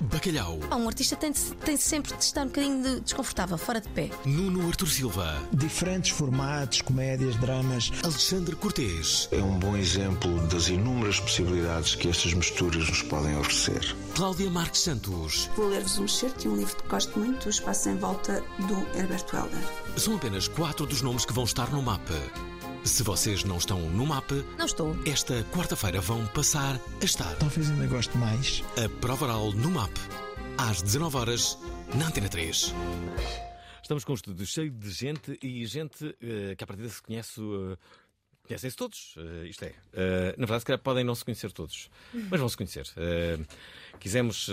Bacalhau, 0.00 0.58
um 0.72 0.86
artista 0.88 1.16
tem, 1.16 1.32
de- 1.32 1.40
tem 1.64 1.76
sempre 1.76 2.14
de 2.16 2.22
estar 2.24 2.42
um 2.42 2.46
bocadinho 2.46 2.82
de- 2.82 3.00
desconfortável, 3.00 3.56
fora 3.58 3.80
de 3.80 3.88
pé. 3.88 4.10
Nuno 4.24 4.66
Artur 4.68 4.88
Silva, 4.88 5.36
diferentes 5.52 6.10
formatos, 6.10 6.82
comédias, 6.82 7.36
dramas. 7.36 7.90
Alexandre 8.02 8.54
Cortês, 8.56 9.28
é 9.32 9.42
um 9.42 9.58
bom 9.58 9.76
exemplo 9.76 10.38
das 10.48 10.68
inúmeras 10.68 11.18
possibilidades 11.20 11.94
que 11.94 12.08
estas 12.08 12.32
misturas 12.34 12.88
nos 12.88 13.02
podem 13.02 13.36
oferecer. 13.38 13.94
Cláudia 14.14 14.50
Marques 14.50 14.80
Santos. 14.82 15.50
Vou 15.56 15.68
ler-vos 15.68 15.98
um 15.98 16.04
excerto 16.04 16.40
de 16.40 16.48
um 16.48 16.56
livro 16.56 16.76
que 16.76 16.88
gosto 16.88 17.18
muito, 17.18 17.46
O 17.46 17.50
Espaço 17.50 17.88
em 17.88 17.96
Volta, 17.96 18.42
do 18.68 18.98
Herbert 18.98 19.24
Welder. 19.32 19.58
São 19.96 20.16
apenas 20.16 20.48
quatro 20.48 20.86
dos 20.86 21.02
nomes 21.02 21.24
que 21.24 21.32
vão 21.32 21.44
estar 21.44 21.70
no 21.70 21.82
mapa. 21.82 22.14
Se 22.84 23.02
vocês 23.02 23.44
não 23.44 23.56
estão 23.58 23.80
no 23.90 24.06
mapa, 24.06 24.34
Não 24.58 24.66
estou. 24.66 24.96
esta 25.06 25.42
quarta-feira 25.44 26.00
vão 26.00 26.24
passar 26.28 26.78
a 27.00 27.04
estar. 27.04 27.34
Talvez 27.36 27.70
ainda 27.70 27.86
goste 27.86 28.16
mais. 28.18 28.62
A 28.82 28.88
prova 29.00 29.24
oral 29.24 29.52
no 29.52 29.70
MAP, 29.70 29.92
às 30.58 30.82
19 30.82 31.16
horas 31.16 31.58
na 31.96 32.06
Antena 32.08 32.28
3. 32.28 32.74
Estamos 33.82 34.04
com 34.04 34.12
um 34.12 34.14
estúdio 34.14 34.46
cheio 34.46 34.70
de 34.70 34.90
gente 34.90 35.38
e 35.42 35.66
gente 35.66 36.14
eh, 36.22 36.54
que 36.56 36.64
à 36.64 36.66
partida 36.66 36.88
se 36.88 37.02
conhece. 37.02 37.40
eh, 37.40 37.76
Conhecem-se 38.46 38.76
todos, 38.76 39.14
eh, 39.16 39.46
isto 39.48 39.64
é. 39.64 39.72
eh, 39.94 40.34
na 40.36 40.44
verdade, 40.44 40.60
se 40.60 40.66
calhar 40.66 40.78
podem 40.78 41.02
não 41.02 41.14
se 41.14 41.24
conhecer 41.24 41.50
todos, 41.50 41.88
mas 42.12 42.38
vão 42.38 42.46
se 42.46 42.56
conhecer. 42.58 42.86
Eh, 42.94 43.38
quisemos 43.98 44.50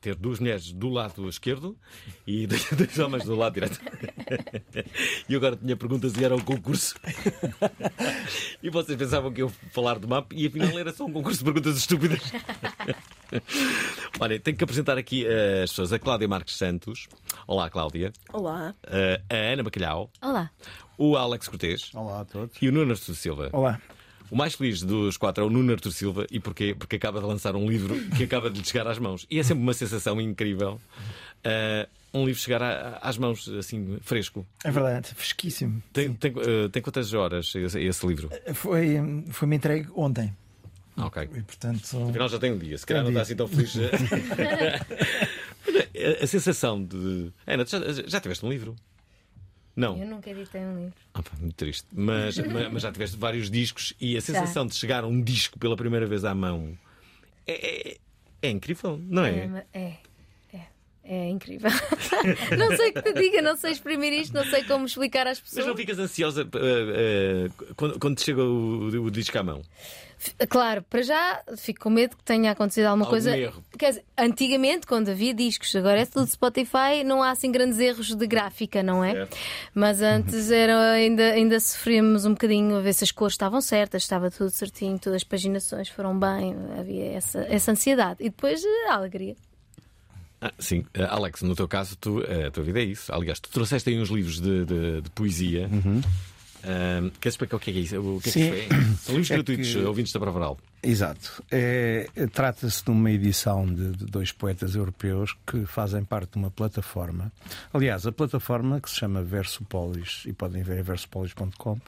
ter 0.00 0.16
duas 0.16 0.40
mulheres 0.40 0.72
do 0.72 0.88
lado 0.88 1.28
esquerdo 1.28 1.78
e 2.26 2.46
dois, 2.48 2.66
dois 2.72 2.98
homens 2.98 3.24
do 3.24 3.36
lado 3.36 3.54
direito. 3.54 3.78
e 5.28 5.32
eu 5.32 5.38
agora 5.38 5.56
tinha 5.56 5.76
perguntas 5.76 6.16
e 6.16 6.24
era 6.24 6.34
um 6.34 6.40
concurso. 6.40 6.94
e 8.62 8.70
vocês 8.70 8.96
pensavam 8.96 9.32
que 9.32 9.42
eu 9.42 9.48
ia 9.48 9.70
falar 9.72 9.98
do 9.98 10.08
MAP 10.08 10.32
e 10.32 10.46
afinal 10.46 10.78
era 10.78 10.92
só 10.92 11.04
um 11.04 11.12
concurso 11.12 11.38
de 11.38 11.44
perguntas 11.44 11.76
estúpidas. 11.76 12.20
Olha, 14.20 14.38
tenho 14.38 14.56
que 14.56 14.64
apresentar 14.64 14.98
aqui 14.98 15.26
eh, 15.26 15.62
as 15.64 15.70
pessoas. 15.70 15.92
A 15.92 15.98
Cláudia 15.98 16.28
Marques 16.28 16.56
Santos. 16.56 17.08
Olá, 17.46 17.70
Cláudia. 17.70 18.12
Olá. 18.32 18.74
Eh, 18.86 19.20
a 19.28 19.34
Ana 19.52 19.62
Bacalhau. 19.62 20.10
Olá. 20.20 20.50
O 20.98 21.16
Alex 21.16 21.48
Cortês. 21.48 21.90
Olá 21.94 22.20
a 22.20 22.24
todos. 22.24 22.56
E 22.60 22.68
o 22.68 22.72
Nuno 22.72 22.92
Artur 22.92 23.14
Silva. 23.14 23.48
Olá. 23.52 23.80
O 24.30 24.36
mais 24.36 24.54
feliz 24.54 24.82
dos 24.82 25.16
quatro 25.16 25.42
é 25.42 25.46
o 25.46 25.50
Nuno 25.50 25.72
Artur 25.72 25.90
Silva. 25.90 26.24
E 26.30 26.38
porquê? 26.38 26.74
Porque 26.78 26.96
acaba 26.96 27.20
de 27.20 27.26
lançar 27.26 27.56
um 27.56 27.68
livro 27.68 27.98
que 28.16 28.22
acaba 28.22 28.48
de 28.48 28.60
lhe 28.60 28.64
chegar 28.64 28.86
às 28.86 28.98
mãos. 28.98 29.26
E 29.28 29.40
é 29.40 29.42
sempre 29.42 29.62
uma 29.62 29.74
sensação 29.74 30.20
incrível. 30.20 30.80
Eh, 31.44 31.88
um 32.12 32.24
livro 32.24 32.40
chegar 32.40 32.62
a- 32.62 32.98
às 33.02 33.16
mãos 33.18 33.48
assim, 33.48 33.98
fresco. 34.02 34.46
É 34.64 34.70
verdade, 34.70 35.08
fresquíssimo. 35.14 35.82
Tem, 35.92 36.12
tem, 36.14 36.32
eh, 36.36 36.68
tem 36.68 36.82
quantas 36.82 37.12
horas 37.14 37.54
esse, 37.54 37.78
esse 37.80 38.06
livro? 38.06 38.30
Foi, 38.54 38.96
foi-me 39.30 39.56
entregue 39.56 39.88
ontem. 39.94 40.34
Ah, 40.96 41.06
ok. 41.06 41.22
E 41.22 41.42
portanto. 41.42 42.08
Afinal 42.08 42.28
já 42.28 42.38
tem 42.38 42.52
um 42.52 42.58
dia, 42.58 42.76
se 42.76 42.84
calhar 42.86 43.02
não 43.02 43.10
está 43.10 43.22
assim 43.22 43.36
tão 43.36 43.46
feliz. 43.48 43.74
a, 46.20 46.24
a 46.24 46.26
sensação 46.26 46.82
de. 46.84 47.32
Ana, 47.46 47.64
já, 47.64 47.78
já 48.06 48.20
tiveste 48.20 48.44
um 48.44 48.50
livro? 48.50 48.74
Não. 49.76 49.96
Eu 49.96 50.06
nunca 50.06 50.28
editei 50.30 50.60
um 50.62 50.76
livro. 50.78 50.94
Ah, 51.14 51.22
pá, 51.22 51.30
muito 51.40 51.54
triste. 51.54 51.86
Mas, 51.92 52.36
mas, 52.52 52.72
mas 52.72 52.82
já 52.82 52.92
tiveste 52.92 53.16
vários 53.16 53.50
discos 53.50 53.94
e 54.00 54.16
a 54.16 54.20
sensação 54.20 54.66
de 54.66 54.74
chegar 54.74 55.04
a 55.04 55.06
um 55.06 55.22
disco 55.22 55.58
pela 55.58 55.76
primeira 55.76 56.06
vez 56.06 56.24
à 56.24 56.34
mão 56.34 56.76
é, 57.46 57.92
é, 57.92 57.96
é 58.42 58.50
incrível, 58.50 59.00
não 59.08 59.24
é? 59.24 59.64
É, 59.72 59.78
é, 59.80 59.96
é, 61.12 61.28
incrível. 61.28 61.70
não 62.56 62.76
sei 62.76 62.90
o 62.90 62.92
que 62.94 63.02
te 63.02 63.12
diga, 63.14 63.42
não 63.42 63.56
sei 63.56 63.72
exprimir 63.72 64.12
isto, 64.12 64.32
não 64.32 64.44
sei 64.44 64.62
como 64.62 64.86
explicar 64.86 65.26
às 65.26 65.40
Mas 65.40 65.52
não 65.54 65.74
pessoas. 65.74 65.76
ficas 65.80 65.98
ansiosa 65.98 66.42
eh, 66.42 67.48
eh, 67.48 67.64
quando, 67.74 67.98
quando 67.98 68.16
te 68.16 68.24
chega 68.26 68.44
o, 68.44 68.86
o 69.06 69.10
disco 69.10 69.36
à 69.36 69.42
mão? 69.42 69.60
Claro, 70.50 70.82
para 70.88 71.02
já 71.02 71.42
fico 71.56 71.80
com 71.80 71.90
medo 71.90 72.14
que 72.16 72.22
tenha 72.22 72.50
acontecido 72.52 72.84
alguma 72.84 73.06
Algum 73.06 73.12
coisa. 73.12 73.36
erro. 73.36 73.64
Quer 73.78 73.88
dizer, 73.88 74.04
antigamente, 74.18 74.86
quando 74.86 75.08
havia 75.08 75.32
discos, 75.32 75.74
agora 75.74 75.98
é 76.00 76.04
tudo 76.06 76.26
Spotify, 76.26 77.02
não 77.04 77.22
há 77.22 77.30
assim 77.30 77.50
grandes 77.50 77.78
erros 77.80 78.14
de 78.14 78.26
gráfica, 78.26 78.82
não 78.82 79.02
é? 79.02 79.26
Mas 79.74 80.02
antes 80.02 80.50
era, 80.50 80.92
ainda, 80.92 81.22
ainda 81.32 81.58
sofríamos 81.58 82.24
um 82.26 82.32
bocadinho 82.32 82.76
a 82.76 82.80
ver 82.80 82.92
se 82.92 83.02
as 83.02 83.10
cores 83.10 83.32
estavam 83.32 83.60
certas, 83.62 84.02
estava 84.02 84.30
tudo 84.30 84.50
certinho, 84.50 84.98
todas 84.98 85.16
as 85.16 85.24
paginações 85.24 85.88
foram 85.88 86.16
bem, 86.16 86.54
havia 86.78 87.12
essa, 87.12 87.40
essa 87.48 87.72
ansiedade. 87.72 88.16
E 88.20 88.28
depois 88.28 88.62
eh, 88.62 88.90
a 88.90 88.94
alegria. 88.96 89.34
Ah, 90.40 90.52
sim, 90.58 90.84
Eh, 90.94 91.04
Alex, 91.04 91.42
no 91.42 91.54
teu 91.54 91.68
caso, 91.68 91.96
tu, 91.96 92.22
a 92.46 92.50
tua 92.50 92.64
vida 92.64 92.80
é 92.80 92.84
isso. 92.84 93.12
Aliás, 93.12 93.38
tu 93.40 93.50
trouxeste 93.50 93.90
aí 93.90 94.00
uns 94.00 94.08
livros 94.08 94.40
de, 94.40 94.64
de- 94.64 95.00
de 95.02 95.10
poesia. 95.10 95.68
Ah, 96.62 97.00
queres 97.20 97.34
explicar 97.34 97.56
o 97.56 97.60
que 97.60 97.70
é 97.70 97.74
isso? 97.74 97.98
O 98.00 98.20
que 98.20 98.28
é 98.28 98.32
que 98.32 98.38
Sim. 98.38 98.50
é? 98.50 98.68
São 98.96 99.14
livros 99.14 99.30
É 99.30 99.34
gratuitos, 99.34 99.72
que- 99.72 99.78
ouvintes 99.80 100.12
da 100.12 100.20
Prova 100.20 100.38
Oral. 100.38 100.58
Exato. 100.82 101.42
É, 101.50 102.06
Trata-se 102.32 102.82
de 102.84 102.90
uma 102.90 103.10
edição 103.10 103.66
de, 103.66 103.92
de 103.92 104.06
dois 104.06 104.32
poetas 104.32 104.74
europeus 104.74 105.36
que 105.46 105.64
fazem 105.66 106.04
parte 106.04 106.32
de 106.32 106.38
uma 106.38 106.50
plataforma. 106.50 107.30
Aliás, 107.72 108.06
a 108.06 108.12
plataforma 108.12 108.80
que 108.80 108.88
se 108.90 108.96
chama 108.96 109.22
Versopolis, 109.22 110.22
e 110.26 110.32
podem 110.32 110.62
ver 110.62 110.78
em 110.78 110.82
versopolis.com, 110.82 111.78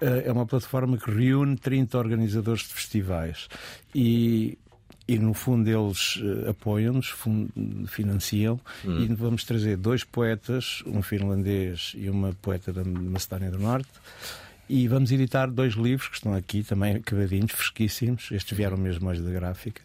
eh, 0.00 0.24
é 0.26 0.32
uma 0.32 0.46
plataforma 0.46 0.96
que 0.96 1.10
reúne 1.10 1.56
30 1.56 1.96
organizadores 1.98 2.62
de 2.62 2.74
festivais. 2.74 3.48
E. 3.94 4.58
E 5.06 5.18
no 5.18 5.34
fundo 5.34 5.68
eles 5.68 6.18
eh, 6.22 6.50
apoiam-nos, 6.50 7.14
financiam, 7.88 8.58
e 8.84 9.06
vamos 9.14 9.44
trazer 9.44 9.76
dois 9.76 10.02
poetas, 10.02 10.82
um 10.86 11.02
finlandês 11.02 11.92
e 11.94 12.08
uma 12.08 12.32
poeta 12.40 12.72
da 12.72 12.82
Macedónia 12.84 13.50
do 13.50 13.58
Norte, 13.58 13.90
e 14.68 14.88
vamos 14.88 15.12
editar 15.12 15.46
dois 15.50 15.74
livros 15.74 16.08
que 16.08 16.16
estão 16.16 16.34
aqui 16.34 16.62
também 16.62 16.96
acabadinhos, 16.96 17.52
fresquíssimos. 17.52 18.30
Estes 18.32 18.56
vieram 18.56 18.78
mesmo 18.78 19.08
hoje 19.10 19.20
da 19.20 19.30
gráfica. 19.30 19.82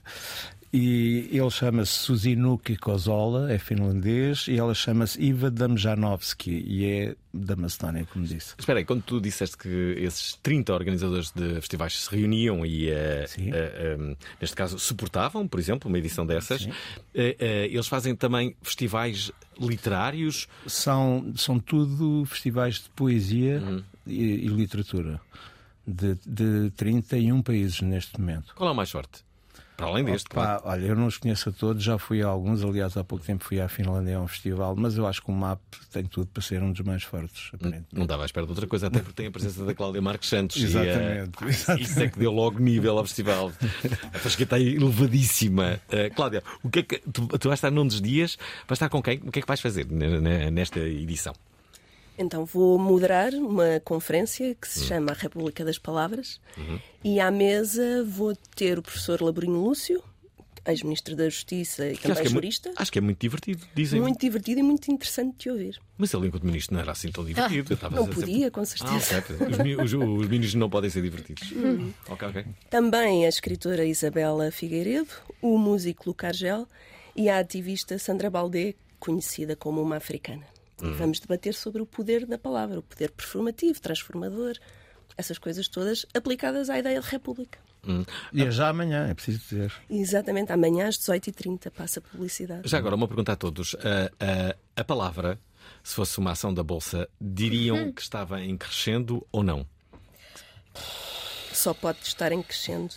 E 0.72 1.28
ele 1.32 1.50
chama-se 1.50 1.94
Suzinuki 1.94 2.78
Kozola, 2.78 3.52
é 3.52 3.58
finlandês, 3.58 4.46
e 4.48 4.58
ela 4.58 4.76
chama-se 4.76 5.20
Iva 5.20 5.50
Damjanovski 5.50 6.52
e 6.52 6.86
é 6.86 7.16
da 7.34 7.56
Macedónia, 7.56 8.06
como 8.06 8.26
disse. 8.26 8.54
Espera 8.58 8.78
aí, 8.78 8.86
quando 8.86 9.02
tu 9.02 9.20
disseste 9.20 9.58
que 9.58 9.96
esses 9.98 10.36
30 10.44 10.72
organizadores 10.72 11.32
de 11.32 11.56
festivais 11.56 12.00
se 12.00 12.16
reuniam 12.16 12.64
e, 12.64 12.90
eh, 12.90 13.26
eh, 13.38 14.16
neste 14.40 14.56
caso, 14.56 14.78
suportavam, 14.78 15.48
por 15.48 15.60
exemplo, 15.60 15.90
uma 15.90 15.98
edição 15.98 16.26
dessas, 16.26 16.68
eh, 17.16 17.68
eles 17.72 17.88
fazem 17.88 18.16
também 18.16 18.56
festivais 18.62 19.32
literários. 19.60 20.48
São, 20.68 21.34
são 21.36 21.60
tudo 21.60 22.26
festivais 22.26 22.76
de 22.76 22.90
poesia 22.92 23.62
e, 24.06 24.46
e 24.46 24.48
literatura 24.48 25.20
de, 25.86 26.16
de 26.26 26.72
31 26.72 27.42
países 27.42 27.82
neste 27.82 28.20
momento. 28.20 28.54
Qual 28.56 28.70
é 28.70 28.72
o 28.72 28.76
mais 28.76 28.92
forte? 28.92 29.29
Para 29.80 29.88
além 29.88 30.04
deste, 30.04 30.26
Opa, 30.28 30.60
claro. 30.60 30.62
olha, 30.66 30.86
eu 30.88 30.96
não 30.96 31.08
os 31.08 31.18
conheço 31.18 31.48
a 31.48 31.52
todos, 31.54 31.82
já 31.82 31.98
fui 31.98 32.22
a 32.22 32.28
alguns, 32.28 32.62
aliás, 32.66 32.98
há 32.98 33.04
pouco 33.04 33.24
tempo 33.26 33.46
fui 33.46 33.62
à 33.62 33.70
Finlândia 33.70 34.18
a 34.18 34.22
um 34.22 34.28
festival, 34.28 34.76
mas 34.76 34.98
eu 34.98 35.08
acho 35.08 35.22
que 35.22 35.32
o 35.32 35.34
MAP 35.34 35.60
tem 35.92 36.04
tudo 36.04 36.28
para 36.28 36.44
ser 36.44 36.62
um 36.62 36.72
dos 36.74 36.82
mais 36.82 37.02
fortes, 37.04 37.50
aparentemente. 37.54 37.88
Não 37.94 38.06
dava 38.06 38.24
à 38.24 38.26
espera 38.26 38.46
de 38.46 38.52
outra 38.52 38.68
coisa, 38.68 38.88
até 38.88 39.00
porque 39.00 39.14
tem 39.14 39.28
a 39.28 39.32
presença 39.32 39.64
da 39.64 39.74
Cláudia 39.74 40.02
Marques 40.02 40.28
Santos. 40.28 40.58
e, 40.58 40.64
eh, 40.64 40.66
Exatamente, 40.66 41.32
exatamente. 41.48 41.82
Isso 41.90 42.00
é 42.04 42.08
que 42.10 42.20
deu 42.20 42.32
logo 42.32 42.60
nível 42.60 42.98
ao 42.98 43.06
festival. 43.06 43.54
A 44.14 44.20
fasqueta 44.20 44.58
aí 44.58 44.76
elevadíssima. 44.76 45.80
Eh, 45.90 46.10
Cláudia, 46.10 46.44
o 46.62 46.70
que 46.70 46.80
é 46.80 46.84
que 46.84 46.98
tu, 47.12 47.28
tu 47.28 47.48
vais 47.48 47.58
estar 47.58 47.72
num 47.72 47.88
dos 47.88 48.02
dias? 48.02 48.38
Vais 48.68 48.76
estar 48.76 48.90
com 48.90 49.02
quem? 49.02 49.20
O 49.26 49.32
que 49.32 49.40
é 49.40 49.42
que 49.42 49.48
vais 49.48 49.62
fazer 49.62 49.88
ne- 49.90 50.20
ne- 50.20 50.52
nesta 50.52 50.80
edição? 50.80 51.34
Então 52.22 52.44
vou 52.44 52.78
moderar 52.78 53.34
uma 53.34 53.80
conferência 53.80 54.54
que 54.54 54.68
se 54.68 54.84
chama 54.84 55.12
A 55.12 55.16
República 55.16 55.64
das 55.64 55.80
Palavras 55.80 56.42
e 57.02 57.18
à 57.20 57.32
mesa 57.32 58.04
vou 58.04 58.36
ter 58.56 58.78
o 58.78 58.82
professor 58.82 59.22
Laborinho 59.22 59.64
Lúcio, 59.64 60.04
ex-ministro 60.66 61.16
da 61.16 61.30
Justiça 61.30 61.88
e 61.88 61.92
Que 61.96 62.08
acho 62.12 62.16
também 62.16 62.24
é 62.26 62.30
mu- 62.30 62.34
jurista. 62.34 62.72
Acho 62.76 62.92
que 62.92 62.98
é 63.00 63.02
muito 63.02 63.20
divertido, 63.22 63.66
dizem. 63.74 64.02
Muito 64.02 64.20
divertido 64.20 64.60
e 64.60 64.64
muito 64.64 64.92
interessante 64.92 65.38
de 65.44 65.50
ouvir. 65.50 65.80
Mas 65.98 66.14
ele, 66.14 66.28
enquanto 66.28 66.44
ministro, 66.46 66.74
não 66.76 66.82
era 66.82 66.92
assim 66.92 67.10
tão 67.10 67.24
divertido. 67.24 67.74
Estava 67.74 67.96
Não 67.96 68.06
podia, 68.06 68.52
com 68.52 68.66
certeza. 68.66 69.16
Ah, 69.16 69.18
ok. 69.18 69.36
Os, 69.78 69.94
os, 69.94 69.94
os 69.94 70.28
ministros 70.28 70.56
não 70.56 70.70
podem 70.70 70.90
ser 70.90 71.02
divertidos. 71.02 71.54
Hum. 71.54 71.94
Ok, 72.10 72.28
ok. 72.28 72.46
Também 72.70 73.26
a 73.26 73.30
escritora 73.30 73.86
Isabela 73.86 74.52
Figueiredo, 74.52 75.10
o 75.42 75.58
músico 75.58 76.04
Luca 76.10 76.28
Argel 76.28 76.68
e 77.16 77.30
a 77.30 77.40
ativista 77.40 77.98
Sandra 77.98 78.30
Baldé, 78.30 78.76
conhecida 79.00 79.56
como 79.56 79.82
uma 79.82 79.96
africana. 79.96 80.44
E 80.82 80.86
Hum. 80.86 80.94
vamos 80.96 81.20
debater 81.20 81.54
sobre 81.54 81.82
o 81.82 81.86
poder 81.86 82.26
da 82.26 82.38
palavra, 82.38 82.80
o 82.80 82.84
poder 82.84 83.12
performativo, 83.12 83.80
transformador, 83.82 84.54
essas 85.18 85.38
coisas 85.38 85.68
todas 85.68 86.06
aplicadas 86.14 86.70
à 86.70 86.80
ideia 86.80 87.00
de 87.02 87.08
república. 87.08 87.60
E 88.34 88.44
é 88.44 88.52
já 88.52 88.70
amanhã, 88.70 89.08
é 89.10 89.14
preciso 89.14 89.40
dizer. 89.40 89.74
Exatamente, 89.90 90.52
amanhã 90.52 90.88
às 90.88 90.98
18h30 90.98 91.72
passa 91.72 92.00
a 92.00 92.02
publicidade. 92.04 92.70
Já 92.70 92.78
agora, 92.78 92.96
uma 92.96 93.08
pergunta 93.08 93.32
a 93.32 93.36
todos. 93.36 93.76
A, 93.76 94.12
a- 94.24 94.56
a 94.82 94.84
palavra, 94.84 95.40
se 95.84 95.96
fosse 95.96 96.18
uma 96.20 96.32
ação 96.32 96.54
da 96.54 96.62
Bolsa, 96.64 97.08
diriam 97.20 97.92
que 97.92 98.02
estava 98.02 98.42
em 98.42 98.58
crescendo 98.58 99.26
ou 99.32 99.44
não? 99.44 99.66
Só 101.54 101.74
pode 101.74 102.00
estar 102.04 102.32
em 102.32 102.42
crescendo. 102.44 102.94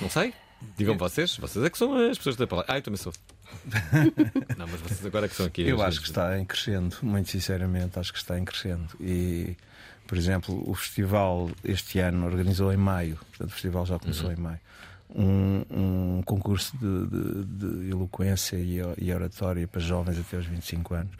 Não 0.00 0.10
sei. 0.10 0.34
Digam 0.76 0.96
vocês. 0.96 1.36
Vocês 1.36 1.64
é 1.64 1.70
que 1.70 1.78
são 1.78 1.94
as 1.94 2.16
pessoas 2.16 2.36
da 2.36 2.46
palavra. 2.46 2.72
Ah, 2.72 2.78
eu 2.78 2.82
também 2.82 2.96
sou. 2.98 3.12
não, 4.56 4.66
mas 4.66 4.80
vocês 4.80 5.04
agora 5.06 5.26
é 5.26 5.28
que 5.28 5.34
são 5.34 5.46
aqui. 5.46 5.62
Eu 5.62 5.82
acho 5.82 6.00
que 6.00 6.06
está 6.06 6.38
em 6.38 6.44
crescendo, 6.44 6.96
muito 7.02 7.30
sinceramente, 7.30 7.98
acho 7.98 8.12
que 8.12 8.18
está 8.18 8.38
em 8.38 8.44
crescendo. 8.44 8.86
E, 9.00 9.56
por 10.06 10.16
exemplo, 10.16 10.62
o 10.68 10.74
festival 10.74 11.50
este 11.64 11.98
ano 11.98 12.26
organizou 12.26 12.72
em 12.72 12.76
maio, 12.76 13.16
portanto, 13.30 13.48
o 13.48 13.52
festival 13.52 13.86
já 13.86 13.98
começou 13.98 14.30
em 14.32 14.36
maio, 14.36 14.60
um, 15.14 15.62
um 15.70 16.22
concurso 16.24 16.76
de, 16.78 17.06
de- 17.06 17.44
de 17.84 17.90
eloquência 17.90 18.56
e, 18.56 18.78
e 18.98 19.12
oratória 19.12 19.66
para 19.66 19.80
jovens 19.80 20.18
até 20.18 20.36
aos 20.36 20.46
25 20.46 20.94
anos. 20.94 21.12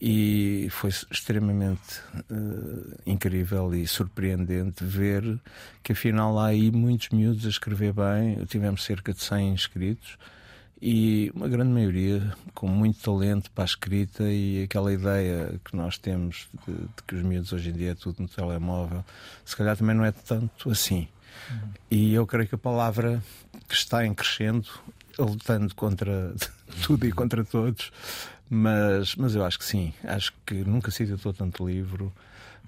E 0.00 0.66
foi 0.70 0.90
extremamente 0.90 2.00
eh, 2.28 2.96
incrível 3.06 3.72
e 3.74 3.86
surpreendente 3.86 4.84
ver 4.84 5.38
que 5.82 5.92
afinal 5.92 6.38
há 6.38 6.46
aí 6.48 6.70
muitos 6.70 7.08
miúdos 7.10 7.46
a 7.46 7.48
escrever 7.48 7.92
bem. 7.94 8.44
Tivemos 8.46 8.84
cerca 8.84 9.14
de 9.14 9.22
100 9.22 9.52
inscritos 9.54 10.18
e 10.86 11.32
uma 11.34 11.48
grande 11.48 11.72
maioria 11.72 12.36
com 12.52 12.68
muito 12.68 13.00
talento 13.00 13.50
para 13.52 13.64
a 13.64 13.64
escrita 13.64 14.24
e 14.24 14.64
aquela 14.64 14.92
ideia 14.92 15.58
que 15.64 15.74
nós 15.74 15.96
temos 15.96 16.46
de, 16.68 16.74
de 16.74 17.02
que 17.06 17.14
os 17.14 17.22
miúdos 17.22 17.54
hoje 17.54 17.70
em 17.70 17.72
dia 17.72 17.92
é 17.92 17.94
tudo 17.94 18.20
no 18.20 18.28
telemóvel, 18.28 19.02
se 19.46 19.56
calhar 19.56 19.74
também 19.78 19.96
não 19.96 20.04
é 20.04 20.12
tanto 20.12 20.70
assim. 20.70 21.08
E 21.90 22.12
eu 22.12 22.26
creio 22.26 22.46
que 22.46 22.54
a 22.54 22.58
palavra 22.58 23.22
que 23.66 23.74
está 23.74 24.04
em 24.04 24.12
crescendo, 24.12 24.68
lutando 25.18 25.74
contra 25.74 26.34
tudo 26.84 27.06
e 27.06 27.12
contra 27.12 27.42
todos, 27.42 27.90
mas, 28.50 29.16
mas 29.16 29.34
eu 29.34 29.42
acho 29.42 29.58
que 29.58 29.64
sim, 29.64 29.94
acho 30.04 30.34
que 30.44 30.56
nunca 30.56 30.90
se 30.90 31.04
editou 31.04 31.32
tanto 31.32 31.66
livro. 31.66 32.12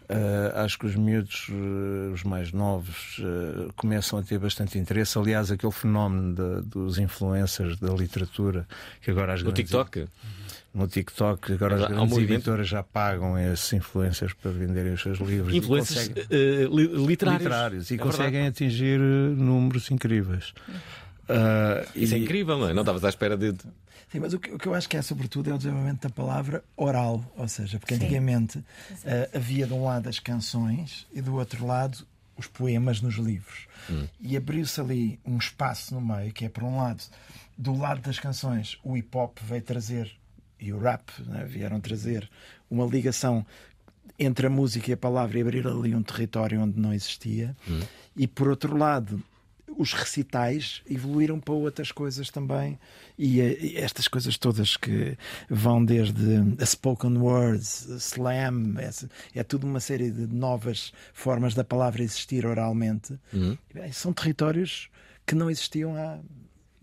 Uh, 0.08 0.58
acho 0.60 0.78
que 0.78 0.86
os 0.86 0.94
miúdos, 0.94 1.48
uh, 1.48 2.12
os 2.14 2.22
mais 2.22 2.52
novos, 2.52 3.18
uh, 3.18 3.72
começam 3.74 4.18
a 4.20 4.22
ter 4.22 4.38
bastante 4.38 4.78
interesse. 4.78 5.18
Aliás, 5.18 5.50
aquele 5.50 5.72
fenómeno 5.72 6.32
de- 6.32 6.68
dos 6.68 6.96
influencers 6.98 7.76
da 7.80 7.92
literatura, 7.92 8.68
que 9.02 9.10
agora 9.10 9.32
as 9.34 9.40
No 9.42 9.46
grandes- 9.50 9.64
TikTok? 9.70 10.06
No 10.72 10.86
TikTok, 10.86 11.52
agora 11.54 11.74
as 11.76 11.88
grandes 11.88 12.18
editoras 12.18 12.68
já 12.68 12.82
pagam 12.84 13.36
esses 13.36 13.72
influencers 13.72 14.32
para 14.34 14.52
venderem 14.52 14.92
os 14.92 15.00
seus 15.02 15.18
livros. 15.18 15.52
Influências 15.52 16.06
conseguem- 16.08 16.24
eh, 16.30 16.68
li- 16.70 17.06
literários. 17.06 17.90
e 17.90 17.94
É 17.94 17.98
conseguem 17.98 18.46
atingir 18.46 19.00
uh, 19.00 19.02
números 19.34 19.90
incríveis. 19.90 20.52
Isso 21.94 22.14
é 22.14 22.18
e- 22.18 22.22
incrível, 22.22 22.58
não 22.58 22.68
é? 22.68 22.74
Não 22.74 22.82
estavas 22.82 23.02
à 23.04 23.08
espera 23.08 23.36
de. 23.36 23.54
Sim, 24.10 24.20
mas 24.20 24.32
o 24.32 24.38
que, 24.38 24.52
o 24.52 24.58
que 24.58 24.66
eu 24.68 24.74
acho 24.74 24.88
que 24.88 24.96
é 24.96 25.02
sobretudo 25.02 25.50
é 25.50 25.54
o 25.54 25.58
desenvolvimento 25.58 26.02
da 26.02 26.10
palavra 26.10 26.62
oral, 26.76 27.24
ou 27.36 27.48
seja, 27.48 27.78
porque 27.78 27.96
Sim. 27.96 28.04
antigamente 28.04 28.64
eh, 29.04 29.30
havia 29.34 29.66
de 29.66 29.72
um 29.72 29.84
lado 29.84 30.08
as 30.08 30.20
canções 30.20 31.06
e 31.12 31.20
do 31.20 31.34
outro 31.34 31.66
lado 31.66 32.06
os 32.36 32.46
poemas 32.46 33.00
nos 33.00 33.14
livros. 33.16 33.66
E 34.20 34.36
abriu-se 34.36 34.80
ali 34.80 35.18
um 35.24 35.38
espaço 35.38 35.94
no 35.94 36.00
meio 36.00 36.32
que 36.32 36.44
é, 36.44 36.48
por 36.48 36.62
um 36.62 36.76
lado, 36.76 37.02
do 37.56 37.76
lado 37.76 38.00
das 38.02 38.18
canções, 38.18 38.78
o 38.84 38.96
hip 38.96 39.16
hop 39.16 39.38
veio 39.42 39.62
trazer 39.62 40.12
e 40.60 40.72
o 40.72 40.78
rap 40.78 41.10
né, 41.26 41.44
vieram 41.44 41.80
trazer 41.80 42.28
uma 42.70 42.84
ligação 42.84 43.44
entre 44.18 44.46
a 44.46 44.50
música 44.50 44.90
e 44.90 44.94
a 44.94 44.96
palavra 44.96 45.38
e 45.38 45.42
abrir 45.42 45.66
ali 45.66 45.94
um 45.94 46.02
território 46.02 46.60
onde 46.60 46.78
não 46.78 46.92
existia. 46.92 47.56
E 48.14 48.26
por 48.26 48.48
outro 48.48 48.76
lado, 48.76 49.22
os 49.78 49.92
recitais 49.92 50.82
evoluíram 50.88 51.38
para 51.38 51.52
outras 51.54 51.92
coisas 51.92 52.30
também. 52.30 52.78
E, 53.18 53.40
eh, 53.40 53.58
e 53.60 53.76
estas 53.76 54.08
coisas 54.08 54.36
todas 54.38 54.76
que 54.76 55.16
vão 55.48 55.84
desde 55.84 56.22
a 56.60 56.64
spoken 56.66 57.18
words, 57.18 57.86
slam, 58.00 58.78
essa- 58.78 59.08
é, 59.34 59.42
tudo 59.42 59.66
uma 59.66 59.80
série 59.80 60.10
de 60.10 60.26
novas 60.26 60.92
formas 61.12 61.54
da 61.54 61.62
palavra 61.64 62.02
existir 62.02 62.46
oralmente. 62.46 63.18
Uhum. 63.32 63.56
Bem, 63.74 63.92
são 63.92 64.12
territórios 64.12 64.88
que 65.26 65.34
não 65.34 65.50
existiam 65.50 65.94
há, 65.96 66.18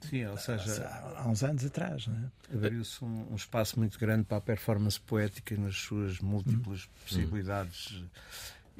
Sim, 0.09 0.25
ou 0.25 0.37
seja, 0.37 0.85
há, 1.15 1.29
uns 1.29 1.43
anos 1.43 1.63
atrás. 1.63 2.07
É? 2.51 2.55
Abriu-se 2.55 3.03
um, 3.05 3.31
um 3.31 3.35
espaço 3.35 3.79
muito 3.79 3.97
grande 3.97 4.25
para 4.25 4.37
a 4.37 4.41
performance 4.41 4.99
poética 4.99 5.55
nas 5.55 5.77
suas 5.77 6.19
múltiplas 6.19 6.89
possibilidades. 7.05 8.03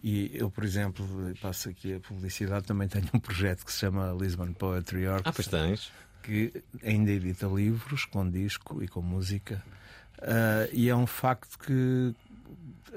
E 0.04 0.32
eu, 0.34 0.52
por 0.52 0.66
exemplo, 0.66 1.08
passo 1.42 1.70
aqui 1.70 1.94
a 1.94 2.00
publicidade, 2.00 2.66
também 2.66 2.90
tenho 2.90 3.08
um 3.14 3.20
projeto 3.20 3.66
que 3.66 3.72
se 3.72 3.80
chama 3.80 4.12
Lisbon 4.20 4.52
Poetry 4.52 5.08
Orchestra. 5.08 5.30
Ah, 5.30 5.34
pois 5.34 5.48
tens. 5.48 5.92
Que 6.22 6.62
ainda 6.84 7.10
edita 7.12 7.48
livros 7.48 8.04
com 8.04 8.30
disco 8.30 8.84
e 8.84 8.88
com 8.90 9.02
música. 9.02 9.64
Ah, 10.22 10.68
e 10.74 10.90
é 10.90 10.96
um 10.96 11.08
facto 11.08 11.58
que 11.58 12.14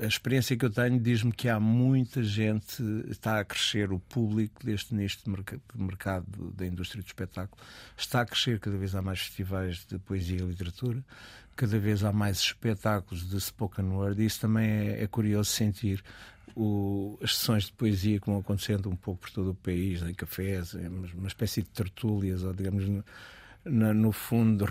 a 0.02 0.06
experiência 0.06 0.56
que 0.56 0.64
eu 0.64 0.70
tenho 0.70 0.98
diz-me 1.00 1.32
que 1.32 1.48
há 1.48 1.58
muita 1.60 2.22
gente, 2.22 2.82
está 3.08 3.38
a 3.40 3.44
crescer 3.44 3.92
o 3.92 3.98
público 3.98 4.66
deste 4.66 4.94
nicho 4.94 5.20
de 5.24 5.30
merca- 5.30 5.60
de 5.74 5.82
mercado 5.82 6.52
da 6.56 6.66
indústria 6.66 7.00
do 7.02 7.06
espetáculo, 7.06 7.62
está 7.96 8.20
a 8.22 8.26
crescer, 8.26 8.58
cada 8.60 8.76
vez 8.76 8.94
há 8.94 9.00
mais 9.00 9.20
festivais 9.20 9.86
de 9.88 9.98
poesia 10.00 10.38
e 10.40 10.42
literatura, 10.42 11.02
cada 11.54 11.78
vez 11.78 12.04
há 12.04 12.12
mais 12.12 12.38
espetáculos 12.38 13.26
de 13.30 13.40
spoken 13.40 13.86
word, 13.86 14.20
e 14.20 14.26
isso 14.26 14.40
também 14.40 14.68
é, 14.68 15.04
é 15.04 15.06
curioso 15.06 15.50
sentir. 15.50 16.02
O- 16.58 17.18
as 17.22 17.36
sessões 17.36 17.64
de 17.64 17.72
poesia 17.74 18.18
que 18.18 18.26
vão 18.26 18.38
acontecendo 18.38 18.88
um 18.88 18.96
pouco 18.96 19.20
por 19.20 19.30
todo 19.30 19.50
o 19.50 19.54
país, 19.54 20.00
em 20.02 20.14
cafés, 20.14 20.74
em 20.74 20.88
uma 20.88 21.28
espécie 21.28 21.62
de 21.62 21.68
tertúlias, 21.68 22.42
ou 22.42 22.54
digamos, 22.54 22.88
no- 22.88 23.04
na- 23.64 23.92
no 23.92 24.10
fundo, 24.10 24.66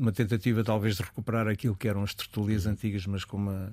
uma 0.00 0.10
tentativa 0.10 0.64
talvez 0.64 0.96
de 0.96 1.02
recuperar 1.02 1.46
aquilo 1.46 1.76
que 1.76 1.86
eram 1.86 2.02
as 2.02 2.12
tertúlias 2.12 2.66
antigas, 2.66 3.06
mas 3.06 3.24
com 3.24 3.36
uma, 3.36 3.70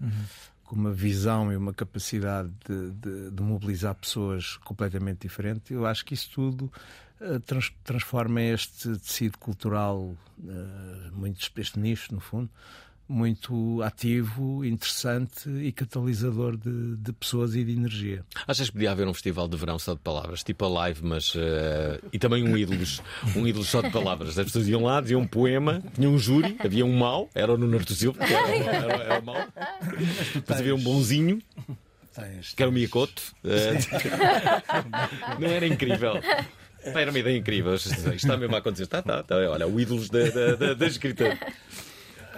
com 0.64 0.76
uma 0.76 0.92
visão 0.94 1.52
e 1.52 1.56
uma 1.58 1.74
capacidade 1.74 2.52
de, 2.68 2.92
de- 2.92 3.32
de 3.32 3.42
mobilizar 3.42 3.96
pessoas 3.96 4.58
completamente 4.58 5.22
diferente. 5.22 5.74
Eu 5.74 5.88
acho 5.88 6.06
que 6.06 6.14
isso 6.14 6.30
tudo 6.32 6.72
eh, 7.22 7.40
trans- 7.40 7.74
transforma 7.84 8.42
este 8.42 8.96
tecido 9.00 9.38
cultural, 9.40 10.16
eh, 10.48 11.10
muito 11.14 11.40
este 11.58 11.80
nicho, 11.80 12.14
no 12.14 12.20
fundo, 12.22 12.50
muito 13.10 13.82
ativo, 13.82 14.64
interessante 14.64 15.50
e 15.50 15.72
catalisador 15.72 16.56
de, 16.56 16.96
de 16.98 17.12
pessoas 17.12 17.56
e 17.56 17.64
de 17.64 17.72
energia. 17.74 18.24
Achas 18.48 18.68
que 18.68 18.74
podia 18.74 18.92
haver 18.92 19.08
um 19.08 19.14
festival 19.14 19.48
de 19.48 19.58
verão 19.58 19.80
só 19.80 19.94
de 19.96 20.00
palavras, 20.00 20.44
tipo 20.44 20.64
a 20.64 20.70
live, 20.70 21.02
mas. 21.04 21.34
eh, 21.36 22.00
e 22.14 22.20
também 22.20 22.44
um 22.48 22.56
ídolos, 22.56 23.02
um 23.36 23.48
ídolos 23.48 23.68
só 23.68 23.82
de 23.82 23.90
palavras. 23.90 24.38
As 24.38 24.46
pessoas 24.46 24.68
iam 24.68 24.84
lá, 24.84 25.02
diziam 25.02 25.22
um 25.22 25.28
poema, 25.28 25.82
tinha 25.96 26.08
um 26.10 26.18
júri, 26.20 26.56
havia 26.64 26.86
um 26.86 26.96
mau, 26.96 27.28
era 27.34 27.52
o 27.52 27.58
Nuno 27.58 27.78
Artur 27.78 27.96
Silva, 27.96 28.24
era, 28.24 28.76
era, 28.86 29.04
era 29.04 29.20
o 29.20 29.26
mau. 29.26 29.44
Depois 30.36 30.60
havia 30.60 30.76
um 30.76 30.80
bonzinho, 30.80 31.42
Tens- 32.14 32.54
que 32.54 32.62
era 32.62 32.70
o 32.70 32.74
Miyakoto. 32.74 33.22
eh, 33.44 33.74
não 35.40 35.48
era 35.48 35.66
incrível. 35.68 36.14
Pá, 36.94 37.02
era 37.02 37.12
uma 37.12 37.20
ideia 37.20 37.38
incrível. 37.38 37.74
Isto 37.76 38.12
está 38.14 38.38
mesmo 38.38 38.56
a 38.56 38.60
acontecer. 38.60 38.88
Tá, 38.88 39.02
tá, 39.02 39.22
tá. 39.24 39.36
Olha, 39.36 39.68
o 39.68 39.80
ídolos 39.80 40.10
da, 40.10 40.30
da, 40.30 40.56
da, 40.56 40.74
da 40.74 40.88
escrita. 40.88 41.38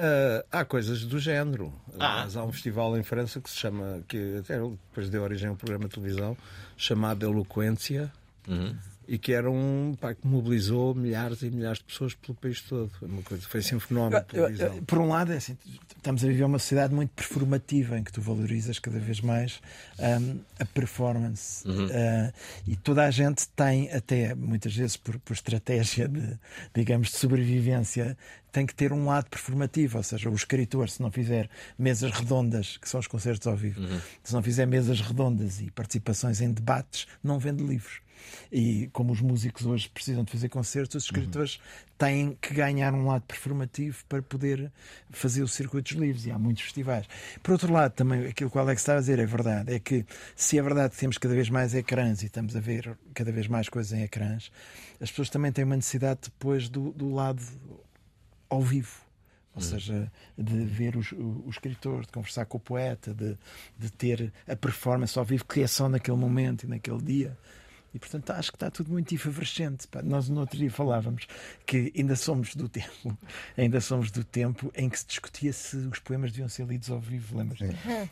Ah, 0.03 0.43
há 0.51 0.65
coisas 0.65 1.05
do 1.05 1.19
género. 1.19 1.71
Ah. 1.99 2.23
Mas 2.23 2.35
há 2.35 2.43
um 2.43 2.51
festival 2.51 2.97
em 2.97 3.03
França 3.03 3.39
que 3.39 3.49
se 3.49 3.55
chama, 3.55 4.03
que 4.07 4.37
até 4.39 4.59
depois 4.59 5.09
deu 5.09 5.21
origem 5.21 5.49
a 5.49 5.51
um 5.51 5.55
programa 5.55 5.85
de 5.87 5.93
televisão 5.93 6.35
chamado 6.75 7.23
Eloquência. 7.23 8.11
E 9.07 9.17
que 9.17 9.33
era 9.33 9.49
um 9.51 9.93
pá, 9.99 10.13
que 10.13 10.25
mobilizou 10.25 10.95
milhares 10.95 11.41
e 11.41 11.49
milhares 11.49 11.79
de 11.79 11.85
pessoas 11.85 12.13
pelo 12.13 12.33
país 12.35 12.61
todo. 12.61 12.89
Foi, 12.97 13.07
uma 13.07 13.21
coisa, 13.23 13.45
foi 13.47 13.59
assim 13.59 13.75
um 13.75 13.79
fenómeno 13.79 14.15
Eu- 14.31 14.39
eu- 14.43 14.45
televisão. 14.57 14.83
por 14.85 14.99
um 14.99 15.09
lado, 15.09 15.33
é 15.33 15.37
assim, 15.37 15.57
estamos 15.97 16.23
a 16.23 16.27
viver 16.27 16.43
uma 16.43 16.59
sociedade 16.59 16.93
muito 16.93 17.09
performativa 17.09 17.97
em 17.97 18.03
que 18.03 18.11
tu 18.11 18.21
valorizas 18.21 18.79
cada 18.79 18.99
vez 18.99 19.19
mais 19.19 19.59
hum, 19.99 20.39
a 20.59 20.65
performance. 20.65 21.67
Uh, 21.67 22.31
e 22.67 22.75
toda 22.75 23.03
a 23.03 23.11
gente 23.11 23.47
tem, 23.49 23.91
até 23.91 24.33
muitas 24.35 24.73
vezes 24.75 24.95
por, 24.97 25.19
por 25.19 25.33
estratégia 25.33 26.07
de, 26.07 26.37
digamos, 26.73 27.09
de 27.09 27.17
sobrevivência, 27.17 28.17
tem 28.51 28.65
que 28.65 28.75
ter 28.75 28.93
um 28.93 29.05
lado 29.07 29.29
performativo. 29.29 29.97
Ou 29.97 30.03
seja, 30.03 30.29
o 30.29 30.35
escritor, 30.35 30.89
se 30.89 31.01
não 31.01 31.11
fizer 31.11 31.49
mesas 31.77 32.11
redondas, 32.11 32.77
que 32.77 32.87
são 32.87 32.99
os 32.99 33.07
concertos 33.07 33.47
ao 33.47 33.55
vivo, 33.57 33.81
se 34.23 34.33
não 34.33 34.43
fizer 34.43 34.65
mesas 34.65 35.01
redondas 35.01 35.59
e 35.59 35.69
participações 35.71 36.39
em 36.39 36.51
debates, 36.51 37.07
não 37.23 37.39
vende 37.39 37.63
livros. 37.63 37.99
E 38.51 38.89
como 38.93 39.11
os 39.13 39.21
músicos 39.21 39.65
hoje 39.65 39.89
precisam 39.89 40.23
de 40.23 40.31
fazer 40.31 40.49
concertos, 40.49 40.95
os 40.95 41.03
escritores 41.05 41.59
têm 41.97 42.37
que 42.41 42.53
ganhar 42.53 42.93
um 42.93 43.05
lado 43.07 43.21
performativo 43.23 44.03
para 44.09 44.21
poder 44.21 44.71
fazer 45.09 45.43
os 45.43 45.53
circuitos 45.53 45.93
livres. 45.93 46.25
E 46.25 46.31
há 46.31 46.37
muitos 46.39 46.63
festivais. 46.63 47.05
Por 47.41 47.51
outro 47.53 47.71
lado, 47.71 47.91
também 47.93 48.25
aquilo 48.27 48.49
que 48.49 48.57
o 48.57 48.59
Alex 48.61 48.81
está 48.81 48.95
a 48.97 48.99
dizer 48.99 49.19
é 49.19 49.25
verdade. 49.25 49.73
É 49.73 49.79
que 49.79 50.05
se 50.35 50.57
é 50.57 50.61
verdade 50.61 50.93
que 50.93 50.99
temos 50.99 51.17
cada 51.17 51.33
vez 51.35 51.49
mais 51.49 51.73
ecrãs 51.73 52.21
e 52.23 52.25
estamos 52.25 52.55
a 52.55 52.59
ver 52.59 52.97
cada 53.13 53.31
vez 53.31 53.47
mais 53.47 53.69
coisas 53.69 53.93
em 53.93 54.03
ecrãs, 54.03 54.51
as 54.99 55.09
pessoas 55.09 55.29
também 55.29 55.51
têm 55.51 55.63
uma 55.63 55.75
necessidade 55.75 56.19
depois 56.23 56.67
do, 56.69 56.91
do 56.91 57.13
lado 57.13 57.41
ao 58.49 58.61
vivo. 58.61 59.01
Ou 59.53 59.61
seja, 59.61 60.09
de 60.37 60.63
ver 60.63 60.95
os- 60.95 61.11
o, 61.11 61.43
o 61.45 61.49
escritor, 61.49 62.05
de 62.05 62.11
conversar 62.13 62.45
com 62.45 62.55
o 62.57 62.59
poeta, 62.59 63.13
de, 63.13 63.37
de 63.77 63.91
ter 63.91 64.31
a 64.47 64.55
performance 64.55 65.19
ao 65.19 65.25
vivo 65.25 65.43
que 65.43 65.61
é 65.61 65.67
só 65.67 65.89
naquele 65.89 66.15
momento 66.15 66.63
e 66.63 66.67
naquele 66.67 67.01
dia. 67.01 67.37
E 67.93 67.99
portanto 67.99 68.29
acho 68.31 68.51
que 68.51 68.55
está 68.55 68.71
tudo 68.71 68.89
muito 68.91 69.13
efervescente. 69.13 69.87
Nós 70.03 70.29
no 70.29 70.39
outro 70.39 70.57
dia 70.57 70.71
falávamos 70.71 71.27
que 71.65 71.91
ainda 71.95 72.15
somos 72.15 72.55
do 72.55 72.69
tempo, 72.69 73.17
ainda 73.57 73.81
somos 73.81 74.11
do 74.11 74.23
tempo 74.23 74.71
em 74.75 74.89
que 74.89 74.97
se 74.99 75.05
discutia 75.05 75.51
se 75.51 75.75
os 75.75 75.99
poemas 75.99 76.31
deviam 76.31 76.47
ser 76.47 76.65
lidos 76.65 76.89
ao 76.89 76.99
vivo, 77.01 77.37
lembras? 77.37 77.59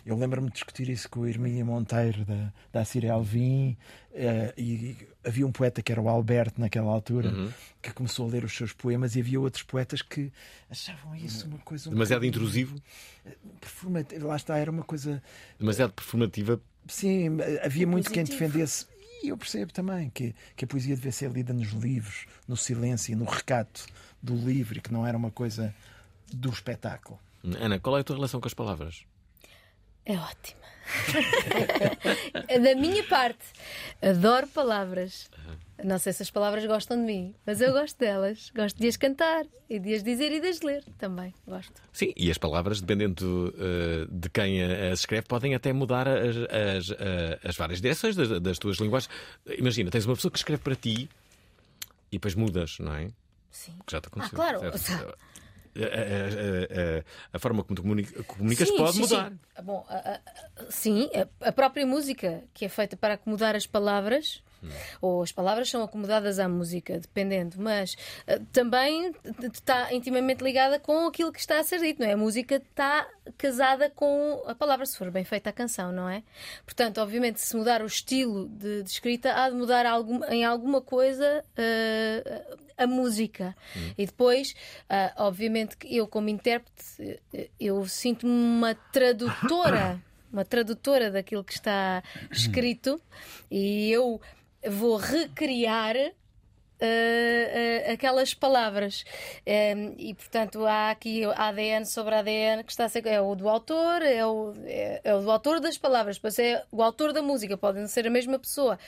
Eu 0.06 0.18
lembro-me 0.18 0.48
de 0.50 0.54
discutir 0.56 0.90
isso 0.90 1.10
com 1.10 1.22
o 1.22 1.28
Hermínia 1.28 1.64
Monteiro 1.64 2.26
da, 2.26 2.52
da 2.74 2.84
Círia 2.86 3.14
Alvim 3.14 3.78
eh, 4.14 4.54
e 4.58 4.98
havia 5.24 5.48
um 5.48 5.52
poeta 5.52 5.82
que 5.82 5.92
era 5.92 6.02
o 6.02 6.10
Alberto 6.10 6.60
naquela 6.60 6.92
altura 6.92 7.30
Uhum. 7.30 7.52
que 7.82 7.94
começou 7.94 8.28
a 8.28 8.32
ler 8.32 8.44
os 8.44 8.54
seus 8.56 8.74
poemas 8.74 9.16
e 9.16 9.20
havia 9.22 9.40
outros 9.40 9.64
poetas 9.64 10.02
que 10.02 10.32
achavam 10.70 11.16
isso 11.16 11.48
uma 11.48 11.58
coisa 11.60 11.90
um 11.90 11.94
Demasiado 11.94 12.20
bocadinho- 12.22 12.30
intrusivo, 12.44 12.76
performativo. 13.60 14.28
Lá 14.28 14.36
está, 14.36 14.58
era 14.58 14.72
uma 14.72 14.84
coisa 14.84 15.22
demasiado 15.60 15.94
performativa. 15.94 16.60
Sim, 16.88 17.38
havia 17.64 17.86
muito 17.88 18.12
quem 18.12 18.24
Positivo. 18.26 18.46
defendesse. 18.48 18.86
E 19.22 19.30
eu 19.30 19.38
percebo 19.38 19.72
também 19.74 20.10
que, 20.10 20.34
que 20.56 20.66
a 20.66 20.68
poesia 20.68 20.96
devia 20.96 21.12
ser 21.12 21.32
lida 21.32 21.54
nos 21.54 21.70
livros, 21.70 22.26
no 22.48 22.56
silêncio, 22.56 23.18
no 23.18 23.26
recato 23.26 23.86
do 24.22 24.36
livro, 24.36 24.78
e 24.78 24.82
que 24.82 24.92
não 24.94 25.06
era 25.06 25.18
uma 25.18 25.32
coisa 25.32 25.74
do 26.32 26.50
espetáculo. 26.50 27.20
Ana, 27.44 27.80
qual 27.80 27.98
é 27.98 28.02
a 28.02 28.04
tua 28.04 28.16
relação 28.16 28.40
com 28.40 28.48
as 28.48 28.54
palavras? 28.54 29.04
É 30.06 30.18
ótima. 30.18 30.60
da 32.64 32.76
minha 32.76 33.04
parte, 33.04 33.46
adoro 34.02 34.48
palavras. 34.48 35.30
Não 35.84 35.98
sei 35.98 36.14
se 36.14 36.24
as 36.24 36.30
palavras 36.30 36.66
gostam 36.66 36.98
de 36.98 37.04
mim, 37.04 37.34
mas 37.46 37.62
eu 37.62 37.72
gosto 37.72 37.98
delas. 37.98 38.52
Gosto 38.56 38.78
de 38.78 38.88
as 38.88 38.98
cantar 38.98 39.46
e 39.70 39.80
de 39.80 39.94
as 39.94 40.04
dizer 40.04 40.32
e 40.32 40.42
de 40.42 40.48
as 40.48 40.62
ler 40.62 40.84
também. 40.98 41.34
Gosto. 41.48 41.82
Sim, 41.94 42.14
e 42.16 42.30
as 42.30 42.38
palavras, 42.38 42.82
dependendo 42.82 43.54
eh, 43.58 44.08
de 44.10 44.30
quem 44.30 44.62
as 44.64 45.00
escreve, 45.00 45.28
podem 45.28 45.56
até 45.56 45.72
mudar 45.72 46.08
as, 46.08 46.36
as, 46.36 46.92
eh, 46.92 47.40
as 47.44 47.56
várias 47.56 47.82
direções 47.82 48.16
das, 48.16 48.42
das 48.42 48.58
tuas 48.60 48.78
linguagens. 48.78 49.10
Imagina, 49.58 49.90
tens 49.90 50.06
uma 50.06 50.16
pessoa 50.16 50.32
que 50.32 50.38
escreve 50.38 50.62
para 50.62 50.76
ti 50.76 51.10
e 52.12 52.18
depois 52.18 52.36
mudas, 52.36 52.78
não 52.80 52.94
é? 52.94 53.10
Sim. 53.52 53.74
Que 53.86 53.92
já 53.92 54.02
te 54.02 54.08
aconteceu. 54.08 54.36
claro. 54.36 54.78
certo? 54.78 55.18
A, 55.76 55.80
a- 55.80 55.86
a- 55.86 57.00
a- 57.00 57.04
a 57.34 57.40
forma 57.40 57.64
como 57.64 57.76
tu 57.76 57.82
comuni- 57.84 58.06
comunicas 58.24 58.68
Sim, 58.68 58.78
pode 58.78 58.94
sim, 58.94 59.00
mudar. 59.02 59.30
sim. 59.32 59.40
Ah, 59.56 59.62
Bom, 59.62 59.86
a- 59.90 59.96
a- 59.96 60.20
a- 60.66 60.72
sim, 60.72 61.10
a, 61.42 61.52
própria 61.52 61.86
música 61.86 62.44
que 62.54 62.66
é 62.66 62.70
feita 62.70 62.96
para 62.98 63.14
acomodar 63.16 63.56
as 63.56 63.66
palavras, 63.68 64.42
ou 65.02 65.24
as 65.24 65.32
palavras 65.32 65.70
são 65.70 65.82
acomodadas 65.82 66.38
à 66.38 66.50
música, 66.50 67.00
dependendo, 67.00 67.56
mas 67.60 67.96
ah, 68.28 68.40
também 68.52 69.14
está 69.54 69.94
intimamente 69.94 70.44
ligada 70.44 70.78
com 70.80 71.08
aquilo 71.08 71.32
que 71.32 71.40
está 71.40 71.60
a 71.60 71.64
ser 71.64 71.80
dito, 71.80 72.02
não 72.02 72.08
é? 72.10 72.12
A 72.14 72.18
música 72.18 72.56
está 72.56 73.08
casada 73.38 73.90
com 73.90 74.44
a 74.48 74.54
palavra, 74.54 74.86
se 74.86 74.98
for 74.98 75.10
bem 75.12 75.24
feita 75.24 75.50
a 75.50 75.54
canção, 75.54 75.94
não 75.94 76.10
é? 76.10 76.24
Portanto, 76.66 77.00
obviamente, 77.00 77.40
se 77.40 77.56
mudar 77.56 77.82
o 77.82 77.86
estilo 77.86 78.50
de, 78.50 78.84
de 78.84 78.90
escrita, 78.90 79.32
há 79.34 79.50
de 79.50 79.56
mudar 79.56 79.86
algum- 79.86 80.26
em 80.26 80.44
alguma 80.44 80.82
coisa 80.82 81.42
ah, 81.58 82.58
a 82.80 82.88
música. 82.88 83.56
E 83.98 84.06
depois, 84.06 84.56
ah, 84.90 85.14
obviamente, 85.18 85.78
que 85.78 85.96
eu, 85.96 86.08
como 86.08 86.30
intérprete, 86.30 87.20
eu 87.60 87.86
sinto-me 87.86 88.32
uma 88.32 88.74
tradutora, 88.74 90.02
uma 90.32 90.46
tradutora 90.46 91.12
daquilo 91.12 91.44
que 91.44 91.54
está 91.54 92.02
escrito, 92.32 93.00
e 93.52 93.92
eu 93.92 94.20
vou 94.68 94.96
recriar. 94.96 95.96
ah, 95.98 96.10
ah, 96.82 97.92
aquelas 97.92 98.34
palavras 98.34 99.04
Em, 99.46 99.96
e 99.98 100.14
portanto 100.16 100.66
há 100.66 100.92
aqui 100.92 101.26
ADN 101.26 101.86
sobre 101.86 102.16
ADN 102.16 102.64
que 102.64 102.72
está 102.72 102.86
a 102.86 102.90
ser 102.90 103.06
é 103.06 103.20
o 103.20 103.36
do 103.36 103.50
autor 103.50 104.02
é 104.02 104.26
o, 104.26 104.54
é, 104.64 105.02
é 105.04 105.14
o 105.14 105.20
do 105.20 105.30
autor 105.30 105.60
das 105.60 105.78
palavras 105.78 106.16
depois 106.16 106.40
é 106.40 106.64
o 106.72 106.82
autor 106.82 107.12
da 107.12 107.22
música 107.22 107.58
podem 107.58 107.86
ser 107.86 108.08
a 108.08 108.10
mesma 108.10 108.40
pessoa 108.40 108.80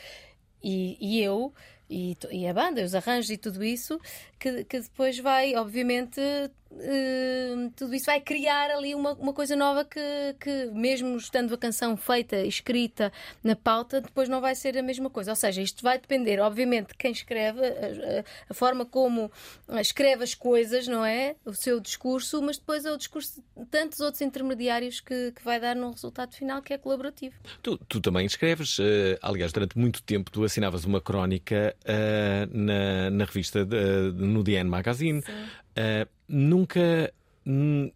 e, 0.64 0.98
e 1.02 1.22
eu 1.22 1.54
e, 1.92 2.18
e 2.32 2.48
a 2.48 2.54
banda, 2.54 2.84
os 2.84 2.96
arranjos 2.96 3.30
e 3.30 3.38
tudo 3.38 3.64
isso, 3.64 4.00
que, 4.40 4.64
que 4.64 4.80
depois 4.80 5.20
vai, 5.20 5.56
obviamente, 5.56 6.22
eh, 6.80 7.70
tudo 7.76 7.94
isso 7.96 8.06
vai 8.06 8.20
criar 8.22 8.70
ali 8.72 8.96
uma, 8.96 9.14
uma 9.14 9.34
coisa 9.34 9.56
nova 9.56 9.84
que, 9.86 10.00
que, 10.40 10.66
mesmo 10.74 11.16
estando 11.18 11.54
a 11.54 11.58
canção 11.58 11.96
feita, 11.98 12.38
escrita 12.46 13.12
na 13.44 13.56
pauta, 13.56 14.02
depois 14.02 14.28
não 14.30 14.42
vai 14.42 14.56
ser 14.56 14.78
a 14.78 14.82
mesma 14.84 15.10
coisa. 15.10 15.32
Ou 15.32 15.36
seja, 15.36 15.62
isto 15.62 15.84
vai 15.84 16.00
depender, 16.00 16.40
obviamente, 16.40 16.90
de 16.90 16.96
quem 16.96 17.12
escreve, 17.12 17.60
a, 17.66 18.24
a- 18.50 18.54
forma 18.54 18.86
como 18.86 19.32
escreve 19.80 20.24
as 20.24 20.34
coisas, 20.34 20.88
não 20.88 21.04
é? 21.06 21.36
O 21.46 21.54
seu 21.54 21.80
discurso, 21.80 22.42
mas 22.42 22.58
depois 22.58 22.86
é 22.86 22.92
o 22.92 22.98
discurso 22.98 23.42
de 23.58 23.66
tantos 23.66 24.00
outros 24.00 24.22
intermediários 24.22 25.00
que, 25.00 25.32
que 25.32 25.44
vai 25.44 25.60
dar 25.60 25.76
num 25.76 25.92
resultado 25.92 26.34
final 26.36 26.62
que 26.62 26.74
é 26.74 26.78
colaborativo. 26.78 27.36
Tu, 27.62 27.78
tu 27.88 28.00
também 28.02 28.26
escreves, 28.26 28.78
eh, 28.80 29.18
aliás, 29.22 29.52
durante 29.52 29.78
muito 29.78 30.02
tempo 30.04 30.32
tu 30.32 30.44
assinavas 30.44 30.86
uma 30.86 31.02
crónica 31.02 31.76
eh, 31.86 32.48
na, 32.52 33.10
na 33.10 33.26
revista 33.26 33.66
de- 33.66 34.12
no 34.16 34.44
DN 34.44 34.70
Magazine. 34.70 35.24
Eh, 35.76 36.08
nunca, 36.28 37.14
nun- 37.46 37.92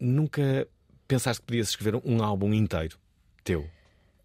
nunca 0.00 0.66
pensaste 1.06 1.40
que 1.42 1.46
podias 1.46 1.68
escrever 1.70 2.00
um 2.04 2.22
álbum 2.22 2.52
inteiro 2.54 2.98
teu? 3.42 3.68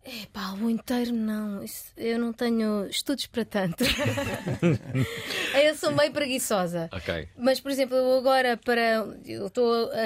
Epá, 0.05 0.45
álbum 0.45 0.69
inteiro 0.69 1.11
não. 1.13 1.63
Isso- 1.63 1.91
eu 1.97 2.17
não 2.17 2.33
tenho 2.33 2.87
estudos 2.87 3.27
para 3.27 3.45
tanto. 3.45 3.83
eu 5.61 5.75
sou 5.75 5.91
meio 5.91 6.11
preguiçosa. 6.11 6.89
Ok. 6.91 7.27
Mas, 7.37 7.59
por 7.59 7.69
exemplo, 7.71 7.95
eu 7.95 8.17
agora 8.17 8.57
para. 8.57 9.05
Eu 9.25 9.47
estou 9.47 9.91
a, 9.91 10.05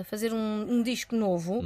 a 0.00 0.04
fazer 0.04 0.32
um, 0.32 0.66
um 0.78 0.82
disco 0.82 1.14
novo 1.16 1.60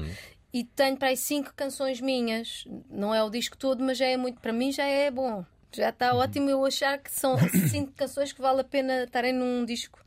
e 0.52 0.64
tenho 0.64 0.96
para 0.96 1.08
aí 1.08 1.16
cinco 1.16 1.52
canções 1.54 2.00
minhas. 2.00 2.64
Não 2.90 3.14
é 3.14 3.22
o 3.22 3.30
disco 3.30 3.56
todo, 3.56 3.82
mas 3.84 3.98
já 3.98 4.06
é 4.06 4.16
muito. 4.16 4.40
Para 4.40 4.52
mim 4.52 4.72
já 4.72 4.84
é 4.84 5.10
bom. 5.10 5.44
Já 5.74 5.88
está 5.90 6.14
ótimo 6.14 6.48
eu 6.50 6.64
achar 6.64 6.98
que 6.98 7.10
são 7.10 7.36
cinco 7.70 7.92
canções 7.92 8.32
que 8.32 8.40
vale 8.40 8.60
a 8.60 8.64
pena 8.64 9.04
estarem 9.04 9.32
num 9.32 9.64
disco. 9.64 9.98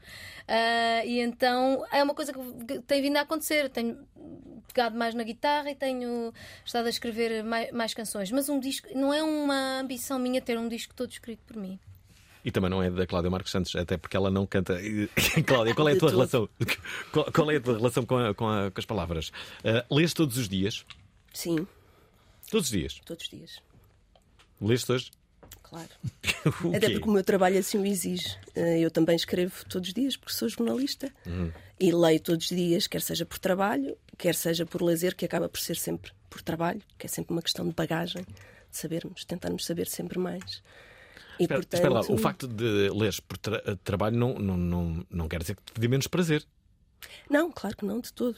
Ah, 0.48 1.04
e 1.06 1.20
então 1.20 1.86
é 1.92 2.02
uma 2.02 2.14
coisa 2.16 2.32
que 2.34 2.80
tem 2.82 3.02
vindo 3.02 3.18
a 3.18 3.22
acontecer. 3.22 3.70
Tenho 3.70 3.98
pegado 4.68 4.98
mais 4.98 5.14
na 5.14 5.24
guitarra 5.24 5.70
e 5.72 5.76
tenho 5.76 6.34
estado 6.66 6.86
a 6.86 6.90
escrever 6.90 7.44
mais, 7.44 7.72
mais 7.72 7.94
canções. 7.94 8.32
Mas 8.32 8.48
um 8.50 8.60
disco 8.60 8.88
não 8.96 9.14
é 9.14 9.22
uma 9.24 9.80
ambição 9.80 10.18
minha 10.20 10.42
ter 10.42 10.58
um 10.58 10.68
disco 10.70 10.94
todo 10.94 11.12
escrito 11.12 11.42
por 11.46 11.58
mim. 11.58 11.80
E 12.46 12.52
também 12.52 12.70
não 12.70 12.82
é 12.82 12.90
da 12.90 13.06
Cláudia 13.06 13.30
Marques 13.30 13.52
Santos, 13.52 13.76
até 13.76 13.98
porque 13.98 14.16
ela 14.16 14.32
não 14.32 14.46
canta. 14.46 14.78
Cláudia, 15.46 15.76
qual 15.76 15.90
é 15.90 15.94
a 15.94 16.00
tua 16.00 16.12
relação? 16.12 16.48
Qual, 17.12 17.30
qual 17.32 17.52
é 17.52 17.58
a 17.58 17.60
tua 17.62 17.76
relação 17.78 18.06
com, 18.06 18.16
a- 18.18 18.34
com 18.34 18.48
a- 18.48 18.72
com 18.72 18.80
as 18.80 18.86
palavras? 18.86 19.34
Eh, 19.66 19.84
lês 19.92 20.14
todos 20.14 20.38
os 20.38 20.48
dias? 20.48 20.86
Sim, 21.34 21.68
Todos 22.50 22.68
os 22.68 22.72
dias? 22.72 23.02
todos 23.06 23.24
os 23.26 23.30
dias. 23.30 23.60
Lês 24.62 24.90
hoje? 24.90 25.12
Claro. 25.64 25.90
Até 26.76 26.90
porque 26.92 27.10
o 27.10 27.12
meu 27.12 27.24
trabalho 27.24 27.58
assim 27.60 27.78
o 27.78 27.86
exige. 27.86 28.38
Eh, 28.56 28.80
Eu 28.80 28.90
também 28.92 29.16
escrevo 29.16 29.54
todos 29.68 29.88
os 29.90 29.94
dias, 29.94 30.16
porque 30.18 30.34
sou 30.34 30.48
jornalista. 30.50 31.12
E 31.80 31.92
leio 31.92 32.20
todos 32.20 32.50
os 32.50 32.56
dias, 32.58 32.88
quer 32.88 33.02
seja 33.02 33.26
por 33.26 33.38
trabalho, 33.38 33.96
quer 34.18 34.34
seja 34.34 34.66
por 34.66 34.82
lazer, 34.82 35.16
que 35.16 35.26
acaba 35.26 35.48
por 35.50 35.60
ser 35.60 35.76
sempre 35.76 36.12
por 36.30 36.42
trabalho, 36.42 36.82
que 36.98 37.06
é 37.06 37.10
sempre 37.10 37.34
uma 37.34 37.42
questão 37.42 37.68
de 37.68 37.74
bagagem, 37.74 38.24
de 38.24 38.78
sabermos, 38.78 39.24
tentarmos 39.26 39.66
saber 39.66 39.88
sempre 39.88 40.18
mais. 40.18 40.64
E, 41.40 41.44
Espera, 41.44 41.60
portanto, 41.62 41.74
espera 41.76 41.94
lá, 41.94 42.00
o 42.02 42.18
facto 42.18 42.48
de 42.48 42.90
leres 42.90 43.20
por 43.20 43.38
tra- 43.38 43.62
eh, 43.66 43.76
trabalho 43.84 44.18
não, 44.18 44.34
não, 44.40 44.58
não, 44.58 45.06
não 45.10 45.28
quer 45.28 45.40
dizer 45.42 45.56
que 45.56 45.74
te 45.74 45.80
dê 45.80 45.88
menos 45.88 46.08
prazer. 46.08 46.44
Não, 47.30 47.52
claro 47.52 47.78
que 47.78 47.86
não, 47.86 48.00
de 48.00 48.12
todo. 48.12 48.38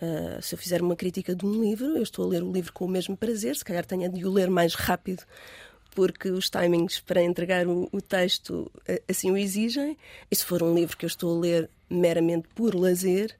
Ah, 0.00 0.40
se 0.40 0.54
eu 0.54 0.58
fizer 0.58 0.80
uma 0.82 0.94
crítica 0.94 1.34
de 1.34 1.44
um 1.44 1.60
livro, 1.62 1.96
eu 1.96 2.02
estou 2.02 2.24
a 2.24 2.28
ler 2.28 2.42
o 2.44 2.52
livro 2.52 2.72
com 2.72 2.84
o 2.84 2.88
mesmo 2.88 3.16
prazer, 3.16 3.56
se 3.56 3.64
calhar 3.64 3.84
tenho 3.84 4.08
de 4.12 4.24
o 4.24 4.30
ler 4.32 4.48
mais 4.50 4.74
rápido, 4.74 5.24
porque 5.94 6.30
os 6.30 6.50
timings 6.50 7.00
para 7.00 7.22
entregar 7.22 7.66
o, 7.66 7.88
o 7.92 8.00
texto 8.00 8.70
ah, 8.88 9.00
assim 9.08 9.30
o 9.30 9.36
exigem. 9.36 9.96
E 10.30 10.36
se 10.36 10.44
for 10.44 10.62
um 10.62 10.74
livro 10.74 10.96
que 10.96 11.04
eu 11.04 11.08
estou 11.08 11.36
a 11.36 11.40
ler 11.40 11.70
meramente 11.88 12.48
por 12.54 12.74
lazer, 12.74 13.36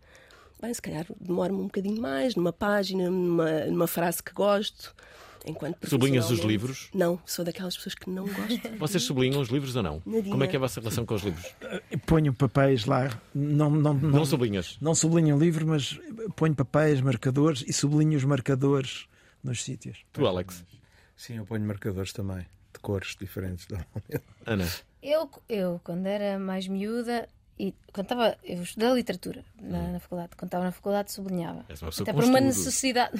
bem, 0.61 0.73
se 0.73 0.81
calhar 0.81 1.07
demoro-me 1.21 1.61
um 1.61 1.65
bocadinho 1.65 2.01
mais, 2.01 2.37
numa 2.37 2.53
página, 2.53 3.11
numa, 3.11 3.65
numa 3.67 3.87
frase 3.87 4.23
que 4.23 4.33
gosto. 4.33 4.95
Enquanto 5.45 5.89
Sublinhas 5.89 6.31
os 6.31 6.39
livros? 6.41 6.89
Não, 6.95 7.19
sou 7.27 7.45
daquelas 7.45 7.77
pessoas 7.77 7.97
que 7.97 8.09
não 8.09 8.27
gostam. 8.27 8.77
Vocês 8.79 9.03
sublinham 9.03 9.41
os 9.41 9.49
livros 9.49 9.75
ou 9.75 9.83
não? 9.83 10.01
Nadinha. 10.07 10.31
Como 10.31 10.45
é 10.45 10.47
que 10.47 10.55
é 10.55 10.59
a 10.59 10.61
vossa 10.61 10.79
relação 10.79 11.05
com 11.05 11.15
os 11.15 11.23
livros? 11.23 11.45
Ponho 12.07 12.33
papéis 12.33 12.85
lá, 12.85 13.11
não, 13.35 13.69
não, 13.69 13.93
não, 13.93 14.11
Não 14.11 14.25
sublinhas? 14.25 14.79
não 14.81 14.95
sublinho 14.95 15.35
o 15.35 15.39
livro, 15.41 15.67
mas 15.67 15.99
ponho 16.37 16.55
papéis, 16.55 17.01
marcadores 17.01 17.65
e 17.67 17.73
sublinho 17.73 18.17
os 18.17 18.25
marcadores 18.25 19.09
nos 19.43 19.65
sítios. 19.65 19.99
Tu, 20.13 20.25
Alex? 20.25 20.65
Sim, 21.17 21.37
eu 21.39 21.47
ponho 21.47 21.65
marcadores 21.65 22.13
também. 22.13 22.47
de 22.73 22.81
cores 22.81 23.17
diferentes. 23.19 23.67
normalmente. 23.71 24.23
Ana. 24.47 24.69
Eu, 25.03 25.29
eu, 25.49 25.81
quando 25.83 26.07
era 26.07 26.39
mais 26.39 26.67
miúda, 26.69 27.29
e 27.59 27.75
quando 27.93 28.07
estava, 28.07 28.39
eu 28.43 28.63
estudei 28.63 28.93
literatura 28.95 29.45
na, 29.61 29.93
na 29.93 30.01
faculdade. 30.01 30.31
Quando 30.37 30.49
estava 30.49 30.65
na 30.65 30.73
faculdade, 30.73 31.13
sublinhava. 31.13 31.63
Pessoa 31.65 31.93
Até 32.01 32.13
por 32.13 32.25
uma 32.25 32.41
necessidade. 32.41 33.13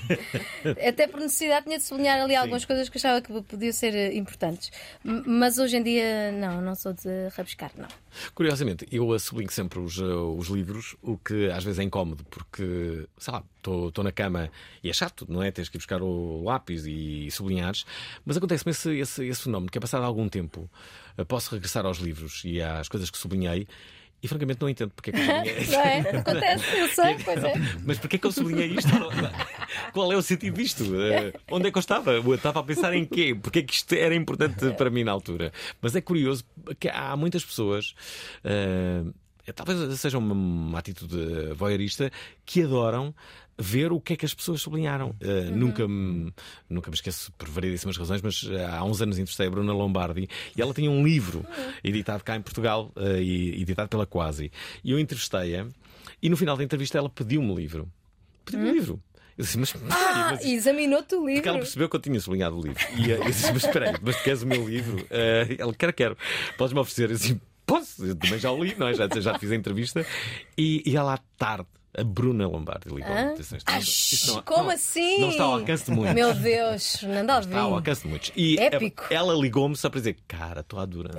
Até 0.88 1.06
por 1.06 1.20
necessidade 1.20 1.66
tinha 1.66 1.78
de 1.78 1.84
sublinhar 1.84 2.20
ali 2.20 2.34
algumas 2.34 2.64
coisas 2.64 2.88
que 2.88 2.96
achava 2.96 3.20
que 3.20 3.42
podiam 3.42 3.72
ser 3.72 3.94
eh, 3.94 4.14
importantes. 4.14 4.72
Mas 5.04 5.58
hoje 5.58 5.76
em 5.76 5.82
dia, 5.82 6.32
não, 6.32 6.62
não 6.62 6.74
sou 6.74 6.94
de 6.94 7.28
rabiscar, 7.36 7.70
não. 7.76 7.88
Curiosamente, 8.34 8.86
eu 8.90 9.16
sublinho 9.18 9.50
sempre 9.52 9.78
os, 9.78 9.98
uh, 9.98 10.34
os 10.36 10.48
livros, 10.48 10.96
o 11.02 11.18
que 11.18 11.50
às 11.50 11.62
vezes 11.62 11.78
é 11.78 11.82
incómodo, 11.82 12.24
porque, 12.24 13.06
sei 13.18 13.32
lá, 13.32 13.44
estou 13.58 14.02
na 14.02 14.10
cama 14.10 14.50
e 14.82 14.88
é 14.88 14.92
chato, 14.92 15.26
não 15.28 15.42
é? 15.42 15.50
Tens 15.50 15.68
que 15.68 15.76
ir 15.76 15.78
buscar 15.78 16.02
o 16.02 16.42
lápis 16.42 16.86
e 16.86 17.30
sublinhares. 17.30 17.84
Mas 18.24 18.36
acontece-me 18.36 18.70
esse, 18.70 18.98
esse, 18.98 19.26
esse 19.26 19.42
fenómeno, 19.42 19.70
que 19.70 19.78
é 19.78 19.80
passado 19.80 20.04
algum 20.04 20.28
tempo, 20.28 20.68
posso 21.24 21.52
regressar 21.54 21.84
aos 21.86 21.98
livros 21.98 22.42
e 22.44 22.60
às 22.60 22.88
coisas 22.88 23.10
que 23.10 23.18
sublinhei. 23.18 23.66
E 24.22 24.28
francamente 24.28 24.60
não 24.60 24.68
entendo 24.68 24.90
porque 24.94 25.08
é 25.08 25.12
que 25.14 25.18
eu 25.18 25.24
sublinhei. 25.64 25.66
Não 25.70 25.80
é? 25.80 25.98
Acontece, 26.18 26.78
eu 26.78 26.88
sei, 26.88 27.16
pois 27.24 27.42
é. 27.42 27.54
Mas 27.86 27.98
porquê 27.98 28.18
que 28.18 28.26
eu 28.26 28.32
sublinhei 28.32 28.66
isto? 28.66 28.90
Qual 29.94 30.12
é 30.12 30.16
o 30.16 30.20
sentido 30.22 30.54
disto? 30.56 30.84
Eh, 30.94 31.32
onde 31.50 31.68
é 31.68 31.70
que 31.70 31.78
eu 31.78 31.80
estava? 31.80 32.12
Eu 32.12 32.34
estava 32.34 32.60
a 32.60 32.62
pensar 32.62 32.92
em 32.92 33.06
quê? 33.06 33.34
Porquê 33.34 33.62
que 33.62 33.72
isto 33.72 33.94
era 33.94 34.14
importante 34.14 34.72
para 34.74 34.90
mim 34.90 35.04
na 35.04 35.12
altura? 35.12 35.50
Mas 35.80 35.96
é 35.96 36.02
curioso 36.02 36.44
que 36.78 36.88
há 36.88 37.16
muitas 37.16 37.42
pessoas. 37.44 37.94
eh, 38.44 39.02
Talvez 39.54 39.98
seja 39.98 40.16
uma, 40.18 40.32
uma 40.34 40.78
atitude 40.78 41.16
voyeurista 41.54 42.12
que 42.46 42.62
adoram 42.62 43.12
ver 43.62 43.92
o 43.92 44.00
que 44.00 44.14
é 44.14 44.16
que 44.16 44.24
as 44.24 44.32
pessoas 44.34 44.60
sublinharam. 44.62 45.14
Eh, 45.20 45.50
nunca, 45.50 45.86
me, 45.86 46.32
nunca 46.68 46.90
me 46.90 46.94
esqueço 46.94 47.30
por 47.32 47.48
variedíssimas 47.48 47.96
razões, 47.96 48.22
mas 48.22 48.48
eh, 48.50 48.64
há 48.64 48.82
uns 48.84 49.00
anos 49.02 49.18
entrevistei 49.18 49.46
a 49.46 49.50
Bruna 49.50 49.72
Lombardi 49.72 50.28
e 50.56 50.60
ela 50.62 50.72
tinha 50.74 50.90
um 50.90 51.04
livro 51.04 51.44
editado 51.84 52.24
cá 52.24 52.36
em 52.36 52.42
Portugal 52.42 52.90
eh, 52.96 53.22
e 53.22 53.62
editado 53.62 53.88
pela 53.88 54.06
Quasi. 54.06 54.50
E 54.82 54.90
eu 54.92 54.98
entrevistei-a 54.98 55.66
e 56.22 56.28
no 56.30 56.36
final 56.36 56.56
da 56.56 56.64
entrevista 56.64 56.96
ela 56.98 57.08
pediu-me 57.10 57.50
o 57.52 57.54
livro. 57.56 57.88
Pediu-me 58.44 58.70
o 58.70 58.72
livro. 58.74 59.02
Eu 59.38 59.44
disse, 59.44 59.58
mas, 59.58 59.74
Ah, 59.90 60.28
mas 60.32 60.44
examinou-te 60.44 61.14
o 61.14 61.20
porque 61.22 61.32
ela 61.38 61.42
livro. 61.42 61.58
percebeu 61.60 61.88
que 61.88 61.96
eu 61.96 62.00
tinha 62.00 62.20
sublinhado 62.20 62.58
o 62.58 62.62
livro. 62.62 62.84
E 62.98 63.10
eh, 63.12 63.18
eu 63.18 63.24
disse, 63.24 63.52
mas 63.52 63.64
espera 63.64 63.90
aí, 63.90 63.96
mas 64.02 64.16
tu 64.16 64.22
queres 64.24 64.42
o 64.42 64.46
meu 64.46 64.68
livro? 64.68 65.06
Eh, 65.10 65.56
ela, 65.58 65.72
quero, 65.74 65.92
quero. 65.92 66.16
Podes-me 66.58 66.80
oferecer? 66.80 67.10
Eu 67.10 67.16
disse, 67.16 67.40
posso? 67.64 68.04
Eu 68.04 68.16
também 68.16 68.38
já 68.38 68.50
o 68.50 68.62
li, 68.62 68.74
não 68.76 68.88
é? 68.88 68.94
já, 68.94 69.08
já 69.08 69.38
fiz 69.38 69.50
a 69.52 69.54
entrevista. 69.54 70.04
E, 70.58 70.82
e 70.84 70.94
ela 70.96 71.14
à 71.14 71.18
tarde, 71.38 71.68
a 71.98 72.04
Bruna 72.04 72.46
Lombardi 72.46 72.88
ligou. 72.88 73.12
Atenção, 73.12 73.58
isto 73.58 74.26
não- 74.28 74.34
não- 74.36 74.42
Como 74.42 74.64
não- 74.64 74.70
assim? 74.70 75.20
Não 75.20 75.30
está 75.30 75.42
ao 75.44 75.52
alcance 75.54 75.84
de 75.86 75.90
muitos. 75.90 76.14
Meu 76.14 76.34
Deus, 76.34 76.96
Fernando 76.96 77.30
Alvim. 77.30 77.48
Está 77.48 77.60
ao 77.60 77.74
alcance 77.74 78.02
de 78.02 78.08
muitos. 78.08 78.32
E 78.36 78.58
Épico. 78.58 79.04
ela 79.10 79.34
ligou-me 79.34 79.76
só 79.76 79.90
para 79.90 79.98
dizer, 80.00 80.16
cara, 80.28 80.60
estou 80.60 80.78
a 80.78 80.82
adorar. 80.82 81.16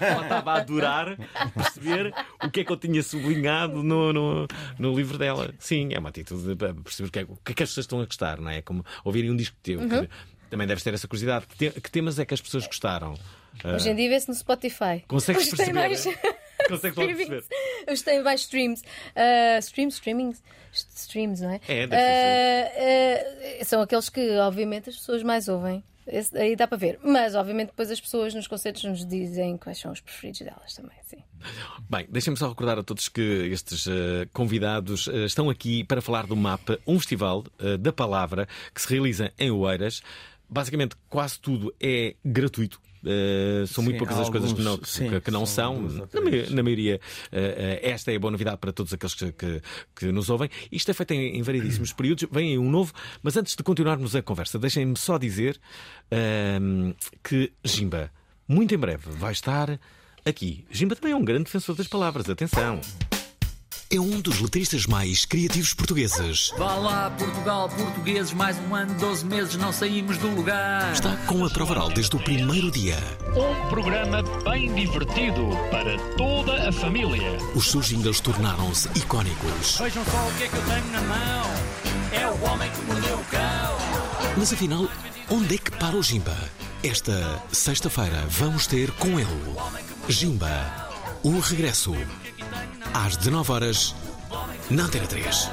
ela 0.00 0.22
estava 0.22 0.52
a 0.52 0.56
adorar 0.58 1.16
perceber 1.54 2.14
o 2.42 2.50
que 2.50 2.60
é 2.60 2.64
que 2.64 2.72
eu 2.72 2.76
tinha 2.76 3.02
sublinhado 3.02 3.82
no, 3.82 4.12
no, 4.12 4.46
no 4.78 4.94
livro 4.94 5.16
dela. 5.18 5.52
Sim, 5.58 5.90
é 5.92 5.98
uma 5.98 6.10
atitude 6.10 6.54
para 6.56 6.74
perceber 6.74 7.08
o 7.08 7.12
que, 7.12 7.18
é, 7.18 7.22
o 7.22 7.36
que 7.44 7.52
é 7.52 7.54
que 7.54 7.62
as 7.62 7.68
pessoas 7.70 7.84
estão 7.84 8.00
a 8.00 8.04
gostar, 8.04 8.40
não 8.40 8.50
é? 8.50 8.60
Como 8.62 8.84
ouvirem 9.04 9.30
um 9.30 9.36
disco 9.36 9.56
teu. 9.62 9.80
Uhum. 9.80 9.88
que 10.06 10.08
também 10.50 10.66
deves 10.66 10.82
ter 10.82 10.94
essa 10.94 11.06
curiosidade. 11.08 11.46
Que, 11.46 11.70
te- 11.70 11.80
que 11.80 11.90
temas 11.90 12.18
é 12.18 12.24
que 12.24 12.32
as 12.34 12.40
pessoas 12.40 12.66
gostaram? 12.66 13.14
Hoje 13.64 13.88
em 13.88 13.92
Ah, 13.92 13.94
dia 13.94 14.08
vê-se 14.08 14.28
no 14.28 14.34
Spotify. 14.34 15.02
Consegues 15.08 15.42
Hoje 15.52 15.56
perceber, 15.56 16.37
streamings. 16.76 17.28
perceber. 17.28 17.44
Hoje 17.88 18.04
tem 18.04 18.22
mais 18.22 18.40
streams. 18.40 18.82
Ah, 19.16 19.58
streams, 19.58 19.94
streamings? 19.94 20.42
Streams, 20.72 21.42
não 21.42 21.50
é? 21.50 21.60
É, 21.66 21.86
deve 21.86 21.96
Ah, 21.96 23.60
ah, 23.60 23.64
são 23.64 23.80
aqueles 23.80 24.08
que, 24.08 24.38
obviamente, 24.38 24.90
as 24.90 24.96
pessoas 24.96 25.22
mais 25.22 25.48
ouvem. 25.48 25.82
Esse, 26.06 26.36
aí 26.38 26.56
dá 26.56 26.66
para 26.66 26.78
ver. 26.78 26.98
Mas, 27.02 27.34
obviamente, 27.34 27.68
depois 27.68 27.90
as 27.90 28.00
pessoas 28.00 28.34
nos 28.34 28.46
concertos 28.46 28.82
nos 28.84 29.06
dizem 29.06 29.56
quais 29.58 29.78
são 29.78 29.92
os 29.92 30.00
preferidos 30.00 30.40
delas 30.40 30.74
também. 30.74 30.96
Sim. 31.04 31.22
Bem, 31.88 32.06
deixem-me 32.10 32.36
só 32.36 32.48
recordar 32.48 32.78
a 32.78 32.82
todos 32.82 33.08
que 33.08 33.20
estes 33.20 33.86
eh, 33.86 34.26
convidados 34.32 35.08
eh, 35.08 35.26
estão 35.26 35.50
aqui 35.50 35.84
para 35.84 36.00
falar 36.00 36.26
do 36.26 36.34
MAP, 36.34 36.70
um 36.86 36.98
festival 36.98 37.44
eh, 37.58 37.76
da 37.76 37.92
palavra 37.92 38.48
que 38.74 38.80
se 38.80 38.88
realiza 38.88 39.32
em 39.38 39.50
Oeiras. 39.50 40.02
Basicamente, 40.48 40.96
quase 41.08 41.38
tudo 41.38 41.74
é 41.78 42.16
gratuito. 42.24 42.80
Eh, 43.04 43.64
são 43.66 43.82
muito 43.84 43.96
Sim, 43.96 43.98
poucas 43.98 44.18
as 44.18 44.30
coisas 44.30 44.52
que 44.52 44.62
não, 44.62 44.72
alguns, 44.72 44.88
sim, 44.88 45.08
que, 45.08 45.20
que 45.20 45.30
não 45.30 45.46
são 45.46 45.88
são. 45.88 46.06
Na, 46.12 46.50
na 46.50 46.62
maioria, 46.62 47.00
eh, 47.32 47.80
eh, 47.82 47.90
esta 47.90 48.12
é 48.12 48.16
a 48.16 48.18
boa 48.18 48.30
novidade 48.30 48.58
para 48.58 48.72
todos 48.72 48.92
aqueles 48.92 49.14
que, 49.14 49.32
que, 49.32 49.62
que 49.94 50.12
nos 50.12 50.30
ouvem. 50.30 50.48
Isto 50.70 50.90
é 50.90 50.94
feito 50.94 51.12
em, 51.12 51.38
em 51.38 51.42
variedíssimos 51.42 51.92
períodos. 51.92 52.28
Vem 52.30 52.50
aí 52.50 52.58
um 52.58 52.70
novo. 52.70 52.92
Mas 53.22 53.36
antes 53.36 53.54
de 53.54 53.62
continuarmos 53.62 54.14
a 54.16 54.22
conversa, 54.22 54.58
deixem-me 54.58 54.96
só 54.96 55.18
dizer 55.18 55.60
que 57.22 57.52
Jimba, 57.64 58.10
muito 58.46 58.74
em 58.74 58.78
breve, 58.78 59.10
vai 59.10 59.32
estar 59.32 59.78
aqui. 60.24 60.64
Jimba 60.70 60.96
também 60.96 61.12
é 61.12 61.16
um 61.16 61.24
grande 61.24 61.44
defensor 61.44 61.74
das 61.74 61.86
palavras. 61.86 62.28
Atenção. 62.28 62.80
É 63.90 63.98
um 63.98 64.20
dos 64.20 64.38
letristas 64.38 64.84
mais 64.84 65.24
criativos 65.24 65.72
portugueses. 65.72 66.52
Vá 66.58 66.74
lá, 66.74 67.10
Portugal, 67.10 67.70
portugueses, 67.70 68.34
mais 68.34 68.58
um 68.58 68.74
ano, 68.74 68.92
12 69.00 69.24
meses, 69.24 69.56
não 69.56 69.72
saímos 69.72 70.18
do 70.18 70.28
lugar. 70.28 70.92
Está 70.92 71.16
com 71.26 71.42
a 71.42 71.48
prova 71.48 71.72
oral 71.72 71.88
desde 71.88 72.14
o 72.14 72.18
primeiro 72.18 72.70
dia. 72.70 72.98
Um 73.34 73.68
programa 73.70 74.22
bem 74.44 74.74
divertido 74.74 75.40
para 75.70 75.96
toda 76.18 76.68
a 76.68 76.70
família. 76.70 77.38
Os 77.54 77.70
seus 77.70 77.86
jingles 77.86 78.20
tornaram-se 78.20 78.90
icónicos. 78.94 79.78
Vejam 79.78 80.04
só 80.04 80.28
o 80.28 80.32
que 80.36 80.44
é 80.44 80.48
que 80.48 80.56
eu 80.56 80.62
tenho 80.64 80.86
na 80.92 81.00
mão. 81.00 81.46
É 82.12 82.26
o 82.26 82.44
homem 82.44 82.70
que 82.70 82.82
mordeu 82.82 83.18
o 83.18 83.24
cão. 83.24 84.34
Mas 84.36 84.52
afinal, 84.52 84.86
onde 85.30 85.54
é 85.54 85.58
que 85.58 85.70
para 85.70 85.96
o 85.96 86.02
Jimba? 86.02 86.36
Esta 86.82 87.42
sexta-feira 87.50 88.26
vamos 88.28 88.66
ter 88.66 88.90
com 88.92 89.18
ele 89.18 89.56
Jimba, 90.10 90.90
o 91.22 91.38
regresso. 91.40 91.94
Às 92.94 93.16
19 93.16 93.52
horas 93.52 93.94
na 94.70 94.84
Antena 94.84 95.06
3. 95.06 95.50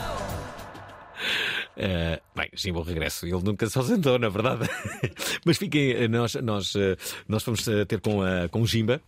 Uh, 1.77 2.21
bem, 2.35 2.49
sim, 2.55 2.71
bom 2.71 2.81
regresso. 2.81 3.25
Ele 3.25 3.41
nunca 3.43 3.67
se 3.67 3.77
ausentou, 3.77 4.17
na 4.17 4.29
verdade. 4.29 4.69
Mas 5.45 5.57
fiquem, 5.57 6.05
uh, 6.05 6.09
nós, 6.09 6.35
nós, 6.35 6.75
uh, 6.75 6.95
nós 7.27 7.43
vamos 7.43 7.65
ter 7.87 7.99
com, 7.99 8.19
uh, 8.19 8.49
com 8.49 8.61
o 8.61 8.67
Jimba. 8.67 9.01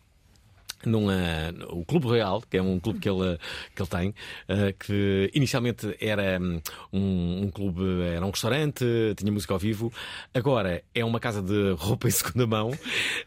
Num, 0.85 1.07
uh, 1.07 1.11
o 1.69 1.83
Clube 1.85 2.07
Real, 2.07 2.41
que 2.41 2.57
é 2.57 2.61
um 2.61 2.79
clube 2.79 2.99
que 2.99 3.09
ele, 3.09 3.37
que 3.75 3.81
ele 3.81 3.89
tem, 3.89 4.09
uh, 4.09 4.73
que 4.79 5.31
inicialmente 5.33 5.95
era 5.99 6.39
um, 6.93 7.43
um 7.43 7.51
clube, 7.51 7.83
era 8.03 8.25
um 8.25 8.29
restaurante, 8.29 8.85
tinha 9.17 9.31
música 9.31 9.53
ao 9.53 9.59
vivo, 9.59 9.91
agora 10.33 10.83
é 10.93 11.03
uma 11.03 11.19
casa 11.19 11.41
de 11.41 11.71
roupa 11.73 12.07
em 12.07 12.11
segunda 12.11 12.47
mão, 12.47 12.71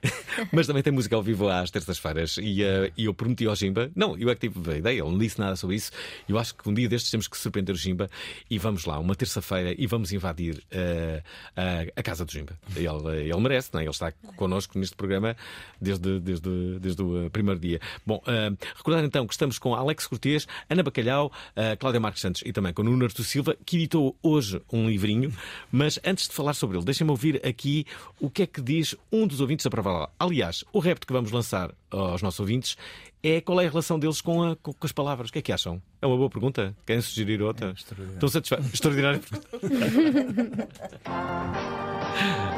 mas 0.52 0.66
também 0.66 0.82
tem 0.82 0.92
música 0.92 1.16
ao 1.16 1.22
vivo 1.22 1.48
às 1.48 1.70
terças-feiras. 1.70 2.38
E, 2.38 2.62
uh, 2.62 2.92
e 2.96 3.04
eu 3.04 3.14
prometi 3.14 3.46
ao 3.46 3.54
Jimba, 3.54 3.90
não, 3.94 4.16
eu 4.16 4.30
é 4.30 4.34
que 4.34 4.48
tive 4.48 4.72
a 4.72 4.78
ideia, 4.78 5.00
ele 5.00 5.10
não 5.10 5.18
disse 5.18 5.38
nada 5.38 5.56
sobre 5.56 5.76
isso. 5.76 5.90
Eu 6.28 6.38
acho 6.38 6.54
que 6.54 6.68
um 6.68 6.74
dia 6.74 6.88
destes 6.88 7.10
temos 7.10 7.28
que 7.28 7.36
surpreender 7.36 7.74
o 7.74 7.78
Jimba 7.78 8.08
e 8.48 8.58
vamos 8.58 8.84
lá, 8.84 8.98
uma 8.98 9.14
terça-feira, 9.14 9.74
e 9.76 9.86
vamos 9.86 10.12
invadir 10.12 10.56
uh, 10.72 11.22
a, 11.56 12.00
a 12.00 12.02
casa 12.02 12.24
do 12.24 12.32
Jimba. 12.32 12.58
Ele, 12.76 13.28
ele 13.28 13.40
merece, 13.40 13.70
não 13.72 13.80
é? 13.80 13.84
ele 13.84 13.90
está 13.90 14.12
connosco 14.36 14.78
neste 14.78 14.96
programa 14.96 15.36
desde, 15.80 16.20
desde, 16.20 16.78
desde 16.78 17.02
o 17.02 17.28
primeiro 17.30 17.39
dia. 17.58 17.80
Bom, 18.06 18.22
uh, 18.26 18.56
recordar 18.76 19.04
então 19.04 19.26
que 19.26 19.32
estamos 19.34 19.58
com 19.58 19.74
Alex 19.74 20.06
Cortês, 20.06 20.46
Ana 20.68 20.82
Bacalhau, 20.82 21.32
uh, 21.56 21.76
Cláudia 21.78 22.00
Marques 22.00 22.20
Santos 22.22 22.42
e 22.44 22.52
também 22.52 22.72
com 22.72 22.82
Nuno 22.82 23.04
Artur 23.04 23.24
Silva, 23.24 23.56
que 23.64 23.76
editou 23.76 24.16
hoje 24.22 24.60
um 24.72 24.88
livrinho. 24.88 25.32
Mas 25.72 25.98
antes 26.04 26.28
de 26.28 26.34
falar 26.34 26.54
sobre 26.54 26.76
ele, 26.76 26.84
deixem-me 26.84 27.10
ouvir 27.10 27.44
aqui 27.46 27.86
o 28.20 28.28
que 28.30 28.42
é 28.42 28.46
que 28.46 28.60
diz 28.60 28.94
um 29.12 29.26
dos 29.26 29.40
ouvintes 29.40 29.64
da 29.64 29.70
prova. 29.70 29.90
oral. 29.90 30.14
Aliás, 30.18 30.64
o 30.72 30.78
repto 30.78 31.06
que 31.06 31.12
vamos 31.12 31.30
lançar 31.30 31.72
aos 31.90 32.22
nossos 32.22 32.40
ouvintes 32.40 32.76
é 33.22 33.40
qual 33.40 33.60
é 33.60 33.66
a 33.66 33.68
relação 33.68 33.98
deles 33.98 34.20
com, 34.22 34.42
a- 34.42 34.56
com- 34.56 34.74
as 34.80 34.92
palavras. 34.92 35.28
O 35.28 35.32
que 35.32 35.40
é 35.40 35.42
que 35.42 35.52
acham? 35.52 35.82
É 36.00 36.06
uma 36.06 36.16
boa 36.16 36.30
pergunta? 36.30 36.74
Querem 36.86 37.02
sugerir 37.02 37.42
outra? 37.42 37.74
Estão 37.76 38.28
satisfeitos? 38.28 38.68
Extraordinária 38.72 39.20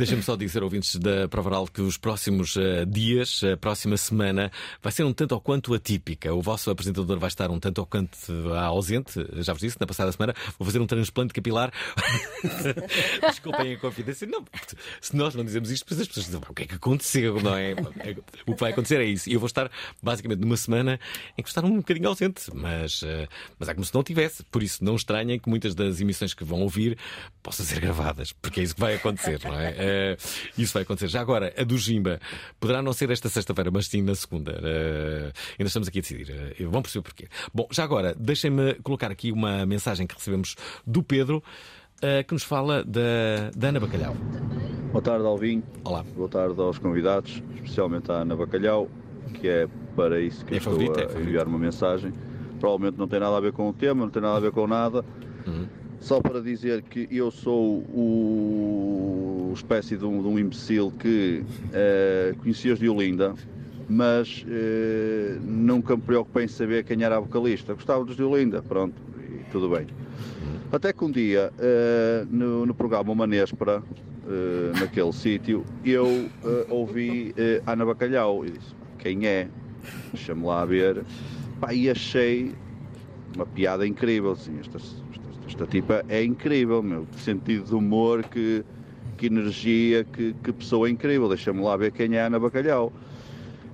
Deixem-me 0.00 0.22
só 0.22 0.34
dizer, 0.34 0.62
ouvintes 0.62 0.96
da 0.96 1.28
Provaral, 1.28 1.66
que 1.66 1.82
os 1.82 1.98
próximos 1.98 2.56
eh, 2.56 2.86
dias, 2.86 3.42
a 3.44 3.54
próxima 3.54 3.98
semana, 3.98 4.50
vai 4.82 4.90
ser 4.90 5.04
um 5.04 5.12
tanto 5.12 5.32
ou 5.32 5.42
quanto 5.42 5.74
atípica. 5.74 6.32
O 6.32 6.40
vosso 6.40 6.70
apresentador 6.70 7.18
vai 7.18 7.28
estar 7.28 7.50
um 7.50 7.60
tanto 7.60 7.80
ou 7.80 7.86
quanto 7.86 8.16
ah, 8.54 8.64
ausente, 8.64 9.22
já 9.42 9.52
vos 9.52 9.60
disse, 9.60 9.76
na 9.78 9.86
passada 9.86 10.10
semana, 10.10 10.34
vou 10.58 10.64
fazer 10.64 10.80
um 10.80 10.86
transplante 10.86 11.34
capilar. 11.34 11.70
Desculpem 13.28 13.74
a 13.74 13.78
confidência. 13.78 14.26
Não, 14.26 14.42
se 15.02 15.14
nós 15.14 15.34
não 15.34 15.44
dizemos 15.44 15.70
isto, 15.70 15.82
as 15.92 16.08
pessoas 16.08 16.24
dizem, 16.24 16.40
o 16.48 16.54
que 16.54 16.62
é 16.62 16.66
que 16.66 16.76
aconteceu, 16.76 17.38
não 17.42 17.54
é? 17.54 17.74
O 18.46 18.54
que 18.54 18.60
vai 18.60 18.72
acontecer 18.72 19.02
é 19.02 19.04
isso. 19.04 19.28
E 19.28 19.34
eu 19.34 19.38
vou 19.38 19.48
estar, 19.48 19.70
basicamente, 20.02 20.40
numa 20.40 20.56
semana 20.56 20.98
em 21.36 21.42
que 21.42 21.48
estar 21.50 21.62
um 21.62 21.76
bocadinho 21.76 22.08
ausente, 22.08 22.44
mas, 22.54 23.02
eh, 23.02 23.28
mas 23.58 23.68
é 23.68 23.74
como 23.74 23.84
se 23.84 23.94
não 23.94 24.02
tivesse. 24.02 24.44
Por 24.44 24.62
isso, 24.62 24.82
não 24.82 24.96
estranhem 24.96 25.38
que 25.38 25.50
muitas 25.50 25.74
das 25.74 26.00
emissões 26.00 26.32
que 26.32 26.42
vão 26.42 26.62
ouvir 26.62 26.96
possam 27.42 27.66
ser 27.66 27.80
gravadas, 27.80 28.32
porque 28.32 28.60
é 28.60 28.62
isso 28.62 28.74
que 28.74 28.80
vai 28.80 28.94
acontecer, 28.94 29.38
não 29.44 29.60
é? 29.60 29.89
Eh, 29.90 30.16
isso 30.56 30.72
vai 30.74 30.82
acontecer. 30.82 31.08
Já 31.08 31.20
agora, 31.20 31.52
a 31.56 31.64
do 31.64 31.76
Jimba 31.76 32.20
poderá 32.58 32.80
não 32.82 32.92
ser 32.92 33.10
esta 33.10 33.28
sexta-feira, 33.28 33.70
mas 33.72 33.86
sim 33.86 34.02
na 34.02 34.14
segunda. 34.14 34.52
Eh, 34.62 35.32
ainda 35.58 35.66
estamos 35.68 35.88
aqui 35.88 35.98
a 35.98 36.02
decidir. 36.02 36.30
Eh, 36.58 36.64
vão 36.64 36.82
perceber 36.82 37.02
porquê. 37.02 37.28
Bom, 37.52 37.66
já 37.70 37.84
agora, 37.84 38.14
deixem-me 38.18 38.74
colocar 38.82 39.10
aqui 39.10 39.32
uma 39.32 39.66
mensagem 39.66 40.06
que 40.06 40.14
recebemos 40.14 40.54
do 40.86 41.02
Pedro. 41.02 41.42
eh, 42.02 42.22
que 42.22 42.32
nos 42.32 42.42
fala 42.44 42.82
da, 42.82 43.50
da 43.54 43.68
Ana 43.68 43.78
Bacalhau. 43.80 44.14
Boa 44.90 45.02
tarde, 45.02 45.26
Alvin. 45.26 45.62
Olá. 45.84 46.02
Boa 46.16 46.28
tarde 46.30 46.58
aos 46.58 46.78
convidados, 46.78 47.42
especialmente 47.56 48.10
à 48.10 48.22
Ana 48.22 48.34
Bacalhau, 48.34 48.88
que 49.34 49.46
é 49.46 49.68
para 49.94 50.18
isso 50.18 50.42
que 50.46 50.54
É 50.54 50.56
eu 50.56 50.58
estou 50.58 50.72
favorita, 50.72 51.00
é 51.00 51.04
a 51.04 51.08
favorita. 51.08 51.28
enviar 51.28 51.46
uma 51.46 51.58
mensagem. 51.58 52.10
Provavelmente 52.58 52.98
não 52.98 53.06
tem 53.06 53.20
nada 53.20 53.36
a 53.36 53.40
ver 53.40 53.52
com 53.52 53.68
o 53.68 53.72
tema, 53.74 54.02
não 54.04 54.10
tem 54.10 54.22
nada 54.22 54.36
a 54.36 54.40
ver 54.40 54.50
com 54.50 54.66
nada. 54.66 55.04
Uhum. 55.46 55.66
Só 56.00 56.20
para 56.20 56.40
dizer 56.40 56.82
que 56.82 57.06
eu 57.10 57.30
sou 57.30 57.78
o 57.94 59.52
espécie 59.54 59.96
de 59.96 60.04
um, 60.04 60.22
de 60.22 60.28
um 60.28 60.38
imbecil 60.38 60.92
que 60.98 61.44
eh, 61.72 62.34
conhecia 62.40 62.74
de 62.74 62.88
Olinda, 62.88 63.34
mas 63.88 64.44
eh, 64.48 65.36
nunca 65.42 65.96
me 65.96 66.02
preocupei 66.02 66.44
em 66.44 66.48
saber 66.48 66.84
quem 66.84 67.02
era 67.02 67.16
a 67.16 67.20
vocalista. 67.20 67.74
Gostava 67.74 68.04
dos 68.04 68.16
de 68.16 68.22
Olinda, 68.22 68.62
pronto, 68.62 68.94
e 69.18 69.44
tudo 69.50 69.68
bem. 69.68 69.86
Até 70.72 70.92
que 70.92 71.04
um 71.04 71.10
dia, 71.10 71.52
eh, 71.58 72.24
no, 72.30 72.64
no 72.64 72.74
programa 72.74 73.12
Uma 73.12 73.26
Nespera, 73.26 73.82
eh, 74.28 74.78
naquele 74.78 75.12
sítio, 75.12 75.64
eu 75.84 76.28
ouvi 76.68 77.34
Ana 77.66 77.84
Bacalhau 77.84 78.46
e 78.46 78.52
disse: 78.52 78.74
Quem 78.98 79.26
é? 79.26 79.48
Deixa-me 80.12 80.44
lá 80.44 80.64
ver. 80.64 81.04
Pá, 81.60 81.74
e 81.74 81.90
achei 81.90 82.54
uma 83.34 83.44
piada 83.44 83.86
incrível. 83.86 84.32
Assim, 84.32 84.56
esta, 84.60 84.78
esta, 85.50 85.66
tipa 85.66 86.04
é 86.08 86.22
incrível, 86.22 86.82
meu. 86.82 87.06
Sentido 87.18 87.64
de 87.64 87.74
humor, 87.74 88.22
que, 88.24 88.64
que 89.18 89.26
energia, 89.26 90.04
que, 90.04 90.34
que 90.42 90.52
pessoa 90.52 90.88
incrível. 90.88 91.28
Deixa-me 91.28 91.60
lá 91.60 91.76
ver 91.76 91.90
quem 91.92 92.14
é 92.16 92.22
Ana 92.22 92.38
Bacalhau. 92.38 92.92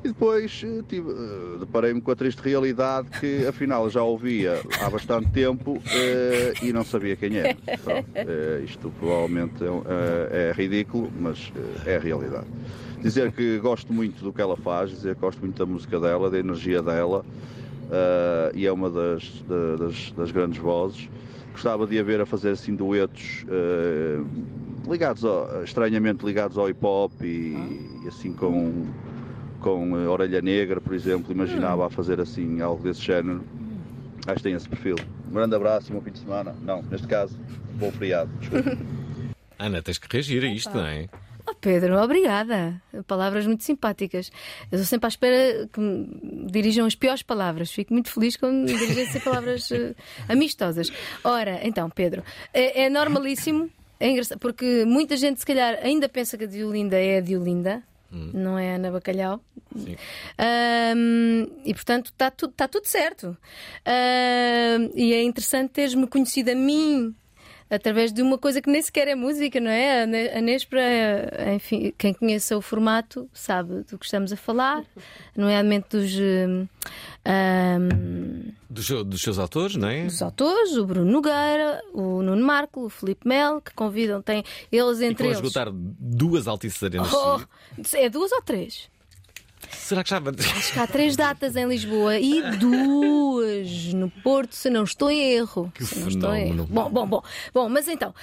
E 0.05 0.09
depois 0.09 0.63
eh, 0.65 0.83
tive, 0.89 1.11
eh, 1.11 1.59
deparei-me 1.61 2.01
com 2.01 2.11
a 2.13 2.15
triste 2.17 2.39
realidade 2.41 3.09
que 3.19 3.45
afinal 3.47 3.91
já 3.91 4.03
ouvia 4.03 4.61
há 4.81 4.89
bastante 4.89 5.29
tempo 5.31 5.83
eh, 5.91 6.53
e 6.63 6.73
não 6.73 6.85
sabia 6.85 7.17
quem 7.17 7.37
era. 7.37 7.57
Eh, 8.15 8.63
isto 8.65 8.91
provavelmente 9.01 9.65
é, 9.65 10.51
é 10.51 10.53
ridículo, 10.53 11.11
mas 11.19 11.53
é 11.85 11.97
a 11.97 11.99
realidade. 11.99 12.47
Dizer 13.03 13.33
que 13.33 13.59
gosto 13.59 13.93
muito 13.93 14.23
do 14.23 14.33
que 14.33 14.41
ela 14.41 14.57
faz, 14.57 14.91
dizer 14.91 15.15
que 15.17 15.21
gosto 15.21 15.41
muito 15.41 15.59
da 15.59 15.67
música 15.67 15.99
dela, 15.99 16.31
da 16.31 16.39
energia 16.39 16.81
dela, 16.83 17.25
e 18.55 18.67
é 18.67 18.73
uma 18.73 18.89
das, 18.91 19.43
da- 19.49 19.77
das, 19.77 20.13
das 20.13 20.31
grandes 20.31 20.59
vozes. 20.59 21.09
Gostava 21.57 21.87
de 21.87 21.99
a 21.99 22.03
ver 22.03 22.21
a 22.21 22.27
fazer 22.27 22.51
assim 22.51 22.75
duetos 22.77 23.47
eh, 23.49 24.21
ligados 24.87 25.25
ao- 25.25 25.65
estranhamente 25.65 26.23
ligados 26.23 26.59
ao 26.59 26.69
hip 26.69 26.85
hop 26.85 27.13
e, 27.23 27.57
e 28.05 28.09
assim 28.09 28.31
com 28.35 28.85
com 29.61 29.99
eh, 29.99 30.07
Orelha 30.07 30.43
Negra, 30.43 30.83
por 30.83 30.93
exemplo, 30.93 31.33
imaginava 31.33 31.87
a 31.87 31.91
fazer 31.91 32.21
assim 32.21 32.61
algo 32.61 32.83
desse 32.83 33.01
género. 33.01 33.43
Acho 34.27 34.37
que 34.37 34.43
tem 34.43 34.53
esse 34.53 34.69
perfil. 34.69 34.97
Um 35.31 35.33
grande 35.33 35.55
abraço 35.57 35.91
e 35.91 35.93
um 35.95 35.99
bom 35.99 36.05
fim 36.05 36.11
de 36.13 36.19
semana. 36.19 36.55
Não, 36.63 36.83
neste 36.83 37.07
caso, 37.07 37.39
bom 37.79 37.91
feriado. 37.91 38.31
Ana, 39.59 39.81
tens 39.81 39.97
que 39.97 40.07
reagir 40.13 40.45
a 40.45 40.49
isto, 40.49 40.75
não 40.75 40.85
é? 40.87 41.09
Pedro, 41.61 42.01
obrigada. 42.01 42.81
Palavras 43.07 43.47
muito 43.47 43.65
simpáticas. 43.65 44.31
Eu 44.71 44.77
estou 44.77 44.85
sempre 44.85 45.07
à 45.07 45.09
espera 45.09 45.69
que 45.73 45.81
me 45.81 46.47
dirijam 46.51 46.87
as 46.87 46.95
piores 46.95 47.23
palavras. 47.23 47.71
Fico 47.71 47.93
muito 47.93 48.11
feliz 48.11 48.37
quando 48.37 48.71
me 48.71 48.79
dirigem 48.79 49.21
palavras 49.21 49.71
eh, 49.73 49.95
amistosas. 50.29 50.93
Ora, 51.25 51.61
então, 51.63 51.91
Pedro, 51.91 52.23
é, 52.53 52.85
é 52.85 52.91
normalíssimo, 52.91 53.71
é 53.99 54.11
engraçado, 54.11 54.39
porque 54.39 54.85
muita 54.85 55.17
gente, 55.17 55.41
se 55.41 55.47
calhar, 55.47 55.79
ainda 55.83 56.09
pensa 56.09 56.37
que 56.37 56.45
a 56.45 56.47
Diolinda 56.47 56.99
é 56.99 57.19
a 57.19 57.21
Diolinda. 57.21 57.83
Não 58.11 58.59
é 58.59 58.73
a 58.73 58.77
Ana 58.77 58.91
Bacalhau. 58.91 59.41
Ahm, 60.39 61.49
e 61.65 61.75
portanto 61.75 62.07
está 62.07 62.31
tudo, 62.31 62.53
tá 62.53 62.69
tudo 62.69 62.87
certo. 62.87 63.37
E 64.95 65.13
é 65.13 65.23
interessante 65.23 65.71
teres-me 65.73 66.07
conhecido 66.07 66.51
a 66.51 66.55
mim 66.55 67.15
através 67.71 68.13
de 68.13 68.23
uma 68.23 68.39
coisa 68.39 68.61
que 68.63 68.71
nem 68.71 68.81
sequer 68.83 69.09
é 69.09 69.15
música, 69.15 69.59
não 69.61 69.71
é? 69.71 70.03
A 70.03 70.07
Ne- 70.07 70.29
A 70.31 70.41
Nespra, 70.41 70.83
enfim, 71.55 71.93
quem 71.99 72.13
conheça 72.15 72.57
o 72.57 72.61
formato 72.63 73.29
sabe 73.33 73.83
do 73.91 73.99
que 73.99 74.05
estamos 74.05 74.33
a 74.33 74.37
falar, 74.37 74.85
nomeadamente 75.37 75.87
dos, 75.91 76.13
eh, 76.19 76.67
ahm, 77.25 78.53
Dos, 78.69 78.89
dos 79.07 79.23
seus 79.23 79.39
autores, 79.39 79.77
não 79.77 79.89
é? 79.89 80.05
dos 80.05 80.21
autores, 80.23 80.77
o 80.77 80.85
Bruno 80.87 81.11
Nogueira, 81.11 81.81
o 81.95 82.23
Nuno 82.23 82.45
Marco, 82.45 82.85
o 82.85 82.89
Filipe 82.91 83.27
Mel, 83.27 83.61
que 83.61 83.73
convidam, 83.75 84.21
têm 84.23 84.45
eles 84.71 85.01
E 85.01 85.07
entre 85.07 85.25
vão 85.25 85.27
eles. 85.33 85.39
esgotar 85.39 85.69
duas 85.73 86.47
altices 86.47 86.83
arenas. 86.83 87.13
Oh, 87.13 87.41
é 87.95 88.09
duas 88.09 88.31
ou 88.33 88.43
três? 88.43 88.89
Será 89.71 90.03
que 90.05 90.11
já. 90.11 90.19
Acho 90.57 90.73
que 90.73 90.79
há 90.79 90.87
três 90.87 91.17
datas 91.17 91.57
em 91.57 91.67
Lisboa 91.67 92.19
e 92.19 92.43
duas 92.59 93.93
no 93.95 94.11
Porto, 94.11 94.55
se 94.55 94.69
não 94.71 94.85
estou 94.85 95.11
em 95.11 95.21
erro. 95.33 95.71
Que 95.75 95.85
se 95.85 95.99
não 95.99 96.09
estou 96.09 96.35
em 96.35 96.49
fenómeno. 96.51 96.63
erro. 96.65 96.69
Bom, 96.73 96.91
bom, 96.91 97.07
bom. 97.07 97.23
Bom, 97.55 97.69
mas 97.69 97.89
então, 97.89 98.15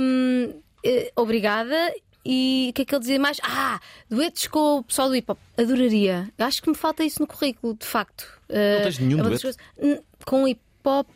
hum, 0.00 0.52
eh, 0.84 1.12
obrigada. 1.16 1.76
E 2.24 2.68
o 2.70 2.72
que 2.72 2.82
é 2.82 2.84
que 2.84 2.94
ele 2.94 3.00
dizia 3.00 3.18
mais? 3.18 3.38
Ah, 3.42 3.80
duetos 4.08 4.46
com 4.46 4.78
o 4.78 4.82
pessoal 4.84 5.08
do 5.08 5.16
hip 5.16 5.28
hop. 5.30 5.38
Adoraria. 5.58 6.28
Acho 6.38 6.62
que 6.62 6.70
me 6.70 6.76
falta 6.76 7.02
isso 7.02 7.20
no 7.20 7.26
currículo, 7.26 7.74
de 7.74 7.84
facto. 7.86 8.24
Não 8.48 8.82
tens 8.84 8.98
nenhum 9.00 9.18
é 9.18 9.22
dueto? 9.22 9.42
coisas- 9.42 10.02
Com 10.24 10.46
hip 10.46 10.60
hop, 10.84 11.08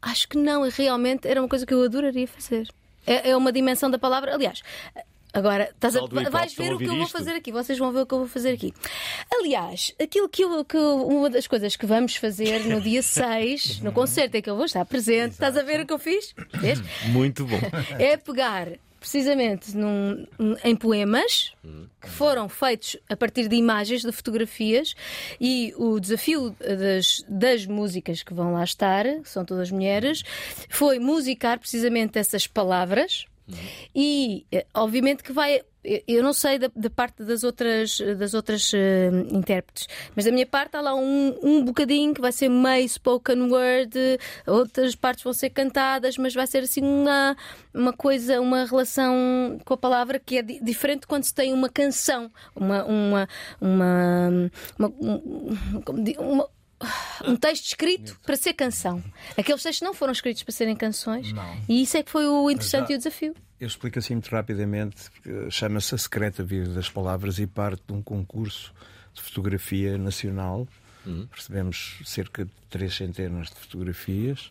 acho 0.00 0.26
que 0.26 0.38
não. 0.38 0.66
Realmente 0.70 1.28
era 1.28 1.40
uma 1.42 1.48
coisa 1.48 1.66
que 1.66 1.74
eu 1.74 1.82
adoraria 1.82 2.26
fazer. 2.26 2.66
É, 3.06 3.30
é 3.30 3.36
uma 3.36 3.52
dimensão 3.52 3.90
da 3.90 3.98
palavra. 3.98 4.32
Aliás, 4.34 4.62
agora 5.34 5.70
estás 5.74 5.96
a, 5.96 6.00
vais 6.30 6.54
ver 6.54 6.72
o 6.72 6.78
que 6.78 6.84
eu 6.84 6.96
vou 6.96 7.06
fazer 7.08 7.32
aqui. 7.32 7.52
Vocês 7.52 7.78
vão 7.78 7.92
ver 7.92 8.00
o 8.00 8.06
que 8.06 8.14
eu 8.14 8.18
vou 8.20 8.28
fazer 8.28 8.50
aqui. 8.52 8.72
Aliás, 9.32 9.92
aquilo 10.00 10.28
que, 10.28 10.42
eu, 10.42 10.64
que 10.64 10.76
uma 10.76 11.28
das 11.28 11.46
coisas 11.46 11.76
que 11.76 11.86
vamos 11.86 12.16
fazer 12.16 12.60
no 12.66 12.80
dia 12.80 13.02
6, 13.04 13.80
no 13.80 13.92
concerto 13.92 14.36
em 14.36 14.42
que 14.42 14.48
eu 14.50 14.56
vou 14.56 14.64
estar 14.64 14.84
presente, 14.84 15.32
estás 15.32 15.56
a 15.56 15.62
ver 15.62 15.80
o 15.80 15.86
que 15.86 15.92
eu 15.92 15.98
fiz? 15.98 16.34
Vês? 16.60 16.80
Muito 17.08 17.44
bom. 17.44 17.58
é 17.98 18.16
pegar 18.16 18.68
precisamente 19.00 19.76
num- 19.76 20.26
em 20.64 20.74
poemas 20.74 21.52
que 22.00 22.08
foram 22.08 22.48
feitos 22.48 22.96
a 23.06 23.14
partir 23.14 23.48
de 23.48 23.54
imagens, 23.56 24.00
de 24.00 24.10
fotografias, 24.10 24.94
e 25.38 25.74
o 25.76 26.00
desafio 26.00 26.56
das, 26.58 27.22
das 27.28 27.66
músicas 27.66 28.22
que 28.22 28.32
vão 28.32 28.54
lá 28.54 28.64
estar, 28.64 29.04
que 29.04 29.28
são 29.28 29.44
todas 29.44 29.70
mulheres, 29.70 30.22
foi 30.70 30.98
musicar 30.98 31.58
precisamente 31.58 32.18
essas 32.18 32.46
palavras. 32.46 33.26
E 33.94 34.46
eh, 34.52 34.66
obviamente 34.74 35.22
que 35.22 35.32
vai. 35.32 35.56
eu- 35.84 36.02
Eu 36.08 36.22
não 36.22 36.32
sei 36.32 36.58
da, 36.58 36.70
da 36.74 36.88
parte 36.88 37.22
das 37.24 37.44
outras, 37.44 37.98
das 38.18 38.32
outras 38.32 38.72
eh, 38.72 39.10
intérpretes, 39.30 39.86
mas 40.16 40.24
da 40.24 40.32
minha 40.32 40.46
parte 40.46 40.74
há 40.78 40.80
lá 40.80 40.94
um, 40.94 41.38
um 41.42 41.62
bocadinho 41.62 42.14
que 42.14 42.22
vai 42.22 42.32
ser 42.32 42.48
meio 42.48 42.88
spoken 42.88 43.42
word, 43.50 43.92
outras 44.46 44.94
partes 44.94 45.22
vão 45.22 45.34
ser 45.34 45.50
cantadas, 45.50 46.16
mas 46.16 46.32
vai 46.32 46.46
ser 46.46 46.62
assim 46.62 46.80
uma, 46.82 47.36
uma 47.74 47.92
coisa, 47.92 48.40
uma 48.40 48.64
relação 48.64 49.58
com 49.62 49.74
a 49.74 49.76
palavra 49.76 50.18
que 50.18 50.38
é 50.38 50.42
di- 50.42 50.58
diferente 50.64 51.06
quando 51.06 51.24
se 51.24 51.34
tem 51.34 51.52
uma 51.52 51.68
canção, 51.68 52.30
uma. 52.56 52.82
uma, 52.86 53.28
uma, 53.60 54.50
uma, 54.78 54.88
um- 55.02 55.54
uma- 56.18 56.48
um 57.26 57.36
texto 57.36 57.64
escrito 57.66 58.18
para 58.24 58.36
ser 58.36 58.52
canção. 58.54 59.02
Aqueles 59.38 59.62
textos 59.62 59.82
não 59.86 59.94
foram 59.94 60.12
escritos 60.12 60.42
para 60.42 60.52
serem 60.52 60.76
canções. 60.76 61.32
E 61.68 61.82
isso 61.82 61.96
é 61.96 62.02
que 62.02 62.10
foi 62.10 62.26
o 62.26 62.50
interessante 62.50 62.88
já- 62.88 62.92
e 62.92 62.96
o 62.96 62.98
desafio. 62.98 63.34
Eu 63.60 63.66
explico 63.66 63.98
assim 63.98 64.14
muito 64.14 64.28
rapidamente. 64.30 65.10
porque 65.10 65.50
Chama-se 65.50 65.94
A 65.94 65.98
Secreta 65.98 66.42
Vida 66.42 66.68
das 66.74 66.90
Palavras 66.90 67.38
e 67.38 67.46
parte 67.46 67.82
de 67.86 67.92
um 67.92 68.02
concurso 68.02 68.72
de 69.14 69.22
fotografia 69.22 69.96
nacional. 69.96 70.66
Recebemos 71.32 71.98
cerca 72.04 72.44
de 72.46 72.50
três 72.70 72.94
centenas 72.94 73.48
de 73.48 73.54
fotografias. 73.56 74.50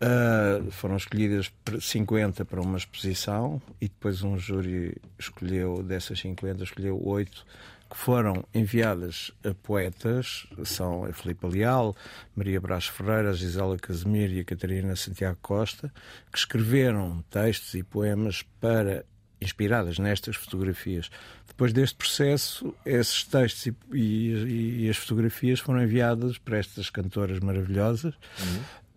Ah, 0.00 0.62
foram 0.70 0.96
escolhidas 0.96 1.48
per- 1.64 1.80
50 1.80 2.44
para 2.44 2.60
uma 2.60 2.78
exposição 2.78 3.60
e 3.80 3.86
depois 3.88 4.22
um 4.22 4.38
júri 4.38 4.96
escolheu, 5.18 5.82
dessas 5.82 6.18
50, 6.20 6.64
escolheu 6.64 6.98
oito 7.06 7.44
que 7.90 7.96
foram 7.96 8.44
enviadas 8.54 9.32
a 9.44 9.52
poetas, 9.52 10.46
são 10.64 11.04
a 11.04 11.12
Filipe 11.12 11.44
Leal, 11.46 11.94
Maria 12.36 12.60
Brás 12.60 12.86
Ferreira, 12.86 13.30
a 13.30 13.32
Gisela 13.32 13.76
Casimiro 13.78 14.32
e 14.32 14.40
a 14.40 14.44
Catarina 14.44 14.94
Santiago 14.94 15.38
Costa, 15.42 15.92
que 16.32 16.38
escreveram 16.38 17.24
textos 17.28 17.74
e 17.74 17.82
poemas 17.82 18.42
para 18.60 19.04
inspiradas 19.40 19.98
nestas 19.98 20.36
fotografias. 20.36 21.10
Depois 21.48 21.72
deste 21.72 21.96
processo, 21.96 22.74
esses 22.86 23.24
textos 23.24 23.66
e, 23.66 23.74
e- 23.92 24.84
e 24.84 24.88
as 24.90 24.96
fotografias 24.96 25.58
foram 25.60 25.82
enviadas 25.82 26.38
para 26.38 26.58
estas 26.58 26.88
cantoras 26.90 27.40
maravilhosas. 27.40 28.14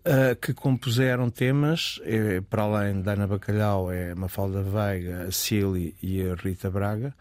uh, 0.06 0.36
que 0.42 0.54
compuseram 0.54 1.30
temas, 1.30 1.98
eh, 2.04 2.42
para 2.50 2.64
além 2.64 3.02
da 3.02 3.14
Ana 3.14 3.26
Bacalhau, 3.26 3.90
é 3.90 4.14
Mafalda 4.14 4.62
Veiga, 4.62 5.24
a 5.24 5.32
Cília 5.32 5.94
e 6.04 6.22
a 6.30 6.36
Rita 6.36 6.70
Braga. 6.70 7.16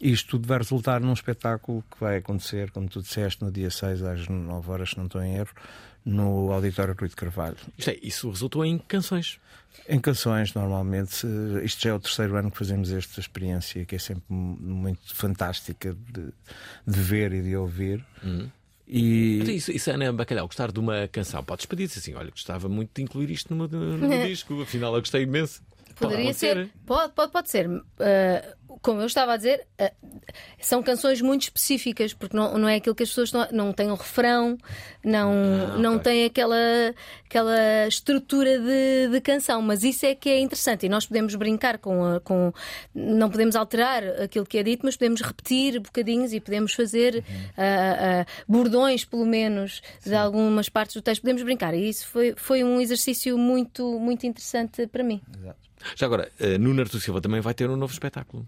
Isto 0.00 0.30
tudo 0.30 0.48
vai 0.48 0.58
resultar 0.58 1.00
num 1.00 1.12
espetáculo 1.12 1.84
que 1.90 2.00
vai 2.00 2.16
acontecer, 2.16 2.70
como 2.70 2.88
tu 2.88 3.02
disseste, 3.02 3.42
no 3.44 3.50
dia 3.50 3.70
6 3.70 4.02
às 4.02 4.26
9 4.28 4.70
horas, 4.70 4.90
se 4.90 4.96
não 4.98 5.04
estou 5.06 5.22
em 5.22 5.34
erro, 5.36 5.50
no 6.04 6.50
Auditório 6.52 6.96
Rui 6.98 7.08
de 7.08 7.16
Carvalho. 7.16 7.56
Isto 7.76 7.90
é, 7.90 7.98
isso 8.02 8.30
resultou 8.30 8.64
em 8.64 8.78
canções. 8.78 9.38
Em 9.88 10.00
canções, 10.00 10.54
normalmente. 10.54 11.26
Isto 11.62 11.82
já 11.82 11.90
é 11.90 11.94
o 11.94 12.00
terceiro 12.00 12.34
ano 12.36 12.50
que 12.50 12.56
fazemos 12.56 12.90
esta 12.90 13.20
experiência, 13.20 13.84
que 13.84 13.94
é 13.94 13.98
sempre 13.98 14.22
mu- 14.28 14.56
muito 14.58 15.14
fantástica 15.14 15.94
de, 15.94 16.28
de 16.86 17.00
ver 17.00 17.32
e 17.32 17.42
de 17.42 17.54
ouvir. 17.56 18.04
E 18.88 19.38
Então, 19.42 19.54
isso, 19.54 19.70
isso, 19.70 19.90
Ana 19.90 20.12
Bacalhau, 20.12 20.46
gostar 20.46 20.72
de 20.72 20.80
uma 20.80 21.06
canção, 21.08 21.44
podes 21.44 21.64
pedir 21.66 21.84
assim: 21.84 22.14
olha, 22.14 22.30
gostava 22.30 22.68
muito 22.68 22.90
de 22.94 23.02
incluir 23.02 23.30
isto 23.30 23.54
no 23.54 23.68
meu, 23.68 23.78
no 23.98 24.08
meu 24.08 24.22
disco, 24.26 24.60
afinal 24.62 24.94
eu 24.94 25.00
gostei 25.00 25.22
imenso. 25.22 25.62
Pode 26.00 26.12
Poderia 26.14 26.32
ser. 26.34 26.70
Pode, 26.86 27.12
pode, 27.12 27.30
pode 27.32 27.50
ser. 27.50 27.68
Uh, 27.68 27.80
como 28.82 29.00
eu 29.02 29.06
estava 29.06 29.34
a 29.34 29.36
dizer, 29.36 29.66
uh, 29.80 30.10
são 30.58 30.82
canções 30.82 31.20
muito 31.20 31.42
específicas, 31.42 32.14
porque 32.14 32.34
não, 32.36 32.56
não 32.56 32.68
é 32.68 32.76
aquilo 32.76 32.94
que 32.94 33.02
as 33.02 33.10
pessoas 33.10 33.30
não, 33.32 33.46
não 33.52 33.72
têm 33.72 33.90
um 33.90 33.94
refrão, 33.94 34.56
não, 35.04 35.32
Ah, 35.74 35.76
não 35.78 35.98
têm 35.98 36.24
aquela, 36.24 36.56
aquela 37.26 37.86
estrutura 37.86 38.58
de, 38.58 39.08
de 39.10 39.20
canção. 39.20 39.60
Mas 39.60 39.82
isso 39.84 40.06
é 40.06 40.14
que 40.14 40.28
é 40.30 40.40
interessante 40.40 40.86
e 40.86 40.88
nós 40.88 41.04
podemos 41.06 41.34
brincar 41.34 41.78
com, 41.78 42.02
a- 42.04 42.20
com. 42.20 42.52
Não 42.94 43.28
podemos 43.28 43.54
alterar 43.56 44.02
aquilo 44.22 44.46
que 44.46 44.56
é 44.58 44.62
dito, 44.62 44.86
mas 44.86 44.96
podemos 44.96 45.20
repetir 45.20 45.78
bocadinhos 45.80 46.32
e 46.32 46.40
podemos 46.40 46.72
fazer 46.72 47.16
Uhum. 47.16 47.22
uh, 47.22 48.24
bordões, 48.48 49.04
pelo 49.04 49.26
menos, 49.26 49.82
de 50.04 50.14
algumas 50.14 50.68
partes 50.68 50.94
do 50.96 51.02
texto. 51.02 51.20
Podemos 51.22 51.42
brincar. 51.42 51.74
E 51.74 51.88
isso 51.88 52.06
foi, 52.08 52.34
foi 52.36 52.64
um 52.64 52.80
exercício 52.80 53.36
muito, 53.36 53.98
muito 54.00 54.26
interessante 54.26 54.86
para 54.86 55.02
mim. 55.04 55.20
Já 55.96 56.06
agora, 56.06 56.30
uh, 56.40 56.58
Nuno 56.58 56.80
Artur 56.82 57.00
Silva 57.00 57.20
também 57.20 57.40
vai 57.40 57.54
ter 57.54 57.68
um 57.70 57.76
novo 57.76 57.92
espetáculo. 57.92 58.46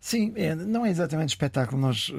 Sim, 0.00 0.32
é, 0.36 0.54
não 0.54 0.86
é 0.86 0.90
exatamente 0.90 1.30
espetáculo, 1.30 1.80
nós, 1.80 2.12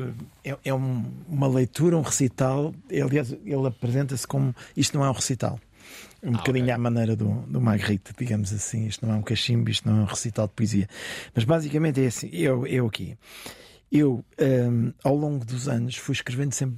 eh, 0.43 0.51
é, 0.51 0.57
é 0.65 0.73
um- 0.73 1.05
uma 1.29 1.47
leitura, 1.47 1.97
um 1.97 2.01
recital. 2.01 2.73
Aliás, 2.91 3.31
ele 3.31 3.67
apresenta-se 3.67 4.27
como 4.27 4.53
isto 4.75 4.97
não 4.97 5.05
é 5.05 5.09
um 5.09 5.13
recital. 5.13 5.57
Um 6.21 6.33
bocadinho 6.33 6.75
à 6.75 6.77
maneira 6.77 7.15
do, 7.15 7.29
do 7.43 7.61
Magritte, 7.61 8.11
digamos 8.17 8.51
assim. 8.51 8.85
Isto 8.87 9.05
não 9.07 9.13
é 9.13 9.17
um 9.17 9.21
cachimbo, 9.21 9.69
isto 9.69 9.89
não 9.89 9.99
é 9.99 10.01
um 10.01 10.05
recital 10.05 10.47
de 10.47 10.53
poesia. 10.53 10.89
Mas 11.33 11.45
basicamente 11.45 12.01
é 12.03 12.07
assim: 12.07 12.29
eu, 12.33 12.67
eu 12.67 12.85
aqui. 12.87 13.17
Eu, 13.89 14.23
hum, 14.69 14.91
ao 15.01 15.15
longo 15.15 15.45
dos 15.45 15.69
anos, 15.69 15.95
fui 15.95 16.13
escrevendo 16.13 16.51
sempre 16.53 16.77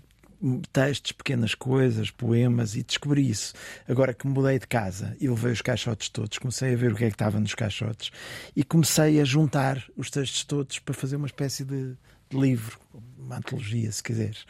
textos, 0.71 1.11
pequenas 1.11 1.55
coisas, 1.55 2.09
poemas 2.09 2.75
e 2.75 2.83
descobri 2.83 3.29
isso. 3.29 3.53
Agora 3.87 4.13
que 4.13 4.27
mudei 4.27 4.59
de 4.59 4.67
casa 4.67 5.15
e 5.19 5.27
levei 5.27 5.51
os 5.51 5.61
caixotes 5.61 6.09
todos, 6.09 6.37
comecei 6.37 6.73
a 6.73 6.77
ver 6.77 6.93
o 6.93 6.95
que 6.95 7.05
é 7.05 7.07
que 7.07 7.15
estava 7.15 7.39
nos 7.39 7.55
caixotes 7.55 8.11
e 8.55 8.63
comecei 8.63 9.19
a 9.19 9.23
juntar 9.23 9.83
os 9.95 10.09
textos 10.09 10.43
todos 10.43 10.79
para 10.79 10.93
fazer 10.93 11.15
uma 11.15 11.27
espécie 11.27 11.63
de, 11.63 11.95
livro, 12.33 12.79
uma 13.17 13.37
antologia, 13.37 13.91
se 13.91 14.01
quiseres. 14.01 14.45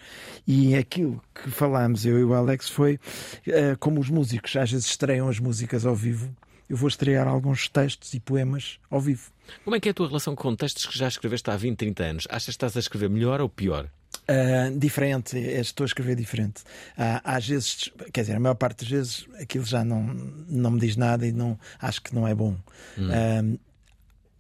E 0.48 0.76
aquilo 0.76 1.22
que 1.34 1.50
falámos, 1.50 2.06
eu 2.06 2.20
e 2.20 2.24
o 2.24 2.34
Alex, 2.34 2.70
foi 2.70 3.00
eh, 3.48 3.76
como 3.80 4.00
os 4.00 4.10
músicos 4.10 4.56
às 4.56 4.72
vezes 4.72 4.88
estreiam 4.88 5.28
as 5.28 5.40
músicas 5.40 5.86
ao 5.86 5.96
vivo. 5.96 6.36
Eu 6.70 6.78
vou 6.78 6.88
estrear 6.88 7.28
alguns 7.28 7.68
textos 7.68 8.14
e 8.14 8.20
poemas 8.20 8.80
ao 8.90 9.02
vivo. 9.02 9.30
Como 9.64 9.76
é 9.76 9.80
que 9.80 9.90
é 9.90 9.92
a 9.92 9.94
tua 9.94 10.08
relação 10.08 10.36
com 10.36 10.56
textos 10.56 10.86
que 10.86 10.98
já 10.98 11.08
escreveste 11.08 11.50
há 11.50 11.58
20, 11.58 11.78
30 11.78 12.04
anos? 12.04 12.28
Achas 12.30 12.46
que 12.46 12.52
estás 12.52 12.78
a 12.78 12.80
escrever 12.80 13.10
melhor 13.10 13.42
ou 13.42 13.50
pior? 13.50 13.90
Uh, 14.30 14.78
diferente, 14.78 15.38
estou 15.38 15.84
a 15.84 15.88
escrever 15.88 16.16
diferente. 16.16 16.64
Ah, 16.98 17.22
às 17.24 17.48
vezes, 17.48 17.92
quer 18.14 18.22
dizer, 18.22 18.36
a 18.36 18.40
maior 18.40 18.56
parte 18.56 18.86
das 18.86 18.90
vezes 18.90 19.28
aquilo 19.40 19.66
já 19.66 19.84
não, 19.84 20.04
não 20.48 20.72
me 20.72 20.80
diz 20.80 20.96
nada 20.96 21.28
e 21.28 21.32
não, 21.34 21.60
acho 21.80 22.02
que 22.02 22.16
não 22.16 22.26
é 22.28 22.34
bom. 22.34 22.56
Ah, 22.98 23.42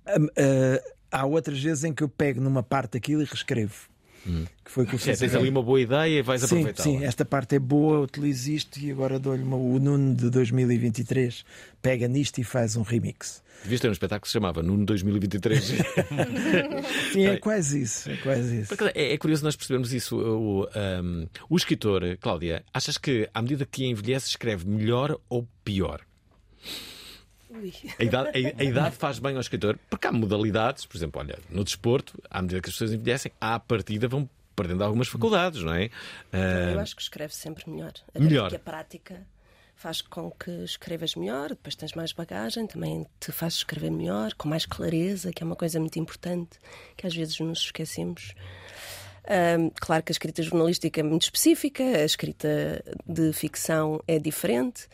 ah, 0.07 0.81
há 1.11 1.25
outras 1.25 1.61
vezes 1.61 1.83
em 1.83 1.93
que 1.93 2.03
eu 2.03 2.09
pego 2.09 2.39
numa 2.39 2.63
parte 2.63 2.93
daquilo 2.93 3.21
e 3.21 3.25
reescrevo. 3.25 3.90
Que 4.63 4.71
foi 4.71 4.85
que 4.85 4.93
eu 4.93 4.97
É, 4.97 4.99
fiz. 5.01 5.19
tens 5.19 5.33
ali 5.35 5.49
uma 5.49 5.63
boa 5.63 5.81
ideia 5.81 6.19
e 6.19 6.21
vais 6.21 6.41
sim, 6.41 6.45
aproveitá-la. 6.45 6.83
sim, 6.99 7.03
esta 7.03 7.25
parte 7.25 7.55
é 7.55 7.59
boa, 7.59 7.99
utilizo 8.01 8.51
isto 8.51 8.79
e 8.79 8.91
agora 8.91 9.17
dou-lhe 9.17 9.43
o 9.43 9.79
Nuno 9.79 10.13
de 10.15 10.29
2023 10.29 11.43
pega 11.81 12.07
nisto 12.07 12.37
e 12.39 12.43
faz 12.43 12.75
um 12.75 12.83
remix. 12.83 13.41
Devias 13.63 13.79
ter 13.81 13.89
um 13.89 13.91
espetáculo 13.91 14.21
que 14.21 14.27
se 14.27 14.33
chamava 14.33 14.61
Nuno 14.63 14.85
2023. 14.85 15.63
Sim, 17.13 17.25
é 17.25 17.37
quase 17.37 17.81
isso, 17.81 18.09
é 18.09 18.17
quase 18.17 18.61
isso. 18.61 18.73
É, 18.95 19.13
é 19.13 19.17
curioso 19.17 19.43
nós 19.43 19.55
percebermos 19.55 19.93
isso. 19.93 20.17
O, 20.17 20.65
um, 20.65 21.27
o 21.49 21.57
escritor, 21.57 22.01
Cláudia, 22.19 22.63
achas 22.73 22.97
que 22.97 23.29
à 23.33 23.41
medida 23.41 23.65
que 23.65 23.85
envelhece 23.85 24.27
escreve 24.29 24.67
melhor 24.67 25.17
ou 25.29 25.47
pior? 25.63 26.01
A 27.99 28.03
idade, 28.03 28.29
a- 28.29 28.61
a 28.61 28.63
idade 28.63 28.95
faz 28.95 29.19
bem 29.19 29.35
ao 29.35 29.41
escritor, 29.41 29.77
porque 29.89 30.07
há 30.07 30.11
modalidades, 30.11 30.85
por 30.85 30.95
exemplo, 30.97 31.19
olha, 31.21 31.37
no 31.49 31.63
desporto, 31.63 32.21
à 32.29 32.41
medida 32.41 32.61
que 32.61 32.69
as 32.69 32.73
pessoas 32.75 32.93
envelhecem, 32.93 33.31
à 33.39 33.59
partida 33.59 34.07
vão 34.07 34.29
perdendo 34.55 34.83
algumas 34.83 35.07
faculdades, 35.07 35.61
não 35.63 35.73
é? 35.73 35.85
Eu 36.31 36.79
Ah, 36.79 36.81
acho 36.81 36.95
que 36.95 37.01
escreve 37.01 37.33
sempre 37.33 37.69
melhor. 37.69 37.93
Até 38.09 38.19
Melhor. 38.19 38.43
Porque 38.49 38.55
a 38.55 38.59
prática 38.59 39.25
faz 39.75 40.01
com 40.01 40.29
que 40.29 40.51
escrevas 40.63 41.15
melhor, 41.15 41.49
depois 41.49 41.73
tens 41.75 41.93
mais 41.93 42.11
bagagem, 42.11 42.67
também 42.67 43.05
te 43.19 43.31
faz 43.31 43.55
escrever 43.55 43.89
melhor, 43.89 44.33
com 44.35 44.47
mais 44.47 44.65
clareza, 44.65 45.31
que 45.33 45.41
é 45.41 45.45
uma 45.45 45.55
coisa 45.55 45.79
muito 45.79 45.97
importante, 45.97 46.59
que 46.95 47.07
às 47.07 47.15
vezes 47.15 47.39
nos 47.39 47.59
esquecemos. 47.61 48.35
Ahm, 49.27 49.69
claro 49.79 50.03
que 50.03 50.11
a 50.11 50.13
escrita 50.13 50.41
jornalística 50.41 50.99
é 50.99 51.03
muito 51.03 51.23
específica, 51.23 51.83
a 51.83 52.03
escrita 52.03 52.83
de 53.05 53.31
ficção 53.33 54.01
é 54.07 54.17
diferente, 54.17 54.87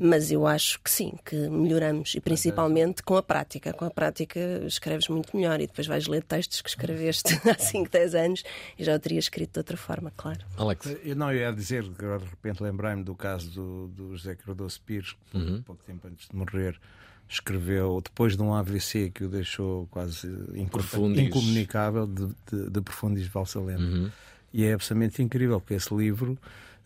mas 0.00 0.32
eu 0.32 0.46
acho 0.46 0.80
que 0.80 0.90
sim, 0.90 1.12
que 1.24 1.36
melhoramos 1.36 2.14
e 2.14 2.20
principalmente 2.20 3.02
com 3.02 3.16
a 3.16 3.22
prática. 3.22 3.72
Com 3.72 3.84
a 3.84 3.90
prática 3.90 4.40
escreves 4.66 5.08
muito 5.08 5.36
melhor 5.36 5.60
e 5.60 5.66
depois 5.66 5.86
vais 5.86 6.06
ler 6.06 6.22
textos 6.22 6.62
que 6.62 6.68
escreveste 6.70 7.34
há 7.48 7.58
5, 7.58 7.90
10 7.90 8.14
anos 8.14 8.42
e 8.78 8.84
já 8.84 8.94
o 8.94 8.98
terias 8.98 9.24
escrito 9.26 9.52
de 9.52 9.58
outra 9.60 9.76
forma, 9.76 10.12
claro. 10.16 10.40
Alex. 10.56 10.96
Eu 11.04 11.14
não 11.14 11.32
ia 11.32 11.52
dizer, 11.52 11.84
agora 11.98 12.20
de 12.20 12.30
repente 12.30 12.62
lembrei-me 12.62 13.04
do 13.04 13.14
caso 13.14 13.50
do, 13.50 13.88
do 13.88 14.16
José 14.16 14.34
Cardoso 14.34 14.80
Pires, 14.80 15.14
que 15.30 15.36
Uhum. 15.38 15.62
pouco 15.62 15.84
tempo 15.84 16.08
antes 16.08 16.26
de 16.28 16.34
morrer 16.34 16.80
escreveu, 17.28 18.00
depois 18.02 18.36
de 18.36 18.42
um 18.42 18.54
AVC 18.54 19.10
que 19.10 19.24
o 19.24 19.28
deixou 19.28 19.86
quase 19.90 20.28
Profundis. 20.70 21.24
incomunicável, 21.26 22.06
de, 22.06 22.26
de, 22.50 22.70
de 22.70 22.80
Profundis 22.80 23.26
Valsalente. 23.28 23.82
Uhum. 23.82 24.10
E 24.52 24.64
é 24.64 24.72
absolutamente 24.72 25.22
incrível, 25.22 25.60
porque 25.60 25.74
esse 25.74 25.94
livro 25.94 26.38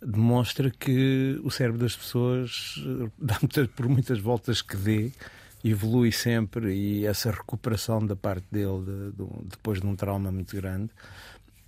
demonstra 0.05 0.69
que 0.71 1.41
o 1.45 1.51
cérebro 1.51 1.79
das 1.81 1.95
pessoas 1.97 2.75
eh, 3.57 3.67
por 3.77 3.89
muitas 3.89 4.19
voltas 4.19 4.61
que 4.61 4.77
dê, 4.77 5.13
evolui 5.65 6.11
sempre 6.11 6.75
e 6.75 7.07
essa 7.07 7.31
recuperação 7.31 8.05
da 8.05 8.17
parte 8.17 8.45
dele 8.51 8.83
de- 8.85 9.13
de 9.13 9.29
depois 9.49 9.81
de 9.81 9.87
um 9.87 9.95
trauma 9.95 10.33
muito 10.33 10.57
grande 10.57 10.91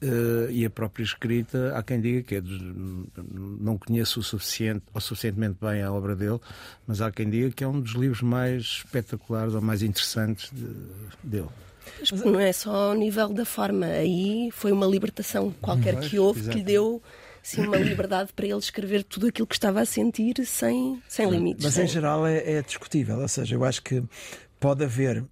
eh, 0.04 0.52
e 0.52 0.64
a 0.64 0.70
própria 0.70 1.02
escrita, 1.02 1.72
há 1.76 1.82
quem 1.82 2.00
diga 2.00 2.22
que 2.22 2.34
é 2.36 2.40
dos, 2.40 2.60
não 3.60 3.78
conheço 3.78 4.20
o 4.20 4.22
suficiente 4.22 4.82
ou 4.92 5.00
suficientemente 5.00 5.56
bem 5.60 5.82
a 5.82 5.92
obra 5.92 6.14
dele, 6.14 6.38
mas 6.86 7.00
há 7.00 7.10
quem 7.10 7.28
diga 7.30 7.50
que 7.50 7.64
é 7.64 7.68
um 7.68 7.80
dos 7.80 7.92
livros 7.92 8.22
mais 8.22 8.62
espetaculares 8.84 9.54
ou 9.54 9.60
mais 9.60 9.82
interessantes 9.82 10.50
de- 10.52 10.66
dele. 11.22 11.48
Mas 12.00 12.10
não 12.22 12.38
é 12.40 12.52
só 12.52 12.90
ao 12.90 12.94
nível 12.94 13.28
da 13.28 13.44
forma, 13.44 13.86
aí 13.86 14.50
foi 14.52 14.72
uma 14.72 14.86
libertação 14.86 15.52
qualquer 15.60 15.94
Pois, 15.94 16.08
que 16.08 16.18
houve 16.18 16.48
que 16.48 16.56
lhe 16.58 16.64
deu 16.64 17.02
sim, 17.42 17.60
uma 17.60 17.76
liberdade 17.76 18.32
para 18.32 18.46
ele 18.46 18.56
escrever 18.58 19.04
tudo 19.04 19.26
aquilo 19.26 19.46
que 19.46 19.54
estava 19.54 19.80
a 19.80 19.84
sentir 19.84 20.44
sem, 20.46 21.02
sem 21.08 21.28
limites. 21.28 21.64
Mas 21.64 21.74
sem- 21.74 21.84
em 21.84 21.88
geral 21.88 22.26
é, 22.26 22.52
é 22.54 22.62
discutível, 22.62 23.18
ou 23.18 23.28
seja, 23.28 23.54
eu 23.54 23.64
acho 23.64 23.82
que 23.82 24.02
pode 24.58 24.82
haver. 24.84 25.24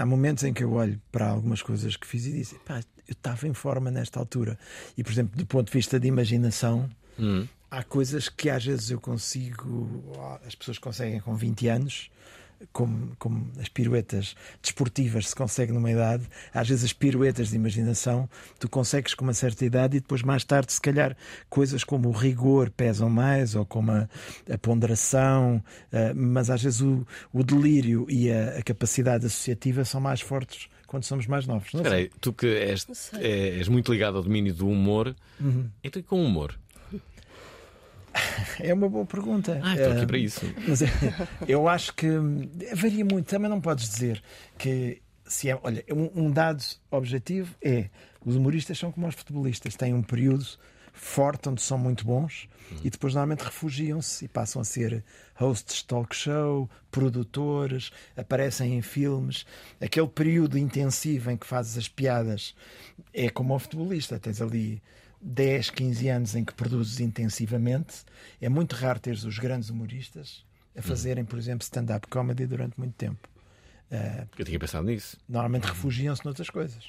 Há 0.00 0.06
momentos 0.06 0.44
em 0.44 0.52
que 0.52 0.64
eu 0.64 0.72
olho 0.72 0.98
para 1.10 1.28
algumas 1.28 1.60
coisas 1.60 1.94
que 1.96 2.06
fiz 2.06 2.24
e 2.26 2.32
disse: 2.32 2.54
pá, 2.64 2.80
eu 3.08 3.12
estava 3.12 3.46
em 3.46 3.54
forma 3.54 3.90
nesta 3.90 4.18
altura. 4.18 4.58
E, 4.96 5.02
por 5.02 5.12
exemplo, 5.12 5.36
do 5.36 5.46
ponto 5.46 5.66
de 5.66 5.72
vista 5.72 5.98
de 5.98 6.08
imaginação, 6.08 6.88
Hum. 7.18 7.46
há 7.70 7.82
coisas 7.82 8.28
que 8.28 8.48
às 8.48 8.64
vezes 8.64 8.90
eu 8.90 9.00
consigo, 9.00 10.02
as 10.46 10.54
pessoas 10.54 10.78
conseguem 10.78 11.20
com 11.20 11.34
20 11.34 11.68
anos, 11.68 12.10
como, 12.72 13.14
como 13.18 13.50
as 13.60 13.68
piruetas 13.68 14.36
desportivas 14.62 15.28
se 15.28 15.34
consegue 15.34 15.72
numa 15.72 15.90
idade, 15.90 16.24
às 16.54 16.68
vezes 16.68 16.84
as 16.84 16.92
piruetas 16.92 17.48
de 17.50 17.56
imaginação 17.56 18.28
tu 18.58 18.68
consegues 18.68 19.14
com 19.14 19.24
uma 19.24 19.34
certa 19.34 19.64
idade 19.64 19.96
e 19.96 20.00
depois 20.00 20.22
mais 20.22 20.44
tarde, 20.44 20.72
se 20.72 20.80
calhar, 20.80 21.16
coisas 21.50 21.82
como 21.82 22.08
o 22.08 22.12
rigor 22.12 22.70
pesam 22.70 23.10
mais 23.10 23.54
ou 23.54 23.66
como 23.66 23.90
a, 23.90 24.08
a 24.50 24.58
ponderação, 24.58 25.62
eh, 25.90 26.12
mas 26.14 26.50
às 26.50 26.62
vezes 26.62 26.80
o, 26.80 27.06
o 27.32 27.42
delírio 27.42 28.06
e 28.08 28.30
a, 28.30 28.58
a 28.58 28.62
capacidade 28.62 29.26
associativa 29.26 29.84
são 29.84 30.00
mais 30.00 30.20
fortes 30.20 30.68
quando 30.92 31.02
somos 31.04 31.26
mais 31.26 31.46
novos. 31.46 31.72
Não 31.72 31.80
Espera 31.80 31.96
aí, 31.96 32.08
tu 32.20 32.32
que 32.32 32.46
és, 32.46 32.86
é- 33.14 33.56
és 33.58 33.66
muito 33.66 33.90
ligado 33.90 34.18
ao 34.18 34.22
domínio 34.22 34.54
do 34.54 34.68
humor, 34.68 35.16
Uhum. 35.40 35.68
então 35.82 35.98
e 35.98 36.02
com 36.04 36.20
o 36.22 36.24
humor? 36.24 36.56
É 38.60 38.72
uma 38.74 38.88
boa 38.88 39.06
pergunta. 39.06 39.58
Ah, 39.62 39.74
estou 39.74 39.92
aqui 39.92 40.02
Eh, 40.02 40.06
para 40.06 40.18
isso. 40.18 40.40
Mas 40.68 40.82
é, 40.82 40.86
eu 41.48 41.66
acho 41.68 41.94
que 41.94 42.06
hum, 42.06 42.48
varia 42.74 43.04
muito. 43.04 43.26
Também 43.26 43.48
não 43.48 43.60
podes 43.60 43.88
dizer 43.88 44.22
que 44.58 45.00
se 45.26 45.48
é, 45.48 45.58
olha, 45.62 45.82
um, 45.90 46.26
um 46.26 46.30
dado 46.30 46.62
objetivo 46.90 47.54
é 47.62 47.88
os 48.24 48.36
humoristas 48.36 48.78
são 48.78 48.92
como 48.92 49.08
os 49.08 49.14
futebolistas, 49.14 49.74
têm 49.76 49.94
um 49.94 50.02
período 50.02 50.44
forte 51.02 51.48
onde 51.48 51.60
são 51.60 51.76
muito 51.76 52.04
bons 52.04 52.48
e 52.84 52.88
depois 52.88 53.12
normalmente 53.12 53.42
refugiam-se 53.42 54.24
e 54.24 54.28
passam 54.28 54.62
a 54.62 54.64
ser 54.64 55.04
hosts 55.34 55.78
de 55.78 55.84
talk 55.84 56.14
show, 56.14 56.70
produtores, 56.92 57.90
aparecem 58.16 58.78
em 58.78 58.82
filmes. 58.82 59.44
Aquele 59.80 60.06
período 60.06 60.56
intensivo 60.56 61.32
em 61.32 61.36
que 61.36 61.44
fazes 61.44 61.76
as 61.76 61.88
piadas 61.88 62.54
é 63.12 63.28
como 63.28 63.52
o 63.52 63.58
futebolista, 63.58 64.16
tens 64.16 64.40
ali 64.40 64.80
10, 65.20 65.70
15 65.70 66.08
anos 66.08 66.36
em 66.36 66.44
que 66.44 66.54
produzes 66.54 67.00
intensivamente. 67.00 68.04
É 68.40 68.48
muito 68.48 68.76
raro 68.76 69.00
teres 69.00 69.24
os 69.24 69.40
grandes 69.40 69.70
humoristas 69.70 70.44
a 70.74 70.80
fazerem, 70.80 71.24
por 71.24 71.36
exemplo, 71.36 71.64
stand-up 71.64 72.06
comedy 72.06 72.46
durante 72.46 72.78
muito 72.78 72.94
tempo. 72.94 73.28
Uh, 73.92 74.26
Eu 74.38 74.44
tinha 74.46 74.58
pensado 74.58 74.86
nisso. 74.86 75.18
normalmente 75.28 75.64
refugiam-se 75.66 76.24
noutras 76.24 76.48
coisas. 76.48 76.82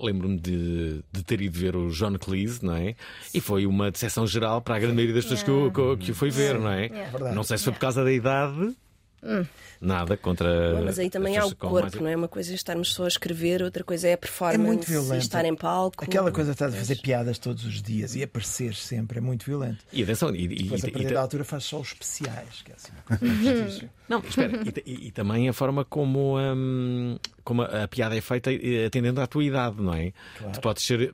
Lembro-me 0.00 0.38
de, 0.38 1.04
de 1.12 1.22
ter 1.22 1.42
ido 1.42 1.58
ver 1.58 1.76
o 1.76 1.90
John 1.90 2.16
Cleese, 2.18 2.64
não 2.64 2.74
é? 2.74 2.94
E 3.34 3.40
foi 3.40 3.66
uma 3.66 3.90
decepção 3.90 4.26
geral 4.26 4.62
para 4.62 4.76
a 4.76 4.78
grande 4.78 4.94
maioria 4.94 5.14
das 5.14 5.24
pessoas 5.24 5.42
que, 5.42 5.50
o- 5.50 5.70
que, 5.70 5.80
o- 5.80 5.96
que 5.98 6.10
o 6.12 6.14
foi 6.14 6.30
ver, 6.30 6.58
não 6.58 6.70
é? 6.70 6.86
Yeah. 6.86 7.10
Verdade. 7.10 7.34
Não 7.36 7.44
sei 7.44 7.58
se 7.58 7.64
foi 7.64 7.72
por 7.74 7.78
causa 7.80 8.02
da 8.02 8.10
idade, 8.12 8.74
Hum. 9.22 9.44
nada 9.80 10.16
contra. 10.16 10.74
Bom, 10.76 10.84
mas 10.84 10.98
aí 10.98 11.10
também 11.10 11.36
há 11.36 11.44
o 11.44 11.54
corpo, 11.56 11.80
mais- 11.80 11.94
não 11.94 12.06
é? 12.06 12.16
Uma 12.16 12.28
coisa 12.28 12.52
é 12.52 12.54
estarmos 12.54 12.92
só 12.94 13.04
a 13.04 13.08
escrever, 13.08 13.62
outra 13.62 13.82
coisa 13.82 14.06
é 14.08 14.12
a 14.12 14.18
performance, 14.18 14.60
É 14.62 14.66
muito 14.66 14.84
e 14.84 14.90
violento. 14.90 15.22
estar 15.22 15.44
em 15.44 15.54
palco. 15.56 16.04
Aquela 16.04 16.30
coisa 16.30 16.50
de 16.50 16.54
estás 16.54 16.74
a 16.74 16.76
fazer 16.76 16.96
piadas 17.00 17.38
todos 17.38 17.64
os 17.64 17.82
dias 17.82 18.14
e 18.14 18.22
aparecer 18.22 18.74
sempre 18.74 19.18
é 19.18 19.20
muito 19.20 19.44
violento. 19.44 19.78
E 19.92 20.02
atenção, 20.02 20.34
e, 20.34 20.44
e, 20.44 20.62
Depois, 20.64 20.84
a 20.84 20.90
partir 20.90 21.08
e- 21.10 21.14
da 21.14 21.20
altura, 21.20 21.44
faz 21.44 21.64
só 21.64 21.80
os 21.80 21.88
especiais. 21.88 22.62
Que 22.64 22.72
é 22.72 22.74
assim, 22.74 22.92
uma 23.08 23.18
coisa 23.18 23.34
difícil. 23.34 23.88
Não, 24.08 24.20
espera, 24.20 24.52
e, 24.64 24.90
e- 24.90 25.06
e 25.08 25.10
também 25.10 25.48
a 25.48 25.52
forma 25.52 25.84
como, 25.84 26.38
hum, 26.38 27.16
como 27.44 27.62
a, 27.62 27.84
a 27.84 27.88
piada 27.88 28.16
é 28.16 28.20
feita 28.20 28.52
eh, 28.52 28.86
atendendo 28.86 29.20
à 29.20 29.26
tua 29.26 29.44
idade, 29.44 29.80
não 29.82 29.92
é? 29.94 30.12
Claro. 30.38 30.52
Tu 30.54 30.60
podes 30.60 30.84
ser. 30.86 31.12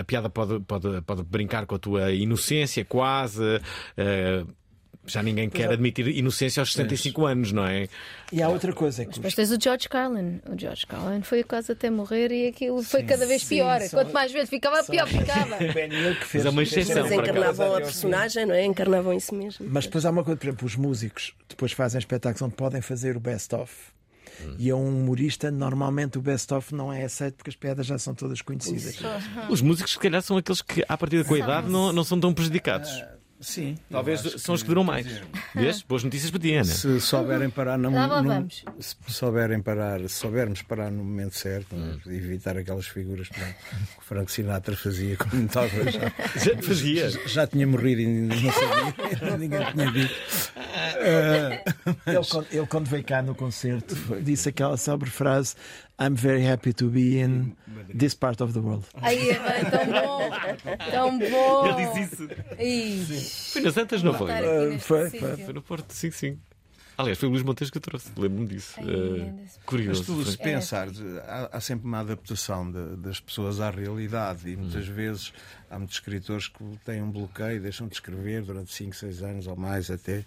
A 0.00 0.04
piada 0.04 0.28
pode, 0.28 0.60
pode, 0.60 1.00
pode 1.02 1.22
brincar 1.22 1.64
com 1.66 1.74
a 1.74 1.78
tua 1.78 2.12
inocência, 2.12 2.84
quase. 2.84 3.42
eh, 3.96 4.44
já 5.06 5.22
ninguém 5.22 5.48
quer 5.48 5.70
é. 5.70 5.72
admitir 5.72 6.06
inocência 6.08 6.60
aos 6.60 6.72
65 6.72 7.24
anos, 7.26 7.52
não 7.52 7.66
é? 7.66 7.88
E 8.32 8.42
há 8.42 8.48
outra 8.48 8.72
coisa 8.72 9.02
é 9.02 9.04
que 9.06 9.14
Depois 9.14 9.34
tens 9.34 9.50
o 9.50 9.58
George 9.60 9.88
Carlin. 9.88 10.40
O 10.50 10.58
George 10.58 10.86
Carlin 10.86 11.22
foi 11.22 11.42
quase 11.42 11.72
até 11.72 11.88
morrer 11.90 12.32
e 12.32 12.48
aquilo 12.48 12.82
foi 12.82 13.02
cada 13.02 13.26
vez 13.26 13.42
sim, 13.42 13.56
pior. 13.56 13.80
só- 13.82 13.98
Quanto 13.98 14.12
mais 14.12 14.32
velho 14.32 14.46
ficava, 14.46 14.82
pior 14.84 15.06
ficava. 15.08 15.54
o 15.56 15.58
Ben 15.72 15.92
Hill 15.92 16.16
que 16.16 16.24
fez. 16.26 16.44
Mas 16.44 16.46
é 16.46 16.50
uma 16.50 16.62
exceção, 16.62 17.02
Mas 17.02 17.12
encarnavam 17.12 17.74
a 17.76 17.80
personagem, 17.80 18.46
não 18.46 18.54
é? 18.54 18.64
Encarnavam 18.64 19.12
em 19.12 19.20
si 19.20 19.34
mesmo. 19.34 19.66
Mas 19.70 19.84
depois 19.84 20.04
há 20.04 20.10
uma 20.10 20.24
coisa, 20.24 20.38
por 20.38 20.46
exemplo, 20.46 20.66
os 20.66 20.76
músicos 20.76 21.34
depois 21.48 21.72
fazem 21.72 21.98
espetáculos 21.98 22.42
onde 22.42 22.54
podem 22.54 22.80
fazer 22.80 23.16
o 23.16 23.20
best-of. 23.20 23.72
E 24.58 24.68
a 24.70 24.76
um 24.76 24.88
humorista, 24.88 25.50
normalmente 25.50 26.18
o 26.18 26.20
best-of 26.20 26.74
não 26.74 26.92
é 26.92 27.04
aceito 27.04 27.36
porque 27.36 27.48
as 27.48 27.56
piadas 27.56 27.86
já 27.86 27.98
são 27.98 28.14
todas 28.14 28.42
conhecidas. 28.42 28.98
Os 29.48 29.62
músicos, 29.62 29.92
se 29.92 29.98
calhar, 29.98 30.20
são 30.20 30.36
aqueles 30.36 30.60
que, 30.60 30.84
à 30.86 30.96
partida 30.98 31.24
com 31.24 31.34
a 31.34 31.38
idade, 31.38 31.70
não, 31.70 31.90
não 31.92 32.04
são 32.04 32.20
tão 32.20 32.34
prejudicados. 32.34 32.90
Sim. 33.40 33.76
Talvez 33.90 34.20
são 34.38 34.54
os 34.54 34.62
que 34.62 34.68
duram 34.68 34.82
mais. 34.82 35.06
Vês? 35.54 35.82
Boas 35.82 36.02
notícias 36.02 36.30
para 36.30 36.40
ti, 36.40 36.54
Ana. 36.54 36.64
Se 36.64 37.00
souberem 37.00 37.50
parar 37.50 37.76
no, 37.78 37.90
Lá 37.92 38.22
no- 38.22 38.28
vamos. 38.28 38.64
se 38.80 38.96
souberem 39.08 39.60
parar, 39.60 40.00
se 40.00 40.08
soubermos 40.08 40.62
parar 40.62 40.90
no 40.90 41.04
momento 41.04 41.36
certo, 41.36 41.76
não 41.76 41.98
é? 42.06 42.14
evitar 42.14 42.56
aquelas 42.56 42.86
figuras 42.86 43.28
que 43.28 43.40
o 43.40 44.02
Frank 44.02 44.32
Sinatra 44.32 44.74
fazia 44.74 45.16
quando 45.16 45.44
estava 45.46 45.68
já, 45.68 46.00
Já 46.42 46.62
fazia. 46.62 47.10
já, 47.10 47.20
já 47.26 47.46
tinha 47.46 47.66
morrido 47.66 48.00
e 48.00 48.06
não 48.06 48.52
sabia, 48.52 49.36
ninguém 49.38 49.72
tinha 49.72 49.92
dito. 49.92 50.14
Eh, 50.98 51.64
Ele, 52.06 52.24
quando- 52.28 52.46
ele, 52.50 52.66
quando 52.66 52.86
veio 52.88 53.04
cá 53.04 53.22
no 53.22 53.34
concerto, 53.34 53.94
disse 54.22 54.48
aquela 54.48 54.76
célebre 54.76 55.10
frase: 55.10 55.54
I'm 55.98 56.14
very 56.14 56.46
happy 56.46 56.72
to 56.74 56.88
be 56.90 57.18
in 57.20 57.56
this 57.98 58.14
part 58.14 58.42
of 58.42 58.52
the 58.52 58.60
world. 58.60 58.84
Aí 59.00 59.30
é 59.30 59.38
bem, 59.38 59.70
tão 59.70 59.86
bom. 59.86 60.30
Tão 60.90 61.18
bom. 61.18 61.66
Ele 61.80 61.90
disse 62.06 62.12
isso. 62.12 63.52
Foi 63.52 63.62
nas 63.62 63.76
Antas, 63.78 64.02
não 64.02 64.12
foi? 64.14 64.32
Neste 64.32 64.86
foi, 64.86 65.08
sítio. 65.10 65.38
Foi 65.44 65.54
no 65.54 65.62
Porto, 65.62 65.90
sim, 65.92 66.10
sim. 66.10 66.38
Aliás, 66.98 67.18
foi 67.18 67.28
o 67.28 67.32
Luís 67.32 67.42
Montes 67.42 67.68
que 67.68 67.76
eu 67.76 67.82
trouxe, 67.82 68.08
lembro-me 68.16 68.46
disso. 68.46 68.72
Ai, 68.78 69.34
se- 69.48 69.58
curioso. 69.66 70.00
Mas 70.00 70.06
tu, 70.24 70.30
se 70.30 70.36
foi. 70.38 70.44
pensares, 70.46 70.98
há, 71.26 71.50
há 71.52 71.60
sempre 71.60 71.86
uma 71.86 72.00
adaptação 72.00 72.70
de- 72.72 72.96
das 72.96 73.20
pessoas 73.20 73.60
à 73.60 73.68
realidade 73.68 74.48
e 74.50 74.56
muitas 74.56 74.86
vezes 74.88 75.30
há 75.70 75.78
muitos 75.78 75.96
escritores 75.96 76.48
que 76.48 76.64
têm 76.86 77.02
um 77.02 77.10
bloqueio, 77.10 77.60
deixam 77.60 77.86
de 77.86 77.94
escrever 77.96 78.42
durante 78.44 78.72
5, 78.72 78.96
6 78.96 79.22
anos 79.22 79.46
ou 79.46 79.54
mais 79.56 79.90
até. 79.90 80.24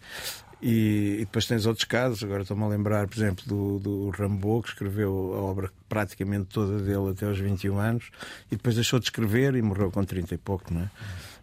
E, 0.62 1.15
e 1.15 1.19
depois 1.19 1.45
tens 1.45 1.65
outros 1.65 1.86
casos, 1.86 2.24
agora 2.24 2.41
estou-me 2.41 2.63
a 2.63 2.67
lembrar, 2.67 3.08
por 3.08 3.17
exemplo, 3.17 3.45
do, 3.48 3.80
do 3.80 4.10
Rambo, 4.10 4.62
que 4.62 4.69
escreveu 4.69 5.34
a 5.34 5.41
obra 5.41 5.72
praticamente 5.88 6.45
toda 6.45 6.80
dele 6.80 7.12
até 7.12 7.26
aos 7.26 7.39
21 7.39 7.78
anos, 7.78 8.12
e 8.52 8.56
depois 8.56 8.76
deixou 8.76 9.00
de 9.00 9.06
escrever 9.06 9.56
e 9.56 9.62
morreu 9.62 9.89
com 9.89 10.04
30 10.04 10.36
e 10.36 10.38
pouco, 10.38 10.74
não 10.74 10.82
é? 10.82 10.89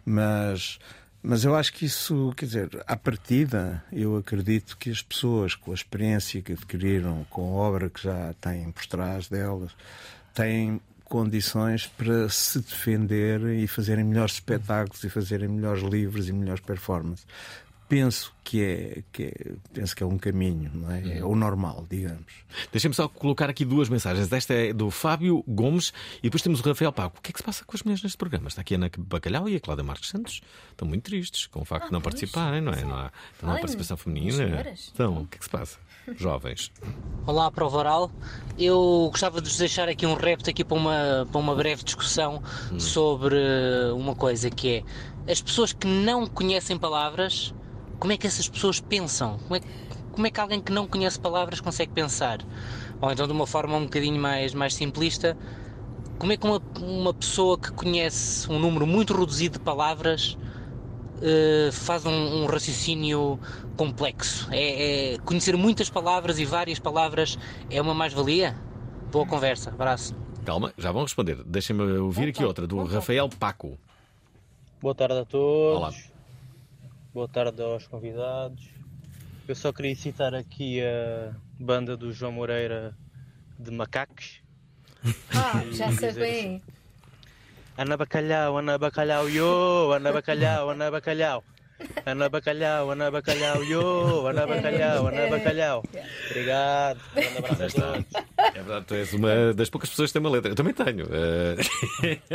Mas, 0.05 0.79
mas 1.21 1.43
eu 1.43 1.55
acho 1.55 1.73
que 1.73 1.85
isso, 1.85 2.31
quer 2.37 2.45
dizer, 2.45 2.83
à 2.85 2.95
partida, 2.95 3.83
eu 3.91 4.17
acredito 4.17 4.77
que 4.77 4.91
as 4.91 5.01
pessoas, 5.01 5.55
com 5.55 5.71
a 5.71 5.75
experiência 5.75 6.41
que 6.41 6.53
adquiriram, 6.53 7.25
com 7.29 7.41
a 7.41 7.61
obra 7.61 7.89
que 7.89 8.03
já 8.03 8.33
têm 8.39 8.71
por 8.71 8.85
trás 8.85 9.27
delas, 9.27 9.71
têm 10.33 10.79
condições 11.03 11.87
para 11.87 12.27
se 12.29 12.59
defender 12.59 13.41
e 13.41 13.65
fazerem 13.65 14.03
melhores 14.03 14.33
espetáculos 14.33 15.03
e 15.03 15.09
fazerem 15.09 15.47
melhores 15.47 15.81
livros 15.81 16.27
e 16.27 16.33
melhores 16.33 16.61
performances. 16.61 17.25
Penso 17.89 18.33
que 18.43 18.61
é, 18.61 19.03
que 19.13 19.23
é, 19.23 19.51
penso 19.73 19.95
que 19.95 20.03
é 20.03 20.05
um 20.05 20.17
caminho, 20.17 20.69
não 20.73 20.91
é? 20.91 21.19
É 21.19 21.23
o 21.23 21.35
normal, 21.35 21.85
digamos. 21.89 22.33
Deixem-me 22.71 22.93
só 22.93 23.07
colocar 23.07 23.49
aqui 23.49 23.63
duas 23.63 23.87
mensagens. 23.87 24.31
Esta 24.31 24.53
é 24.53 24.73
do 24.73 24.91
Fábio 24.91 25.43
Gomes 25.47 25.93
e 26.19 26.23
depois 26.23 26.41
temos 26.41 26.59
o 26.59 26.63
Rafael 26.63 26.91
Paco. 26.91 27.19
O 27.19 27.21
que 27.21 27.31
é 27.31 27.33
que 27.33 27.39
se 27.39 27.43
passa 27.43 27.63
com 27.63 27.75
as 27.75 27.83
mulheres 27.83 28.03
neste 28.03 28.17
programa? 28.17 28.49
Está 28.49 28.61
aqui 28.61 28.73
a 28.73 28.77
Ana 28.77 28.91
Bacalhau 28.97 29.47
e 29.47 29.55
a 29.55 29.59
Cláudia 29.59 29.85
Marques 29.85 30.09
Santos. 30.09 30.41
Estão 30.71 30.87
muito 30.87 31.03
tristes 31.03 31.47
com 31.47 31.61
o 31.61 31.65
facto 31.65 31.87
de 31.87 31.93
não 31.93 32.01
pois. 32.01 32.15
participarem, 32.15 32.61
não 32.61 32.73
é? 32.73 32.81
Não 32.83 32.95
há, 32.95 33.11
não 33.41 33.51
há 33.51 33.53
participação 33.53 33.95
feminina. 33.95 34.65
Então, 34.93 35.21
o 35.21 35.27
que 35.27 35.35
é 35.35 35.39
que 35.39 35.45
se 35.45 35.49
passa? 35.49 35.79
Jovens. 36.15 36.71
Olá, 37.25 37.51
Prova 37.51 37.77
Oral. 37.77 38.11
Eu 38.57 39.07
gostava 39.11 39.41
de 39.41 39.49
vos 39.49 39.57
deixar 39.57 39.89
aqui 39.89 40.05
um 40.05 40.13
repto 40.13 40.49
aqui 40.49 40.63
para 40.63 40.77
uma, 40.77 41.27
para 41.29 41.39
uma 41.39 41.55
breve 41.55 41.83
discussão 41.83 42.41
sobre 42.77 43.37
uma 43.93 44.15
coisa 44.15 44.49
que 44.49 44.83
é 45.25 45.31
as 45.31 45.41
pessoas 45.41 45.73
que 45.73 45.85
não 45.85 46.25
conhecem 46.25 46.77
palavras, 46.77 47.53
como 47.99 48.13
é 48.13 48.17
que 48.17 48.27
essas 48.27 48.47
pessoas 48.47 48.79
pensam? 48.79 49.37
Como 49.47 49.55
é, 49.55 49.59
que- 49.59 49.67
como 50.11 50.27
é 50.27 50.31
que 50.31 50.39
alguém 50.39 50.61
que 50.61 50.71
não 50.71 50.87
conhece 50.87 51.19
palavras 51.19 51.59
consegue 51.61 51.91
pensar? 51.91 52.39
Ou 53.01 53.11
então 53.11 53.25
de 53.27 53.33
uma 53.33 53.45
forma 53.47 53.75
um 53.77 53.83
bocadinho 53.83 54.19
mais, 54.19 54.53
mais 54.53 54.73
simplista, 54.73 55.37
como 56.17 56.31
é 56.31 56.37
que 56.37 56.45
uma, 56.47 56.61
uma 56.79 57.13
pessoa 57.13 57.57
que 57.57 57.71
conhece 57.71 58.51
um 58.51 58.57
número 58.59 58.87
muito 58.87 59.13
reduzido 59.15 59.59
de 59.59 59.63
palavras 59.63 60.37
eh, 61.21 61.69
faz 61.71 62.05
um, 62.05 62.11
um 62.43 62.45
raciocínio 62.45 63.39
complexo. 63.75 64.47
É, 64.51 65.13
é- 65.13 65.17
conhecer 65.19 65.55
muitas 65.55 65.89
palavras 65.89 66.39
e 66.39 66.45
várias 66.45 66.79
palavras 66.79 67.37
é 67.69 67.81
uma 67.81 67.93
mais-valia? 67.93 68.55
Boa 69.11 69.25
conversa, 69.25 69.69
abraço. 69.69 70.15
Calma, 70.45 70.73
já 70.77 70.91
vão 70.91 71.03
responder. 71.03 71.43
Deixem-me 71.45 71.83
ouvir 71.99 72.29
aqui 72.29 72.43
outra, 72.43 72.65
do 72.65 72.83
Rafael 72.83 73.29
Paco. 73.29 73.77
Boa 74.81 74.95
tarde 74.95 75.19
a 75.19 75.25
todos. 75.25 75.77
Olá. 75.77 75.93
Boa 77.17 77.27
tarde 77.27 77.63
aos 77.63 77.87
convidados. 77.87 78.69
Eu 79.47 79.55
só 79.55 79.73
queria 79.73 79.95
citar 79.95 80.35
aqui 80.35 80.79
a 80.83 81.33
banda 81.59 81.97
do 81.97 82.13
João 82.13 82.31
Moreira 82.31 82.95
de 83.57 83.71
Macacos. 83.71 84.43
Ah, 85.33 85.63
já 85.71 85.91
sei 85.91 86.09
dizer 86.09 86.13
bem. 86.13 86.63
Ana 87.75 87.97
Bacalhau, 87.97 88.59
Ana 88.59 88.77
Bacalhau, 88.77 89.27
yo! 89.27 89.93
Ana 89.93 90.13
Bacalhau, 90.13 90.69
Ana 90.69 90.91
Bacalhau. 90.91 91.43
Ana 92.05 92.29
Bacalhau, 92.29 92.91
Ana 92.91 93.11
Bacalhau, 93.11 93.63
yo! 93.63 94.25
Ana 94.27 94.47
Bacalhau, 94.47 95.07
Ana 95.07 95.27
Bacalhau. 95.27 95.83
Obrigado. 96.31 96.99
Um 97.15 97.21
grande 97.21 97.37
abraço 97.37 97.63
a 97.63 97.69
todos. 97.93 98.05
É 98.37 98.51
verdade, 98.63 98.85
tu 98.85 98.93
és 98.95 99.13
uma 99.13 99.53
das 99.53 99.69
poucas 99.69 99.89
pessoas 99.89 100.09
que 100.09 100.13
tem 100.13 100.19
uma 100.19 100.29
letra. 100.29 100.51
Eu 100.51 100.55
também 100.55 100.73
tenho. 100.73 101.05
eh, 101.11 101.55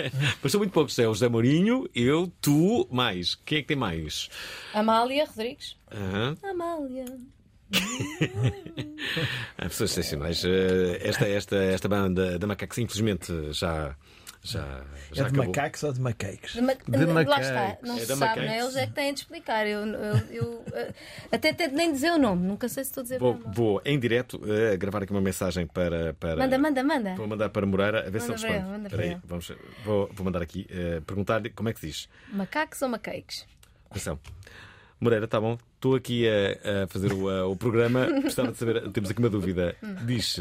Mas 0.42 0.52
são 0.52 0.59
muito 0.61 0.72
poucos. 0.72 0.98
É 0.98 1.09
o 1.09 1.14
José 1.14 1.28
Mourinho, 1.28 1.88
eu, 1.94 2.31
tu, 2.40 2.87
mais. 2.90 3.35
Quem 3.35 3.59
é 3.59 3.62
que 3.62 3.68
tem 3.68 3.76
mais? 3.76 4.28
Amália 4.74 5.24
Rodrigues. 5.26 5.76
Amália. 6.42 7.05
Há 9.59 9.62
pessoas 9.64 9.90
excepcionais. 9.90 10.45
Eh, 10.45 11.01
Esta, 11.03 11.26
esta, 11.28 11.57
esta 11.57 11.88
banda 11.88 12.38
da 12.38 12.47
Macacos, 12.47 12.78
infelizmente, 12.78 13.32
já. 13.53 13.97
Já, 14.45 14.61
já 15.12 15.26
é 15.26 15.28
de 15.28 15.34
acabou. 15.34 15.47
macacos 15.47 15.82
ou 15.84 15.93
de 15.93 16.01
macakes? 16.01 16.53
De 16.55 16.61
ma- 16.61 16.74
De 16.74 17.05
Lá 17.05 17.14
macacos. 17.14 17.47
está, 17.47 17.78
não 17.86 17.97
É 17.97 18.01
se 18.01 18.07
sabe, 18.16 18.40
não 18.40 18.49
é? 18.53 18.59
Eles 18.59 18.76
é 18.76 18.86
que 18.88 18.93
têm 18.93 19.14
de 19.14 19.20
explicar. 19.20 19.66
Eu, 19.68 19.86
eu, 19.86 20.16
eu, 20.30 20.64
eh, 20.72 20.93
até 21.30 21.53
tento 21.53 21.74
nem 21.76 21.93
dizer 21.93 22.11
o 22.11 22.18
nome, 22.18 22.45
nunca 22.45 22.68
sei 22.68 22.82
se 22.82 22.90
estou 22.90 23.03
a 23.03 23.05
dizer 23.05 23.18
Vou, 23.20 23.34
vou 23.55 23.80
em 23.84 23.97
direto 24.01 24.40
eh, 24.45 24.76
gravar 24.76 25.05
aqui 25.05 25.12
uma 25.12 25.20
mensagem 25.20 25.64
para. 25.66 26.12
para 26.14 26.34
Manda, 26.36 26.59
manda, 26.59 26.82
manda. 26.82 27.14
Vou 27.14 27.28
mandar 27.28 27.51
para 27.51 27.64
Moreira 27.64 28.05
a 28.07 28.11
ver 28.11 28.20
se 28.20 28.28
Manda 28.30 28.40
ele 28.40 28.40
para 28.40 28.49
ele, 28.51 28.59
responde. 28.59 28.72
manda 28.72 28.88
Espera 28.88 29.03
aí, 29.03 29.09
para 29.11 29.16
ele. 29.16 29.22
vamos, 29.28 29.53
vou, 29.84 30.11
vou 30.12 30.24
mandar 30.24 30.43
aqui 30.43 30.66
eh, 30.70 31.01
perguntar-lhe 31.07 31.49
como 31.51 31.68
é 31.68 31.72
que 31.72 31.78
se 31.80 31.86
diz. 31.86 32.09
Macacos 32.32 32.82
ou 32.82 32.88
macakes? 32.88 33.47
Atenção. 33.90 34.18
Moreira, 34.99 35.24
está 35.26 35.40
bom? 35.40 35.57
Estou 35.76 35.95
aqui 35.95 36.26
a, 36.28 36.82
a 36.84 36.86
fazer 36.88 37.12
o, 37.12 37.28
a- 37.28 37.47
o 37.47 37.55
programa. 37.57 38.07
Gostava 38.22 38.51
de 38.51 38.59
saber, 38.59 38.88
temos 38.90 39.09
aqui 39.11 39.20
uma 39.20 39.30
dúvida. 39.30 39.76
Hum. 39.82 39.95
Diz 40.05 40.40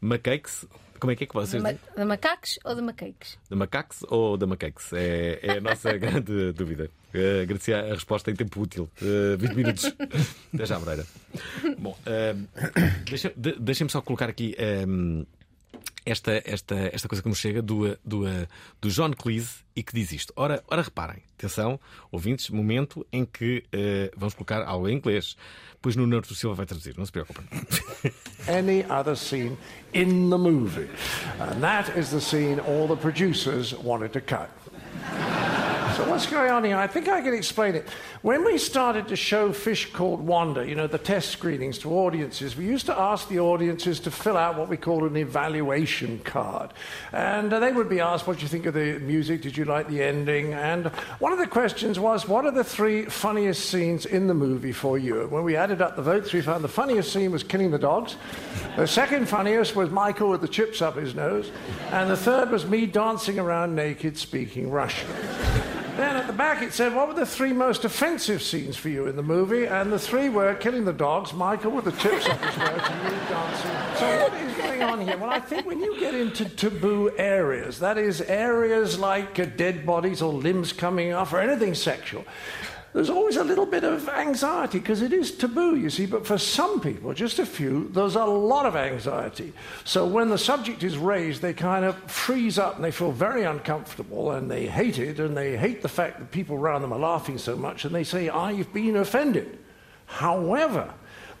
Macakes. 0.00 0.64
Como 1.02 1.10
é 1.10 1.16
que 1.16 1.24
é 1.24 1.26
que 1.26 1.32
De, 1.32 1.40
vocês 1.46 1.60
ma 1.60 1.72
dizem? 1.72 1.88
de 1.96 2.04
macacos 2.04 2.58
ou 2.64 2.74
de 2.76 2.80
macakes? 2.82 3.36
Da 3.50 3.56
Macakes 3.56 4.04
ou 4.08 4.36
da 4.36 4.46
Macakes? 4.46 4.92
É, 4.92 5.40
é 5.42 5.50
a 5.58 5.60
nossa 5.60 5.92
grande 5.98 6.52
dúvida. 6.52 6.88
Uh, 7.12 7.42
agradecer 7.42 7.74
a 7.74 7.92
resposta 7.92 8.30
em 8.30 8.36
tempo 8.36 8.60
útil. 8.60 8.88
Uh, 9.02 9.36
20 9.36 9.52
minutos. 9.54 9.92
Até 10.54 10.64
já, 10.64 10.78
Moreira. 10.78 11.04
Bom, 11.76 11.98
uh, 12.06 12.48
deixa- 13.04 13.32
de- 13.36 13.58
deixem-me 13.58 13.90
só 13.90 14.00
colocar 14.00 14.28
aqui 14.28 14.54
um, 14.86 15.26
esta, 16.04 16.42
esta, 16.44 16.74
esta 16.92 17.08
coisa 17.08 17.22
que 17.22 17.28
nos 17.28 17.38
chega 17.38 17.62
do, 17.62 17.96
do, 18.04 18.24
do 18.80 18.90
John 18.90 19.12
Cleese 19.12 19.62
e 19.74 19.82
que 19.82 19.94
diz 19.94 20.12
isto. 20.12 20.32
Ora, 20.36 20.62
ora 20.68 20.82
reparem, 20.82 21.22
atenção, 21.38 21.78
ouvintes, 22.10 22.50
momento 22.50 23.06
em 23.12 23.24
que 23.24 23.64
uh, 23.74 24.14
vamos 24.16 24.34
colocar 24.34 24.62
algo 24.64 24.88
em 24.88 24.96
inglês, 24.96 25.36
pois 25.80 25.96
no 25.96 26.06
Norte 26.06 26.28
do 26.28 26.34
Silva 26.34 26.54
vai 26.54 26.66
traduzir, 26.66 26.96
não 26.96 27.06
se 27.06 27.12
preocupem. 27.12 27.44
any 28.48 28.84
other 28.90 29.16
scene 29.16 29.56
in 29.94 30.30
the 30.30 30.38
movie. 30.38 30.88
And 31.40 31.60
that 31.60 31.98
is 31.98 32.10
the 32.10 32.20
scene 32.20 32.60
all 32.60 32.86
the 32.86 32.96
producers 32.96 33.74
wanted 33.74 34.12
to 34.12 34.20
cut. 34.20 34.50
So 35.96 36.08
what's 36.08 36.24
going 36.26 36.50
on 36.50 36.64
here? 36.64 36.78
I 36.78 36.86
think 36.86 37.08
I 37.08 37.20
can 37.20 37.34
explain 37.34 37.74
it. 37.74 37.86
When 38.22 38.44
we 38.46 38.56
started 38.56 39.08
to 39.08 39.16
show 39.16 39.52
Fish 39.52 39.92
Called 39.92 40.26
Wanda, 40.26 40.66
you 40.66 40.74
know, 40.74 40.86
the 40.86 40.96
test 40.96 41.28
screenings 41.28 41.76
to 41.80 41.90
audiences, 41.90 42.56
we 42.56 42.64
used 42.64 42.86
to 42.86 42.98
ask 42.98 43.28
the 43.28 43.40
audiences 43.40 44.00
to 44.00 44.10
fill 44.10 44.38
out 44.38 44.56
what 44.56 44.70
we 44.70 44.78
called 44.78 45.02
an 45.02 45.18
evaluation 45.18 46.18
card. 46.20 46.72
And 47.12 47.52
uh, 47.52 47.60
they 47.60 47.72
would 47.72 47.90
be 47.90 48.00
asked, 48.00 48.26
what 48.26 48.38
do 48.38 48.42
you 48.42 48.48
think 48.48 48.64
of 48.64 48.72
the 48.72 49.00
music? 49.00 49.42
Did 49.42 49.54
you 49.54 49.66
like 49.66 49.86
the 49.88 50.02
ending? 50.02 50.54
And 50.54 50.86
one 51.18 51.30
of 51.30 51.38
the 51.38 51.46
questions 51.46 52.00
was, 52.00 52.26
what 52.26 52.46
are 52.46 52.52
the 52.52 52.64
three 52.64 53.04
funniest 53.04 53.68
scenes 53.68 54.06
in 54.06 54.28
the 54.28 54.34
movie 54.34 54.72
for 54.72 54.96
you? 54.96 55.26
When 55.28 55.44
we 55.44 55.56
added 55.56 55.82
up 55.82 55.96
the 55.96 56.02
votes, 56.02 56.32
we 56.32 56.40
found 56.40 56.64
the 56.64 56.68
funniest 56.68 57.12
scene 57.12 57.32
was 57.32 57.42
killing 57.42 57.70
the 57.70 57.78
dogs. 57.78 58.16
The 58.76 58.86
second 58.86 59.28
funniest 59.28 59.76
was 59.76 59.90
Michael 59.90 60.30
with 60.30 60.40
the 60.40 60.48
chips 60.48 60.80
up 60.80 60.96
his 60.96 61.14
nose. 61.14 61.50
And 61.90 62.08
the 62.08 62.16
third 62.16 62.50
was 62.50 62.64
me 62.64 62.86
dancing 62.86 63.38
around 63.38 63.74
naked 63.74 64.16
speaking 64.16 64.70
Russian. 64.70 65.10
Then 65.96 66.16
at 66.16 66.26
the 66.26 66.32
back 66.32 66.62
it 66.62 66.72
said, 66.72 66.94
What 66.94 67.08
were 67.08 67.14
the 67.14 67.26
three 67.26 67.52
most 67.52 67.84
offensive 67.84 68.42
scenes 68.42 68.76
for 68.76 68.88
you 68.88 69.06
in 69.06 69.16
the 69.16 69.22
movie? 69.22 69.66
And 69.66 69.92
the 69.92 69.98
three 69.98 70.30
were 70.30 70.54
killing 70.54 70.86
the 70.86 70.92
dogs, 70.92 71.34
Michael 71.34 71.72
with 71.72 71.84
the 71.84 71.92
chips 71.92 72.26
on 72.26 72.38
his 72.38 72.56
nose, 72.56 72.80
and 72.82 73.04
you 73.04 73.18
dancing. 73.28 73.70
So 73.98 74.22
what 74.22 74.32
is 74.34 74.56
going 74.56 74.82
on 74.82 75.00
here? 75.02 75.18
Well, 75.18 75.28
I 75.28 75.38
think 75.38 75.66
when 75.66 75.80
you 75.80 76.00
get 76.00 76.14
into 76.14 76.46
taboo 76.46 77.12
areas, 77.18 77.78
that 77.80 77.98
is 77.98 78.22
areas 78.22 78.98
like 78.98 79.38
uh, 79.38 79.44
dead 79.44 79.84
bodies 79.84 80.22
or 80.22 80.32
limbs 80.32 80.72
coming 80.72 81.12
off 81.12 81.34
or 81.34 81.40
anything 81.40 81.74
sexual, 81.74 82.24
there's 82.92 83.08
always 83.08 83.36
a 83.36 83.44
little 83.44 83.64
bit 83.64 83.84
of 83.84 84.06
anxiety 84.10 84.78
because 84.78 85.00
it 85.00 85.14
is 85.14 85.30
taboo, 85.30 85.76
you 85.76 85.88
see. 85.88 86.04
But 86.04 86.26
for 86.26 86.36
some 86.36 86.78
people, 86.78 87.14
just 87.14 87.38
a 87.38 87.46
few, 87.46 87.88
there's 87.88 88.16
a 88.16 88.24
lot 88.24 88.66
of 88.66 88.76
anxiety. 88.76 89.54
So 89.84 90.06
when 90.06 90.28
the 90.28 90.36
subject 90.36 90.82
is 90.82 90.98
raised, 90.98 91.40
they 91.40 91.54
kind 91.54 91.86
of 91.86 91.96
freeze 92.10 92.58
up 92.58 92.76
and 92.76 92.84
they 92.84 92.90
feel 92.90 93.10
very 93.10 93.44
uncomfortable 93.44 94.32
and 94.32 94.50
they 94.50 94.66
hate 94.66 94.98
it 94.98 95.20
and 95.20 95.34
they 95.34 95.56
hate 95.56 95.80
the 95.80 95.88
fact 95.88 96.18
that 96.18 96.30
people 96.30 96.56
around 96.56 96.82
them 96.82 96.92
are 96.92 96.98
laughing 96.98 97.38
so 97.38 97.56
much 97.56 97.86
and 97.86 97.94
they 97.94 98.04
say, 98.04 98.28
I've 98.28 98.70
been 98.74 98.96
offended. 98.96 99.58
However, 100.04 100.92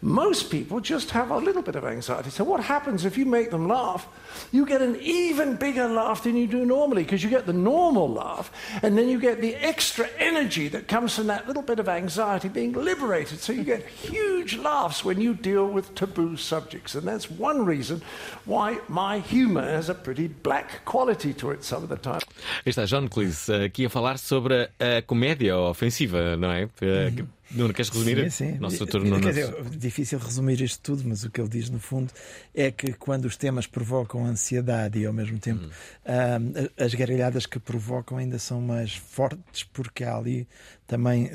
most 0.02 0.50
people 0.50 0.80
just 0.80 1.10
have 1.12 1.30
a 1.30 1.38
little 1.38 1.62
bit 1.62 1.76
of 1.76 1.84
anxiety. 1.84 2.30
So, 2.30 2.42
what 2.42 2.60
happens 2.64 3.04
if 3.04 3.16
you 3.16 3.24
make 3.24 3.50
them 3.50 3.68
laugh? 3.68 4.08
You 4.50 4.66
get 4.66 4.82
an 4.82 4.96
even 5.00 5.56
bigger 5.56 5.86
laugh 5.88 6.24
than 6.24 6.36
you 6.36 6.48
do 6.48 6.64
normally 6.66 7.04
because 7.04 7.22
you 7.22 7.30
get 7.30 7.46
the 7.46 7.52
normal 7.52 8.08
laugh 8.08 8.50
and 8.82 8.98
then 8.98 9.08
you 9.08 9.20
get 9.20 9.40
the 9.40 9.54
extra 9.54 10.08
energy 10.18 10.68
that 10.68 10.88
comes 10.88 11.14
from 11.14 11.28
that 11.28 11.46
little 11.46 11.62
bit 11.62 11.78
of 11.78 11.88
anxiety 11.88 12.48
being 12.48 12.72
liberated. 12.72 13.38
So, 13.40 13.52
you 13.52 13.62
get 13.62 13.86
huge 13.86 14.56
laughs 14.56 15.04
when 15.04 15.20
you 15.20 15.34
deal 15.34 15.66
with 15.68 15.94
taboo 15.94 16.36
subjects. 16.36 16.94
And 16.96 17.06
that's 17.06 17.30
one 17.30 17.64
reason 17.64 18.02
why 18.44 18.78
my 18.88 19.20
humour 19.20 19.62
has 19.62 19.88
a 19.88 19.94
pretty 19.94 20.26
black 20.26 20.84
quality 20.84 21.32
to 21.34 21.50
it 21.52 21.62
some 21.64 21.84
of 21.84 21.88
the 21.88 21.96
time. 21.96 22.20
Está 22.66 22.86
John 22.86 23.08
Cleese 23.08 23.50
eh, 23.50 23.64
aqui 23.66 23.84
a 23.84 23.88
falar 23.88 24.18
sobre 24.18 24.68
a, 24.80 25.00
comédia 25.02 25.56
ofensiva, 25.56 26.36
não 26.36 26.50
é? 26.50 26.68
Eh, 26.80 27.12
que- 27.14 27.24
Nuno, 27.54 27.72
queres 27.74 27.88
resumir? 27.90 28.30
Sim, 28.30 28.52
sim. 28.52 28.58
Nosso 28.58 28.78
doutor 28.78 29.04
Nuno. 29.04 29.20
dizer, 29.20 29.54
difícil 29.76 30.18
resumir 30.18 30.60
isto 30.60 30.80
tudo, 30.80 31.02
mas 31.06 31.22
o 31.24 31.30
que 31.30 31.40
ele 31.40 31.48
diz 31.50 31.68
no 31.70 31.78
fundo 31.78 32.10
é 32.54 32.70
que 32.70 32.92
quando 32.94 33.26
os 33.26 33.36
temas 33.36 33.66
provocam 33.66 34.24
ansiedade 34.24 34.98
e 34.98 35.06
ao 35.06 35.12
mesmo 35.12 35.38
tempo 35.38 35.68
ah, 36.06 36.38
as 36.82 36.94
gargalhadas 36.94 37.46
que 37.46 37.58
provocam 37.58 38.16
ainda 38.18 38.38
são 38.38 38.60
mais 38.60 38.94
fortes 38.94 39.64
porque 39.64 40.04
há 40.04 40.16
ali 40.16 40.46
também 40.86 41.30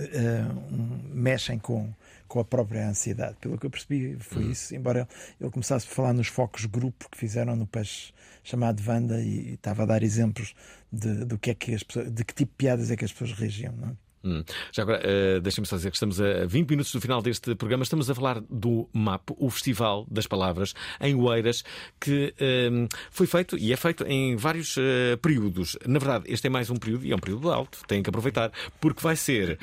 um- 0.72 1.00
mexem 1.14 1.58
com 1.60 1.90
com 2.28 2.42
a 2.42 2.46
própria 2.46 2.90
ansiedade. 2.90 3.38
Pelo 3.40 3.58
que 3.58 3.66
eu 3.66 3.70
percebi, 3.70 4.18
foi 4.20 4.48
isso. 4.48 4.76
Embora 4.76 5.08
ele 5.40 5.50
começasse 5.50 5.88
por 5.88 5.94
falar 5.94 6.12
nos 6.12 6.28
focos 6.28 6.66
grupo 6.66 7.08
que 7.10 7.18
fizeram 7.18 7.56
no 7.56 7.66
peixe 7.66 8.12
chamado 8.44 8.84
Wanda 8.86 9.22
e 9.22 9.54
estava 9.54 9.84
a 9.84 9.86
dar 9.86 10.04
exemplos 10.04 10.54
de, 10.92 11.24
do 11.24 11.38
que 11.38 11.52
é 11.52 11.54
que 11.54 11.74
as 11.74 11.84
pessoas, 11.84 12.12
de 12.12 12.26
que 12.26 12.34
tipo 12.34 12.52
de 12.52 12.58
piadas 12.58 12.92
é 12.92 12.98
que 12.98 13.06
as 13.06 13.14
pessoas 13.14 13.32
reagiam. 13.32 13.74
Não 13.78 13.88
é? 13.88 13.92
Hum. 14.28 14.44
Já 14.74 14.84
agora, 14.84 15.02
eh, 15.04 15.40
deixa-me 15.40 15.66
só 15.66 15.78
dizer 15.78 15.90
que 15.90 15.96
estamos 15.96 16.20
a 16.20 16.46
20 16.46 16.70
minutos 16.70 16.92
do 16.92 17.00
final 17.00 17.22
deste 17.22 17.56
programa. 17.56 17.84
Estamos 17.84 18.10
a 18.10 18.16
falar 18.16 18.42
do 18.50 18.90
MAP, 18.92 19.30
o 19.38 19.50
Festival 19.50 20.06
das 20.12 20.28
Palavras, 20.28 20.74
em 21.00 21.16
Oeiras, 21.16 21.64
que 22.00 22.34
eh, 22.38 22.70
foi 23.10 23.26
feito 23.26 23.58
e 23.58 23.72
é 23.72 23.78
feito 23.78 24.04
em 24.06 24.36
vários 24.36 24.76
eh, 24.78 25.16
períodos. 25.22 25.78
Na 25.86 26.00
verdade, 26.00 26.26
este 26.28 26.48
é 26.48 26.50
mais 26.50 26.70
um 26.70 26.76
período 26.76 27.06
e 27.06 27.12
é 27.14 27.16
um 27.16 27.20
período 27.20 27.50
alto, 27.50 27.80
tem 27.88 28.04
que 28.04 28.10
aproveitar, 28.10 28.52
porque 28.82 29.02
vai 29.02 29.16
ser 29.16 29.58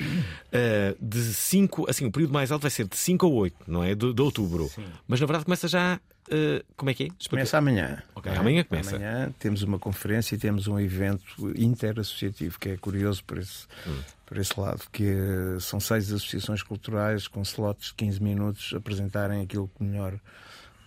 eh, 0.51 0.95
de 0.99 1.21
5, 1.21 1.89
assim, 1.89 2.05
o 2.05 2.11
período 2.11 2.33
mais 2.33 2.51
alto 2.51 2.63
vai 2.63 2.71
ser 2.71 2.87
de 2.87 2.97
5 2.97 3.25
a 3.25 3.29
8, 3.29 3.55
não 3.67 3.83
é? 3.83 3.93
De, 3.93 4.13
de 4.13 4.21
outubro. 4.21 4.71
Mas 5.07 5.19
na 5.19 5.27
verdade 5.27 5.45
começa 5.45 5.67
já. 5.67 5.99
Eh, 6.29 6.63
como 6.75 6.89
é 6.89 6.93
que 6.93 7.03
é? 7.03 7.07
Explica. 7.07 7.29
Começa 7.29 7.57
amanhã. 7.57 8.03
Ok, 8.15 8.31
é? 8.31 8.35
amanhã 8.37 8.63
começa. 8.63 8.95
Amanhã 8.95 9.33
temos 9.39 9.61
uma 9.63 9.77
conferência 9.79 10.35
e 10.35 10.37
temos 10.37 10.67
um 10.67 10.79
evento 10.79 11.23
interassociativo 11.55 12.59
que 12.59 12.69
é 12.69 12.77
curioso 12.77 13.23
por 13.23 13.37
esse, 13.37 13.65
Hum. 13.87 13.99
por 14.25 14.37
esse 14.37 14.59
lado, 14.59 14.81
que 14.91 15.03
eh, 15.07 15.59
são 15.59 15.79
seis 15.79 16.11
associações 16.11 16.63
culturais 16.63 17.27
com 17.27 17.41
slots 17.41 17.87
de 17.89 17.93
15 17.95 18.21
minutos 18.23 18.73
apresentarem 18.75 19.41
aquilo 19.41 19.69
que 19.77 19.83
melhor 19.83 20.19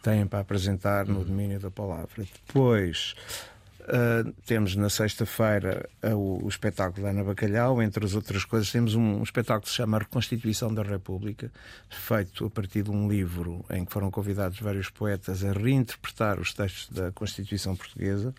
têm 0.03 0.27
para 0.27 0.41
apresentar 0.41 1.09
Hum. 1.09 1.15
no 1.15 1.25
domínio 1.25 1.59
da 1.61 1.71
palavra. 1.71 2.25
Depois 2.47 3.15
Uh, 3.89 4.31
temos 4.45 4.77
na 4.77 4.91
sexta-feira 4.91 5.89
uh, 6.05 6.15
o, 6.15 6.45
o 6.45 6.49
espetáculo 6.49 7.05
da 7.05 7.09
Ana 7.09 7.25
Bacalhau, 7.25 7.83
entre 7.83 8.05
as 8.05 8.15
outras 8.15 8.45
coisas, 8.45 8.71
temos 8.71 8.95
um, 8.95 9.21
um 9.21 9.23
espetáculo 9.23 9.63
que 9.63 9.71
se 9.71 9.77
chama 9.77 9.99
Reconstituição 9.99 10.75
da 10.75 10.83
República, 10.83 11.51
feito 11.89 12.45
a 12.45 12.51
partir 12.51 12.83
de 12.83 12.91
um 12.91 13.09
livro 13.09 13.65
em 13.71 13.87
que 13.87 13.93
foram 13.93 14.11
convidados 14.11 14.61
vários 14.61 14.91
poetas 14.91 15.43
a 15.43 15.53
reinterpretar 15.53 16.39
os 16.39 16.53
textos 16.53 16.91
da 16.91 17.11
Constituição 17.13 17.75
Portuguesa. 17.75 18.35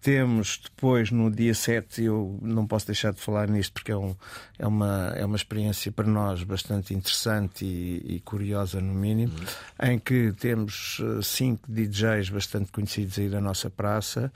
Temos 0.00 0.60
depois, 0.62 1.10
no 1.10 1.28
dia 1.28 1.54
7, 1.54 2.04
eu 2.04 2.38
não 2.40 2.66
posso 2.66 2.86
deixar 2.86 3.12
de 3.12 3.20
falar 3.20 3.48
nisto 3.48 3.72
porque 3.72 3.90
é, 3.90 3.96
um, 3.96 4.14
é, 4.56 4.66
uma, 4.66 5.12
é 5.16 5.24
uma 5.24 5.36
experiência 5.36 5.90
para 5.90 6.06
nós 6.06 6.44
bastante 6.44 6.94
interessante 6.94 7.64
e, 7.64 8.16
e 8.16 8.20
curiosa, 8.20 8.80
no 8.80 8.94
mínimo, 8.94 9.34
em 9.82 9.98
que 9.98 10.32
temos 10.38 11.02
eh, 11.02 11.20
cinco 11.22 11.70
DJs 11.70 12.30
bastante 12.30 12.70
conhecidos 12.70 13.18
aí 13.18 13.28
da 13.28 13.40
nossa 13.40 13.68
praça: 13.68 14.32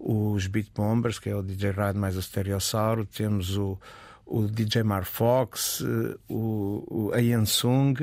os 0.00 0.48
Beat 0.48 0.68
Bombers, 0.74 1.20
que 1.20 1.30
é 1.30 1.36
o 1.36 1.42
DJ 1.42 1.70
Rad 1.70 1.96
mais 1.96 2.16
o 2.16 2.22
Stereossauro, 2.22 3.06
temos 3.06 3.56
o, 3.56 3.78
o 4.26 4.48
DJ 4.48 4.82
Mar 4.82 5.04
Fox, 5.04 5.80
eh, 5.80 6.16
o, 6.28 7.10
o 7.12 7.16
Ian 7.16 7.44
Sung 7.44 7.94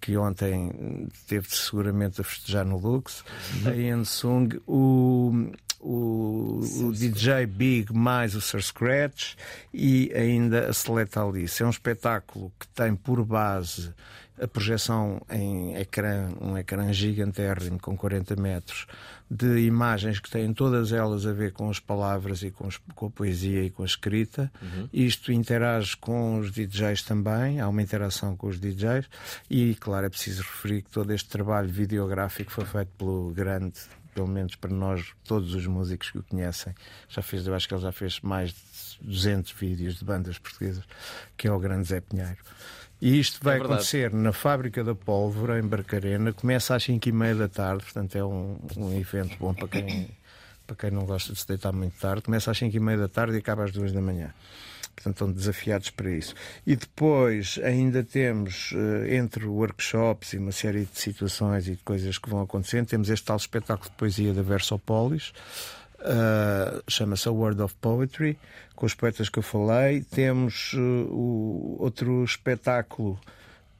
que 0.00 0.16
ontem 0.16 1.08
teve 1.26 1.48
seguramente 1.50 2.20
a 2.20 2.24
festejar 2.24 2.64
no 2.64 2.78
Lux, 2.78 3.24
a 3.64 3.74
Ian 3.74 4.04
Sung, 4.04 4.60
o, 4.64 5.50
o, 5.88 6.60
o 6.88 6.92
DJ 6.92 7.46
Big 7.46 7.92
mais 7.92 8.34
o 8.34 8.40
Sir 8.40 8.60
Scratch 8.62 9.34
e 9.72 10.12
ainda 10.14 10.68
a 10.68 10.72
Seleta 10.72 11.22
Alice. 11.22 11.62
É 11.62 11.66
um 11.66 11.70
espetáculo 11.70 12.52
que 12.58 12.66
tem 12.68 12.94
por 12.94 13.24
base 13.24 13.92
a 14.40 14.46
projeção 14.46 15.22
em 15.30 15.76
ecrã, 15.76 16.28
um 16.40 16.58
ecrã 16.58 16.92
gigantérrimo 16.92 17.78
com 17.80 17.96
40 17.96 18.36
metros, 18.36 18.86
de 19.30 19.60
imagens 19.60 20.20
que 20.20 20.28
têm 20.30 20.52
todas 20.52 20.92
elas 20.92 21.24
a 21.24 21.32
ver 21.32 21.52
com 21.52 21.70
as 21.70 21.80
palavras 21.80 22.42
e 22.42 22.50
com, 22.50 22.66
os- 22.66 22.78
com 22.94 23.06
a 23.06 23.10
poesia 23.10 23.62
e 23.62 23.70
com 23.70 23.82
a 23.82 23.86
escrita. 23.86 24.52
Uhum. 24.60 24.88
Isto 24.92 25.32
interage 25.32 25.96
com 25.96 26.38
os 26.38 26.50
DJs 26.52 27.00
também, 27.02 27.60
há 27.60 27.68
uma 27.68 27.80
interação 27.80 28.36
com 28.36 28.48
os 28.48 28.60
DJs 28.60 29.06
e, 29.48 29.74
claro, 29.76 30.04
é 30.04 30.10
preciso 30.10 30.42
referir 30.42 30.82
que 30.82 30.90
todo 30.90 31.12
este 31.14 31.30
trabalho 31.30 31.68
videográfico 31.70 32.50
foi 32.52 32.66
feito 32.66 32.90
pelo 32.98 33.30
grande, 33.30 33.78
pelo 34.16 34.26
menos 34.26 34.56
para 34.56 34.72
nós, 34.72 35.12
todos 35.24 35.54
os 35.54 35.66
músicos 35.66 36.10
que 36.10 36.16
o 36.16 36.22
conhecem. 36.22 36.74
Já 37.06 37.20
fez, 37.20 37.46
eu 37.46 37.54
acho 37.54 37.68
que 37.68 37.74
ele 37.74 37.82
já 37.82 37.92
fez 37.92 38.18
mais 38.22 38.48
de 38.48 38.56
200 39.02 39.52
vídeos 39.52 39.96
de 39.96 40.06
bandas 40.06 40.38
portuguesas, 40.38 40.82
que 41.36 41.46
é 41.46 41.52
o 41.52 41.58
grande 41.58 41.86
Zé 41.86 42.00
Pinheiro. 42.00 42.38
E 42.98 43.20
isto 43.20 43.44
vai 43.44 43.58
É 43.58 43.60
acontecer 43.62 44.10
na 44.14 44.32
Fábrica 44.32 44.82
da 44.82 44.94
Pólvora, 44.94 45.58
em 45.58 45.62
Barcarena. 45.62 46.32
Começa 46.32 46.74
às 46.74 46.82
5 46.82 47.06
e 47.06 47.12
meia 47.12 47.34
da 47.34 47.46
tarde, 47.46 47.84
portanto 47.84 48.16
é 48.16 48.24
um, 48.24 48.58
um 48.78 48.98
evento 48.98 49.36
bom 49.38 49.52
para 49.52 49.68
quem, 49.68 50.08
para 50.66 50.76
quem 50.76 50.90
não 50.90 51.04
gosta 51.04 51.34
de 51.34 51.38
se 51.38 51.46
deitar 51.46 51.72
muito 51.72 51.98
tarde. 52.00 52.22
Começa 52.22 52.50
às 52.50 52.56
5 52.56 52.74
e 52.74 52.80
meia 52.80 52.96
da 52.96 53.08
tarde 53.08 53.34
e 53.34 53.38
acaba 53.38 53.64
às 53.64 53.70
2 53.70 53.92
da 53.92 54.00
manhã. 54.00 54.32
Portanto, 54.96 55.14
estão 55.14 55.32
desafiados 55.32 55.90
para 55.90 56.10
isso. 56.10 56.34
E 56.66 56.74
depois 56.74 57.60
ainda 57.62 58.02
temos, 58.02 58.72
eh, 58.74 59.16
entre 59.16 59.44
workshops 59.44 60.32
e 60.32 60.38
uma 60.38 60.52
série 60.52 60.86
de 60.86 60.98
situações 60.98 61.68
e 61.68 61.72
de 61.72 61.82
coisas 61.82 62.16
que 62.16 62.30
vão 62.30 62.40
acontecendo, 62.40 62.86
temos 62.86 63.10
este 63.10 63.26
tal 63.26 63.36
espetáculo 63.36 63.90
de 63.90 63.96
poesia 63.96 64.32
da 64.32 64.42
Versopolis, 64.42 65.32
Uh, 65.98 66.82
chama-se 66.86 67.26
A 67.26 67.32
Word 67.32 67.60
of 67.62 67.74
Poetry, 67.80 68.38
com 68.76 68.84
os 68.86 68.94
poetas 68.94 69.28
que 69.28 69.38
eu 69.38 69.42
falei. 69.42 70.02
Temos 70.02 70.74
uh, 70.74 70.78
o 70.78 71.78
outro 71.80 72.22
espetáculo 72.22 73.18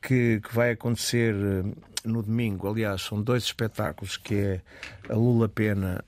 que, 0.00 0.40
que 0.40 0.54
vai 0.54 0.72
acontecer 0.72 1.34
uh, 1.34 1.76
no 2.04 2.22
domingo. 2.22 2.68
Aliás, 2.68 3.02
são 3.02 3.22
dois 3.22 3.44
espetáculos 3.44 4.16
que 4.16 4.34
é 4.34 4.60
a 5.08 5.14
Lula 5.14 5.48
Pena 5.48 6.02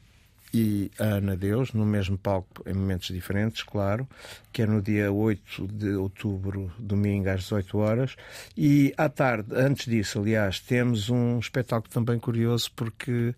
e 0.52 0.90
a 0.98 1.04
Ana 1.04 1.36
Deus, 1.36 1.72
no 1.72 1.84
mesmo 1.84 2.16
palco, 2.16 2.62
em 2.66 2.72
momentos 2.72 3.08
diferentes, 3.08 3.62
claro, 3.62 4.08
que 4.52 4.62
é 4.62 4.66
no 4.66 4.80
dia 4.80 5.12
8 5.12 5.66
de 5.68 5.90
outubro, 5.90 6.72
domingo, 6.78 7.28
às 7.28 7.42
18 7.42 7.78
horas. 7.78 8.16
E 8.56 8.92
à 8.96 9.08
tarde, 9.08 9.54
antes 9.54 9.86
disso, 9.86 10.20
aliás, 10.20 10.60
temos 10.60 11.10
um 11.10 11.38
espetáculo 11.38 11.92
também 11.92 12.18
curioso, 12.18 12.70
porque 12.74 13.28
uh, 13.30 13.34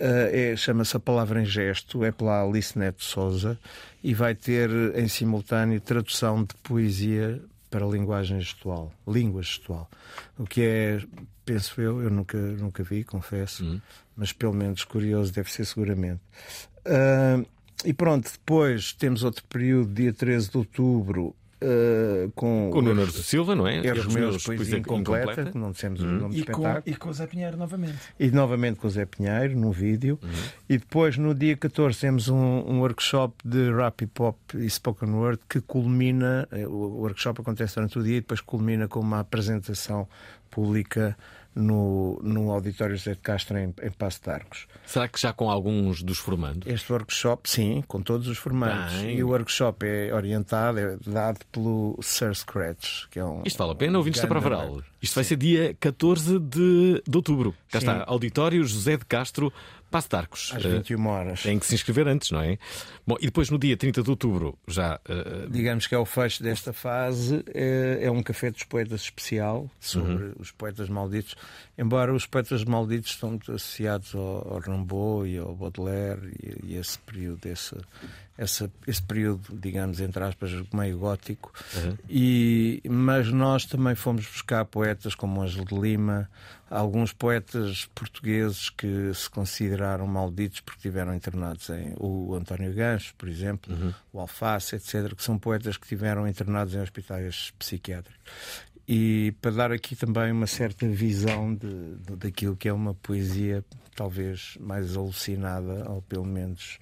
é, 0.00 0.54
chama-se 0.56 0.96
A 0.96 1.00
Palavra 1.00 1.42
em 1.42 1.46
Gesto, 1.46 2.04
é 2.04 2.12
pela 2.12 2.42
Alice 2.42 2.78
Neto 2.78 3.02
Souza, 3.02 3.58
e 4.02 4.14
vai 4.14 4.34
ter 4.34 4.70
em 4.94 5.08
simultâneo 5.08 5.80
tradução 5.80 6.44
de 6.44 6.54
poesia 6.62 7.40
para 7.70 7.86
linguagem 7.86 8.38
gestual, 8.38 8.92
língua 9.08 9.42
gestual. 9.42 9.90
O 10.38 10.44
que 10.44 10.62
é, 10.62 11.00
penso 11.44 11.80
eu, 11.80 12.02
eu 12.02 12.10
nunca, 12.10 12.38
nunca 12.38 12.82
vi, 12.82 13.04
confesso, 13.04 13.80
mas 14.16 14.32
pelo 14.32 14.52
menos 14.52 14.84
curioso 14.84 15.32
deve 15.32 15.50
ser 15.50 15.64
seguramente. 15.64 16.20
Ah, 16.84 17.42
e 17.84 17.92
pronto, 17.92 18.30
depois 18.30 18.92
temos 18.92 19.24
outro 19.24 19.44
período, 19.44 19.92
dia 19.92 20.12
13 20.12 20.50
de 20.50 20.56
outubro. 20.58 21.34
Ah, 21.62 22.30
com, 22.34 22.70
Com 22.72 22.78
o 22.78 22.82
Leonardo 22.82 23.12
Silva, 23.12 23.54
não 23.54 23.66
é? 23.66 23.76
Erros 23.76 23.86
Erros 23.86 24.06
meus, 24.14 24.16
meus, 24.30 24.42
poesia 24.44 24.56
poesia 24.56 24.78
incompleta, 24.78 25.32
incompleta. 25.32 25.58
não 25.58 25.70
dissemos 25.72 26.00
o 26.00 26.06
Hum. 26.06 26.18
nome 26.18 26.34
do 26.34 26.40
E 26.40 26.44
com, 26.44 26.52
espetáculo. 26.62 26.82
e 26.86 26.96
com 26.96 27.08
o 27.08 27.12
Zé 27.12 27.26
Pinheiro 27.26 27.56
novamente. 27.56 27.98
E 28.18 28.30
novamente 28.30 28.78
com 28.80 28.86
o 28.86 28.90
Zé 28.90 29.04
Pinheiro, 29.06 29.56
no 29.58 29.70
vídeo. 29.72 30.18
E 30.68 30.78
depois, 30.78 31.16
no 31.16 31.34
dia 31.34 31.56
14, 31.56 31.98
temos 32.00 32.28
um, 32.28 32.36
um 32.36 32.80
workshop 32.80 33.34
de 33.44 33.70
rap 33.72 34.02
hip 34.02 34.22
hop 34.22 34.36
e 34.54 34.68
spoken 34.68 35.10
word 35.10 35.40
que 35.48 35.60
culmina. 35.60 36.46
eh, 36.52 36.66
O 36.66 37.00
workshop 37.00 37.40
acontece 37.40 37.74
durante 37.76 37.98
o 37.98 38.02
dia 38.02 38.16
e 38.16 38.20
depois 38.20 38.40
culmina 38.40 38.88
com 38.88 39.00
uma 39.00 39.20
apresentação 39.20 40.08
pública 40.50 41.16
no, 41.54 42.18
no 42.22 42.50
Auditório 42.50 42.96
José 42.96 43.12
de 43.12 43.20
Castro, 43.20 43.58
em, 43.58 43.74
em 43.82 43.90
Passo 43.90 44.20
de 44.22 44.30
Arcos. 44.30 44.66
Será 44.86 45.08
que 45.08 45.20
já 45.20 45.32
com 45.32 45.50
alguns 45.50 46.02
dos 46.02 46.18
formandos? 46.18 46.66
Este 46.66 46.92
workshop, 46.92 47.48
sim, 47.48 47.82
com 47.86 48.00
todos 48.00 48.28
os 48.28 48.38
formandos. 48.38 48.94
Bem. 48.94 49.16
E 49.16 49.24
o 49.24 49.28
workshop 49.28 49.86
é 49.86 50.12
orientado, 50.14 50.78
é 50.78 50.96
dado 51.06 51.40
pelo 51.50 51.98
Sir 52.02 52.34
Scratch, 52.34 53.06
que 53.10 53.18
é 53.18 53.24
um. 53.24 53.42
Isto 53.44 53.58
vale 53.58 53.72
a 53.72 53.76
pena 53.76 53.98
ouvir 53.98 54.10
isto 54.10 54.26
para 54.26 54.40
grande 54.40 54.56
Varal. 54.56 54.82
Isto 55.00 55.14
vai 55.14 55.24
ser 55.24 55.36
dia 55.36 55.76
14 55.78 56.38
de, 56.38 57.02
de 57.06 57.16
outubro. 57.16 57.54
Cá 57.70 57.80
Sim. 57.80 57.88
está, 57.88 58.04
Auditório 58.06 58.64
José 58.64 58.96
de 58.96 59.04
Castro, 59.04 59.52
Passo 59.92 60.08
de 60.08 60.16
Arcos. 60.16 60.52
Às 60.56 60.64
Eh, 60.64 60.68
21 60.68 61.06
horas. 61.06 61.42
Tem 61.42 61.58
que 61.58 61.66
se 61.66 61.74
inscrever 61.74 62.08
antes, 62.08 62.30
não 62.32 62.40
é? 62.40 62.58
Bom, 63.06 63.16
e 63.20 63.26
depois 63.26 63.48
no 63.50 63.58
dia 63.58 63.76
30 63.76 64.02
de 64.02 64.10
outubro 64.10 64.58
já. 64.66 64.98
eh, 65.08 65.46
digamos 65.50 65.86
que 65.86 65.94
é 65.94 65.98
o 65.98 66.04
fecho 66.04 66.42
desta 66.42 66.72
fase, 66.72 67.44
é, 67.54 68.00
é 68.02 68.10
um 68.10 68.22
café 68.22 68.50
dos 68.50 68.64
poetas 68.64 69.02
especial 69.02 69.70
sobre 69.78 70.32
os 70.38 70.50
poetas 70.50 70.88
malditos, 70.88 71.36
embora 71.78 72.12
os 72.14 72.26
poetas 72.26 72.64
malditos 72.64 73.10
estão 73.10 73.30
muito 73.30 73.52
associados 73.52 74.14
ao, 74.14 74.54
ao 74.54 74.58
Rimbaud 74.60 75.28
e 75.28 75.38
ao 75.38 75.54
Baudelaire 75.54 76.32
e, 76.42 76.72
e 76.72 76.76
esse 76.76 76.98
período, 77.00 77.46
esse, 77.46 77.76
essa, 78.42 78.70
esse 78.86 79.02
período, 79.02 79.56
digamos, 79.56 80.00
entre 80.00 80.22
aspas, 80.24 80.50
meio 80.72 80.98
gótico. 80.98 81.52
E, 82.08 82.82
mas 82.88 83.30
nós 83.32 83.64
também 83.64 83.94
fomos 83.94 84.26
buscar 84.26 84.64
poetas 84.64 85.14
como 85.14 85.40
Ângelo 85.42 85.64
de 85.64 85.74
Lima, 85.78 86.28
alguns 86.68 87.12
poetas 87.12 87.86
portugueses 87.94 88.70
que 88.70 89.12
se 89.14 89.28
consideraram 89.30 90.06
malditos 90.06 90.60
porque 90.60 90.78
estiveram 90.78 91.14
internados 91.14 91.68
em 91.70 91.94
o 91.98 92.34
António 92.34 92.72
Gancho, 92.74 93.14
por 93.16 93.28
exemplo, 93.28 93.94
o 94.12 94.18
Alface, 94.20 94.74
etc., 94.76 95.14
que 95.14 95.22
são 95.22 95.38
poetas 95.38 95.76
que 95.76 95.84
estiveram 95.84 96.26
internados 96.26 96.74
em 96.74 96.80
hospitais 96.80 97.52
psiquiátricos. 97.58 98.20
E 98.88 99.32
para 99.40 99.52
dar 99.52 99.72
aqui 99.72 99.94
também 99.94 100.32
uma 100.32 100.46
certa 100.48 100.86
visão 100.88 101.54
de, 101.54 101.94
de- 101.96 102.16
daquilo 102.16 102.56
que 102.56 102.68
é 102.68 102.72
uma 102.72 102.92
poesia 102.94 103.64
talvez 103.94 104.56
mais 104.58 104.96
alucinada, 104.96 105.88
ou 105.88 106.02
pelo 106.02 106.24
menos 106.24 106.78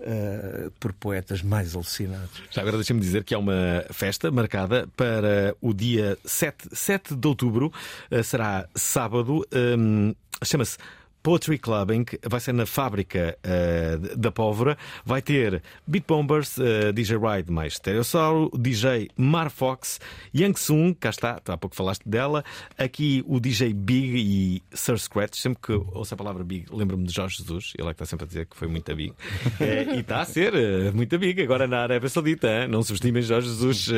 eh, 0.00 0.70
por 0.80 0.92
poetas 0.92 1.42
mais 1.42 1.74
alucinados. 1.74 2.42
Já 2.50 2.60
agora 2.62 2.76
deixa-me 2.76 3.00
dizer 3.00 3.24
que 3.24 3.34
há 3.34 3.38
uma 3.38 3.84
festa 3.90 4.30
marcada 4.30 4.88
para 4.96 5.54
o 5.60 5.72
dia 5.72 6.18
7, 6.24 6.68
7 6.72 7.14
de 7.14 7.28
outubro. 7.28 7.72
Eh, 8.10 8.22
Será 8.22 8.66
sábado. 8.74 9.46
Hum, 9.52 10.14
Chama-se. 10.44 10.76
Poetry 11.22 11.56
Clubbing 11.58 12.04
vai 12.28 12.40
ser 12.40 12.52
na 12.52 12.66
fábrica 12.66 13.38
eh, 13.44 13.96
da 14.16 14.32
Pólvora. 14.32 14.76
Vai 15.04 15.22
ter 15.22 15.62
Beat 15.86 16.04
Bombers, 16.06 16.58
eh, 16.58 16.90
DJ 16.92 17.16
Ride 17.18 17.50
mais 17.52 17.74
Stereossauro, 17.74 18.50
DJ 18.58 19.08
Marfox, 19.16 20.00
Yang 20.34 20.58
Sung, 20.58 20.94
cá 20.94 21.10
está, 21.10 21.40
há 21.46 21.56
pouco 21.56 21.76
falaste 21.76 22.02
dela. 22.08 22.44
Aqui 22.76 23.22
o 23.28 23.38
DJ 23.38 23.72
Big 23.72 24.16
e 24.18 24.62
Sir 24.76 24.98
Scratch. 24.98 25.38
Sempre 25.38 25.60
que 25.62 25.72
ouço 25.72 26.12
a 26.14 26.16
palavra 26.16 26.42
Big, 26.42 26.66
lembro-me 26.72 27.04
de 27.06 27.12
Jorge 27.14 27.36
Jesus, 27.38 27.72
ele 27.78 27.88
é 27.88 27.94
que 27.94 28.02
está 28.02 28.06
sempre 28.06 28.24
a 28.24 28.26
dizer 28.26 28.46
que 28.46 28.56
foi 28.56 28.66
muito 28.68 28.92
Big. 28.94 29.12
Eh, 29.60 29.94
e 29.96 30.00
está 30.00 30.20
a 30.20 30.24
ser 30.24 30.54
eh, 30.54 30.90
muito 30.90 31.16
Big 31.18 31.40
agora 31.40 31.68
na 31.68 31.82
Arábia 31.82 32.08
Saudita. 32.08 32.48
hein? 32.48 32.68
Não 32.68 32.82
subestimem 32.82 33.22
Jorge 33.22 33.48
Jesus. 33.48 33.88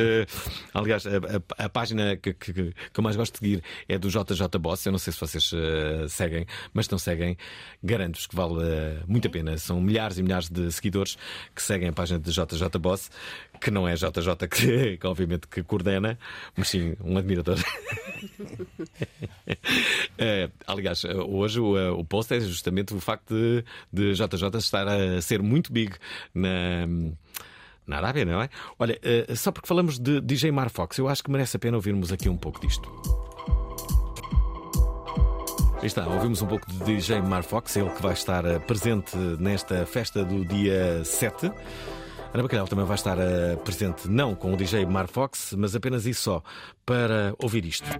aliás, 0.73 1.05
a, 1.07 1.09
a- 1.09 1.65
a 1.65 1.69
página 1.69 2.15
que, 2.17 2.33
que- 2.33 2.53
que 2.53 2.99
eu 2.99 3.03
mais 3.03 3.15
gosto 3.15 3.33
de 3.33 3.39
seguir 3.39 3.63
é 3.89 3.97
do 3.97 4.09
JJ 4.09 4.47
Boss. 4.59 4.85
Eu 4.85 4.91
não 4.91 4.99
sei 4.99 5.11
se 5.11 5.19
vocês 5.19 5.51
seguem, 6.09 6.45
mas 6.73 6.87
não 6.89 6.97
seguem. 6.99 7.14
Garanto-vos 7.83 8.27
que 8.27 8.35
vale 8.35 8.63
eh, 8.63 8.99
muito 9.07 9.27
a 9.27 9.31
pena. 9.31 9.57
São 9.57 9.79
milhares 9.81 10.17
e 10.17 10.23
milhares 10.23 10.49
de 10.49 10.71
seguidores 10.71 11.17
que 11.53 11.61
seguem 11.61 11.89
a 11.89 11.93
página 11.93 12.19
de 12.19 12.31
JJ 12.31 12.67
Boss, 12.79 13.09
que 13.59 13.71
não 13.71 13.87
é 13.87 13.95
JJ 13.95 14.35
que, 14.49 14.97
que 14.97 15.07
obviamente 15.07 15.47
que 15.47 15.63
coordena, 15.63 16.17
mas 16.55 16.69
sim 16.69 16.95
um 17.03 17.17
admirador. 17.17 17.57
Eh, 20.17 20.49
aliás, 20.65 21.03
hoje 21.03 21.59
o, 21.59 21.77
eh, 21.77 21.89
o 21.89 22.03
post 22.03 22.33
é 22.33 22.39
justamente 22.39 22.93
o 22.93 22.99
facto 22.99 23.33
de, 23.33 23.63
de 23.91 24.13
JJ 24.13 24.57
estar 24.57 24.87
a 24.87 25.21
ser 25.21 25.41
muito 25.41 25.71
big 25.71 25.93
na. 26.33 26.87
Na 27.85 27.97
Arábia, 27.97 28.25
não 28.25 28.41
é? 28.41 28.49
Olha, 28.79 28.99
eh, 29.03 29.35
só 29.35 29.51
porque 29.51 29.67
falamos 29.67 29.99
de 29.99 30.19
DJ 30.19 30.51
Marfox, 30.51 30.97
eu 30.97 31.07
acho 31.07 31.23
que 31.23 31.29
merece 31.29 31.57
a 31.57 31.59
pena 31.59 31.77
ouvirmos 31.77 32.11
aqui 32.11 32.27
um 32.27 32.37
pouco 32.37 32.59
disto. 32.59 32.89
Aí 35.85 35.87
está, 35.87 36.07
ouvimos 36.07 36.41
um 36.41 36.47
pouco 36.47 36.65
de 36.67 36.83
DJ 36.83 37.21
Marfox, 37.21 37.75
ele 37.75 37.91
que 37.91 38.01
vai 38.01 38.13
estar 38.13 38.43
eh, 38.43 38.57
presente 38.57 39.15
nesta 39.15 39.85
festa 39.85 40.25
do 40.25 40.43
dia 40.43 41.05
7. 41.05 41.45
Ana 42.33 42.41
Bacalhau 42.41 42.67
também 42.67 42.85
vai 42.85 42.95
estar 42.95 43.15
eh, 43.19 43.55
presente, 43.57 44.09
não 44.09 44.33
com 44.33 44.51
o 44.51 44.57
DJ 44.57 44.83
Marfox, 44.87 45.53
mas 45.55 45.75
apenas 45.75 46.07
isso 46.07 46.23
só, 46.23 46.43
para 46.83 47.35
ouvir 47.37 47.65
isto. 47.65 47.85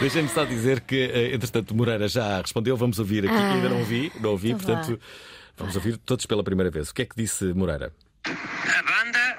Deixem-me 0.00 0.28
só 0.30 0.46
dizer 0.46 0.80
que, 0.80 0.96
eh, 0.96 1.34
entretanto, 1.34 1.74
Moreira 1.74 2.08
já 2.08 2.40
respondeu. 2.40 2.74
Vamos 2.74 2.98
ouvir 2.98 3.26
aqui. 3.26 3.34
Ah, 3.34 3.52
Ainda 3.52 3.68
não 3.68 3.80
ouvi, 3.80 4.10
não 4.18 4.30
ouvi, 4.30 4.52
então 4.52 4.76
portanto, 4.76 4.98
vamos 5.58 5.76
ouvir 5.76 5.98
todos 5.98 6.24
pela 6.24 6.42
primeira 6.42 6.70
vez. 6.70 6.88
O 6.88 6.94
que 6.94 7.02
é 7.02 7.04
que 7.04 7.16
disse 7.16 7.52
Moreira? 7.52 7.92
A 8.24 8.82
banda 8.82 9.36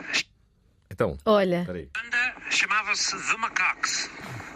Então, 0.91 1.17
Olha, 1.25 1.61
espera 1.61 1.79
aí. 1.79 1.89
Chamava-se 2.52 3.12
The 3.16 3.38
Macaques. 3.38 4.10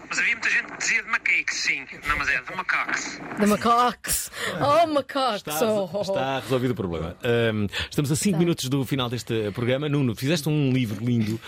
Mas 0.07 0.19
havia 0.19 0.33
muita 0.33 0.49
gente 0.51 0.65
que 0.71 0.77
dizia 0.77 1.01
de 1.03 1.09
Macaques, 1.09 1.55
sim. 1.57 1.85
Não, 2.07 2.17
mas 2.17 2.27
é 2.29 2.39
The 2.39 2.55
Macaques. 2.55 3.19
The 3.39 3.45
Macaques. 3.47 4.31
Oh, 4.61 4.87
Macaques. 4.87 5.37
Está, 5.53 5.65
Oh. 5.65 6.01
está 6.01 6.39
resolvido 6.39 6.71
o 6.71 6.75
problema. 6.75 7.17
Ahm, 7.23 7.65
estamos 7.89 8.11
a 8.11 8.15
5 8.15 8.37
minutos 8.37 8.69
do 8.69 8.85
final 8.85 9.09
deste 9.09 9.51
programa. 9.51 9.89
Nuno, 9.89 10.15
fizeste 10.15 10.47
um 10.47 10.71
livro 10.71 11.03
lindo 11.03 11.39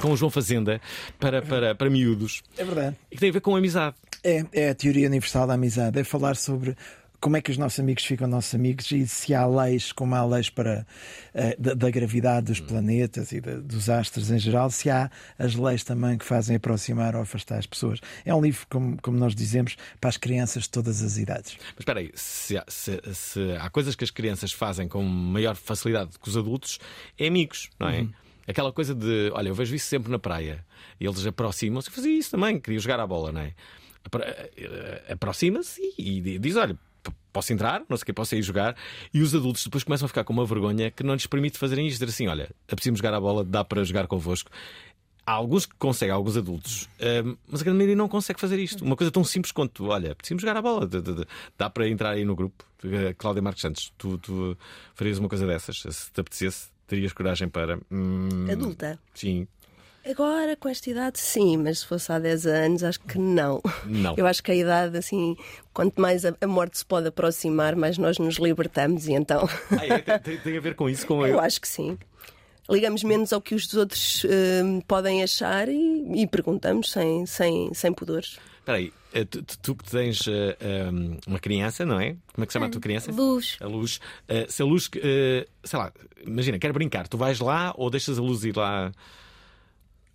com 0.00 0.12
o 0.12 0.16
João 0.16 0.30
Fazenda 0.30 0.80
para, 1.20 1.42
para, 1.42 1.74
para 1.74 1.90
miúdos 1.90 2.42
É 2.56 2.64
verdade. 2.64 2.96
e 3.10 3.16
que 3.16 3.20
tem 3.20 3.28
a 3.28 3.32
ver 3.34 3.40
com 3.40 3.54
amizade. 3.54 3.94
É, 4.24 4.44
é 4.52 4.70
a 4.70 4.74
teoria 4.74 5.06
universal 5.08 5.46
da 5.46 5.52
amizade. 5.54 5.98
É 6.00 6.02
falar 6.04 6.36
sobre 6.36 6.74
como 7.20 7.36
é 7.36 7.40
que 7.40 7.50
os 7.50 7.58
nossos 7.58 7.78
amigos 7.80 8.04
ficam 8.04 8.26
nossos 8.28 8.54
amigos 8.54 8.90
e 8.92 9.06
se 9.06 9.34
há 9.34 9.46
leis, 9.46 9.92
como 9.92 10.14
há 10.14 10.24
leis 10.24 10.50
para, 10.50 10.86
eh, 11.34 11.56
da, 11.58 11.74
da 11.74 11.90
gravidade 11.90 12.46
dos 12.46 12.60
planetas 12.60 13.32
e 13.32 13.40
da- 13.40 13.56
dos 13.56 13.88
astros 13.88 14.30
em 14.30 14.38
geral, 14.38 14.70
se 14.70 14.88
há 14.90 15.10
as 15.38 15.54
leis 15.54 15.82
também 15.84 16.16
que 16.18 16.24
fazem 16.24 16.56
aproximar 16.56 17.14
ou 17.16 17.22
afastar 17.22 17.58
as 17.58 17.66
pessoas. 17.66 18.00
É 18.24 18.34
um 18.34 18.40
livro, 18.40 18.66
como, 18.68 18.96
como 19.00 19.18
nós 19.18 19.34
dizemos, 19.34 19.76
para 20.00 20.08
as 20.10 20.16
crianças 20.16 20.64
de 20.64 20.70
todas 20.70 21.02
as 21.02 21.16
idades. 21.18 21.56
Mas 21.58 21.80
espera 21.80 22.00
aí, 22.00 22.10
se 22.14 22.56
há, 22.58 22.64
se- 22.68 23.00
se 23.14 23.40
há 23.60 23.68
coisas 23.70 23.94
que 23.94 24.04
as 24.04 24.10
crianças 24.10 24.52
fazem 24.52 24.86
com 24.88 25.02
maior 25.02 25.56
facilidade 25.56 26.10
que 26.20 26.28
os 26.28 26.36
adultos, 26.36 26.78
é 27.18 27.26
amigos, 27.26 27.70
não 27.78 27.88
é? 27.88 28.00
Uhum. 28.00 28.12
Aquela 28.48 28.72
coisa 28.72 28.94
de, 28.94 29.30
olha, 29.34 29.48
eu 29.48 29.54
vejo 29.54 29.74
isso 29.74 29.86
sempre 29.88 30.10
na 30.10 30.18
praia. 30.20 30.64
E 31.00 31.04
eles 31.06 31.26
aproximam-se, 31.26 31.90
fazia 31.90 32.16
isso 32.16 32.30
também, 32.30 32.60
queria 32.60 32.78
jogar 32.78 33.00
a 33.00 33.06
bola, 33.06 33.32
não 33.32 33.40
é? 33.40 33.52
Apro- 34.04 34.22
eh, 34.22 35.02
Aproxima-se 35.10 35.80
e, 35.98 36.18
e 36.20 36.38
diz: 36.38 36.54
olha, 36.54 36.78
posso 37.36 37.52
entrar, 37.52 37.82
não 37.88 37.96
sei 37.96 38.02
o 38.02 38.06
que, 38.06 38.12
posso 38.14 38.34
ir 38.34 38.42
jogar. 38.42 38.74
E 39.12 39.20
os 39.20 39.34
adultos 39.34 39.62
depois 39.62 39.84
começam 39.84 40.06
a 40.06 40.08
ficar 40.08 40.24
com 40.24 40.32
uma 40.32 40.46
vergonha 40.46 40.90
que 40.90 41.02
não 41.02 41.12
lhes 41.14 41.26
permite 41.26 41.58
fazerem 41.58 41.86
isto. 41.86 41.98
Dizer 41.98 42.10
assim: 42.10 42.26
olha, 42.28 42.48
apetecemos 42.66 42.98
jogar 42.98 43.12
a 43.14 43.20
bola, 43.20 43.44
dá 43.44 43.62
para 43.62 43.84
jogar 43.84 44.06
convosco. 44.06 44.50
Há 45.26 45.32
alguns 45.32 45.66
que 45.66 45.74
conseguem, 45.74 46.14
alguns 46.14 46.36
adultos, 46.36 46.88
hum, 47.24 47.36
mas 47.48 47.60
a 47.60 47.64
grande 47.64 47.78
maioria 47.78 47.96
não 47.96 48.08
consegue 48.08 48.38
fazer 48.40 48.60
isto. 48.60 48.84
Uma 48.84 48.94
coisa 48.94 49.10
tão 49.10 49.24
simples 49.24 49.50
quanto, 49.50 49.86
olha, 49.88 50.14
precisamos 50.14 50.40
jogar 50.40 50.56
a 50.56 50.62
bola, 50.62 50.88
dá 51.58 51.68
para 51.68 51.88
entrar 51.88 52.10
aí 52.12 52.24
no 52.24 52.36
grupo. 52.36 52.64
Eh, 52.84 53.12
Cláudia 53.18 53.42
Marques 53.42 53.60
Santos, 53.60 53.92
tu, 53.98 54.18
tu 54.18 54.56
farias 54.94 55.18
uma 55.18 55.28
coisa 55.28 55.44
dessas? 55.44 55.82
Se 55.82 56.12
te 56.12 56.20
apetecesse, 56.20 56.68
terias 56.86 57.12
coragem 57.12 57.48
para. 57.48 57.76
hum, 57.90 58.46
Adulta? 58.50 59.00
Sim. 59.14 59.48
Agora, 60.08 60.54
com 60.56 60.68
esta 60.68 60.88
idade, 60.90 61.18
sim, 61.18 61.56
mas 61.56 61.80
se 61.80 61.86
fosse 61.86 62.12
há 62.12 62.18
10 62.18 62.46
anos, 62.46 62.84
acho 62.84 63.00
que 63.00 63.18
não. 63.18 63.60
Não. 63.84 64.14
Eu 64.16 64.26
acho 64.26 64.42
que 64.42 64.52
a 64.52 64.54
idade, 64.54 64.96
assim, 64.96 65.36
quanto 65.72 66.00
mais 66.00 66.24
a, 66.24 66.34
morte 66.46 66.78
se 66.78 66.84
pode 66.86 67.08
aproximar, 67.08 67.74
mais 67.74 67.98
nós 67.98 68.18
nos 68.18 68.36
libertamos 68.36 69.08
e 69.08 69.12
então. 69.14 69.48
Ah, 69.72 69.84
é? 69.86 69.98
Tem, 70.18 70.36
tem- 70.38 70.56
a 70.56 70.60
ver 70.60 70.74
com 70.76 70.88
isso? 70.88 71.06
Com 71.06 71.24
Eu 71.26 71.40
acho 71.40 71.60
que 71.60 71.66
sim. 71.68 71.98
Ligamos 72.70 73.02
menos 73.04 73.32
ao 73.32 73.40
que 73.40 73.54
os 73.54 73.72
outros 73.74 74.24
hum, 74.64 74.80
podem 74.82 75.22
achar 75.22 75.68
e, 75.68 76.22
e 76.22 76.26
perguntamos 76.26 76.90
sem, 76.90 77.24
sem, 77.26 77.72
sem 77.74 77.92
pudores. 77.92 78.38
Espera 78.58 78.78
aí, 78.78 78.92
eh, 79.12 79.24
tu, 79.24 79.40
tu- 79.42 79.58
tu 79.60 79.74
que 79.76 79.88
tens 79.88 80.24
eh, 80.26 80.56
um, 80.92 81.16
uma 81.28 81.38
criança, 81.38 81.84
não 81.86 82.00
é? 82.00 82.16
Como 82.32 82.42
é 82.42 82.46
que 82.46 82.52
se 82.52 82.54
chama 82.54 82.66
a 82.66 82.68
tua 82.70 82.80
criança? 82.80 83.12
Luz. 83.12 83.56
A 83.60 83.66
luz. 83.66 84.00
Eh, 84.28 84.46
se 84.48 84.62
a 84.62 84.64
luz, 84.64 84.90
sei 84.92 85.78
lá, 85.78 85.92
imagina, 86.26 86.58
quer 86.58 86.72
brincar, 86.72 87.06
tu 87.06 87.16
vais 87.16 87.38
lá 87.38 87.72
ou 87.76 87.88
deixas 87.88 88.18
a 88.18 88.22
luz 88.22 88.44
ir 88.44 88.56
lá? 88.56 88.90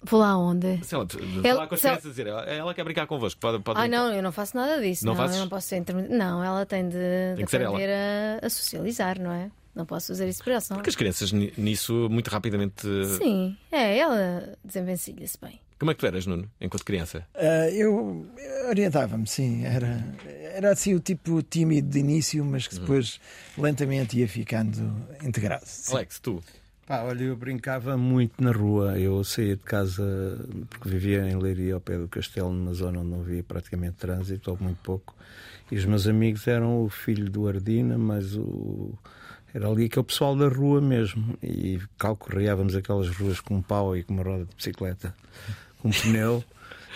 Vou 0.03 0.19
lá 0.19 0.37
onde? 0.37 0.83
Sei 0.83 0.97
lá, 0.97 1.05
Ela- 1.43 1.59
lá 1.61 1.67
com 1.67 1.75
as 1.75 1.81
crianças 1.81 2.03
dizer, 2.03 2.27
ela, 2.27 2.41
ela 2.43 2.73
quer 2.73 2.83
brincar 2.83 3.05
convosco. 3.05 3.39
Pode, 3.39 3.61
pode 3.61 3.77
Ah, 3.79 3.83
brincar. 3.83 3.97
não, 3.97 4.13
eu 4.13 4.23
não 4.23 4.31
faço 4.31 4.57
nada 4.57 4.81
disso. 4.81 5.05
Não 5.05 5.13
Não, 5.13 5.21
fazes? 5.21 5.35
eu 5.35 5.41
não 5.43 5.49
posso 5.49 5.67
ser. 5.67 5.83
Não, 6.09 6.43
ela 6.43 6.65
tem 6.65 6.89
de, 6.89 6.95
de 7.37 7.45
Tem 7.45 7.61
ela. 7.61 7.69
aprender 7.69 7.93
a, 8.41 8.45
a 8.45 8.49
socializar, 8.49 9.19
não 9.21 9.31
é? 9.31 9.51
Não 9.75 9.85
posso 9.85 10.07
fazer 10.07 10.27
isso 10.27 10.43
por 10.43 10.49
ela. 10.51 10.59
senão- 10.59 10.77
Porque 10.79 10.89
as 10.89 10.95
crianças 10.95 11.31
ni- 11.31 11.53
nisso 11.55 12.07
muito 12.09 12.29
rapidamente. 12.29 12.85
eh, 12.87 13.17
Sim, 13.17 13.57
é, 13.71 13.97
ela 13.97 14.57
desenvencilha-se 14.65 15.37
bem. 15.41 15.59
Como 15.79 15.89
é 15.89 15.93
que 15.95 15.99
tu 15.99 16.05
eras, 16.05 16.25
Nuno, 16.27 16.47
enquanto 16.59 16.83
criança? 16.83 17.25
Ah, 17.33 17.69
eu 17.71 18.27
orientava-me, 18.69 19.25
sim. 19.27 19.63
Era, 19.65 20.03
era 20.53 20.71
assim 20.71 20.93
o 20.93 20.99
tipo 20.99 21.41
tímido 21.41 21.89
de 21.89 21.99
início, 21.99 22.43
mas 22.45 22.67
que 22.67 22.77
depois 22.79 23.19
lentamente 23.57 24.19
ia 24.19 24.27
ficando 24.27 24.93
integrado. 25.23 25.63
sim. 25.65 25.93
Alex, 25.95 26.19
tu? 26.19 26.43
Pá, 26.91 27.03
olha, 27.03 27.23
eu 27.23 27.37
brincava 27.37 27.95
muito 27.95 28.43
na 28.43 28.51
rua. 28.51 28.99
Eu 28.99 29.23
saía 29.23 29.55
de 29.55 29.63
casa 29.63 30.03
porque 30.69 30.89
vivia 30.89 31.21
em 31.21 31.37
Leiria, 31.37 31.75
ao 31.75 31.79
pé 31.79 31.97
do 31.97 32.05
castelo, 32.09 32.51
numa 32.51 32.73
zona 32.73 32.99
onde 32.99 33.09
não 33.11 33.21
havia 33.21 33.41
praticamente 33.41 33.95
trânsito, 33.95 34.51
ou 34.51 34.57
muito 34.59 34.79
pouco. 34.83 35.15
E 35.71 35.77
os 35.77 35.85
meus 35.85 36.05
amigos 36.05 36.45
eram 36.49 36.83
o 36.83 36.89
filho 36.89 37.29
do 37.29 37.47
Ardina, 37.47 37.97
mas 37.97 38.35
o. 38.35 38.93
Era 39.53 39.69
ali 39.69 39.85
aquele 39.85 40.03
pessoal 40.03 40.35
da 40.35 40.49
rua 40.49 40.81
mesmo. 40.81 41.37
E 41.41 41.79
calcorreávamos 41.97 42.75
aquelas 42.75 43.07
ruas 43.07 43.39
com 43.39 43.55
um 43.55 43.61
pau 43.61 43.95
e 43.95 44.03
com 44.03 44.13
uma 44.13 44.23
roda 44.23 44.43
de 44.43 44.53
bicicleta, 44.53 45.15
com 45.79 45.87
um 45.87 45.91
pneu. 45.91 46.43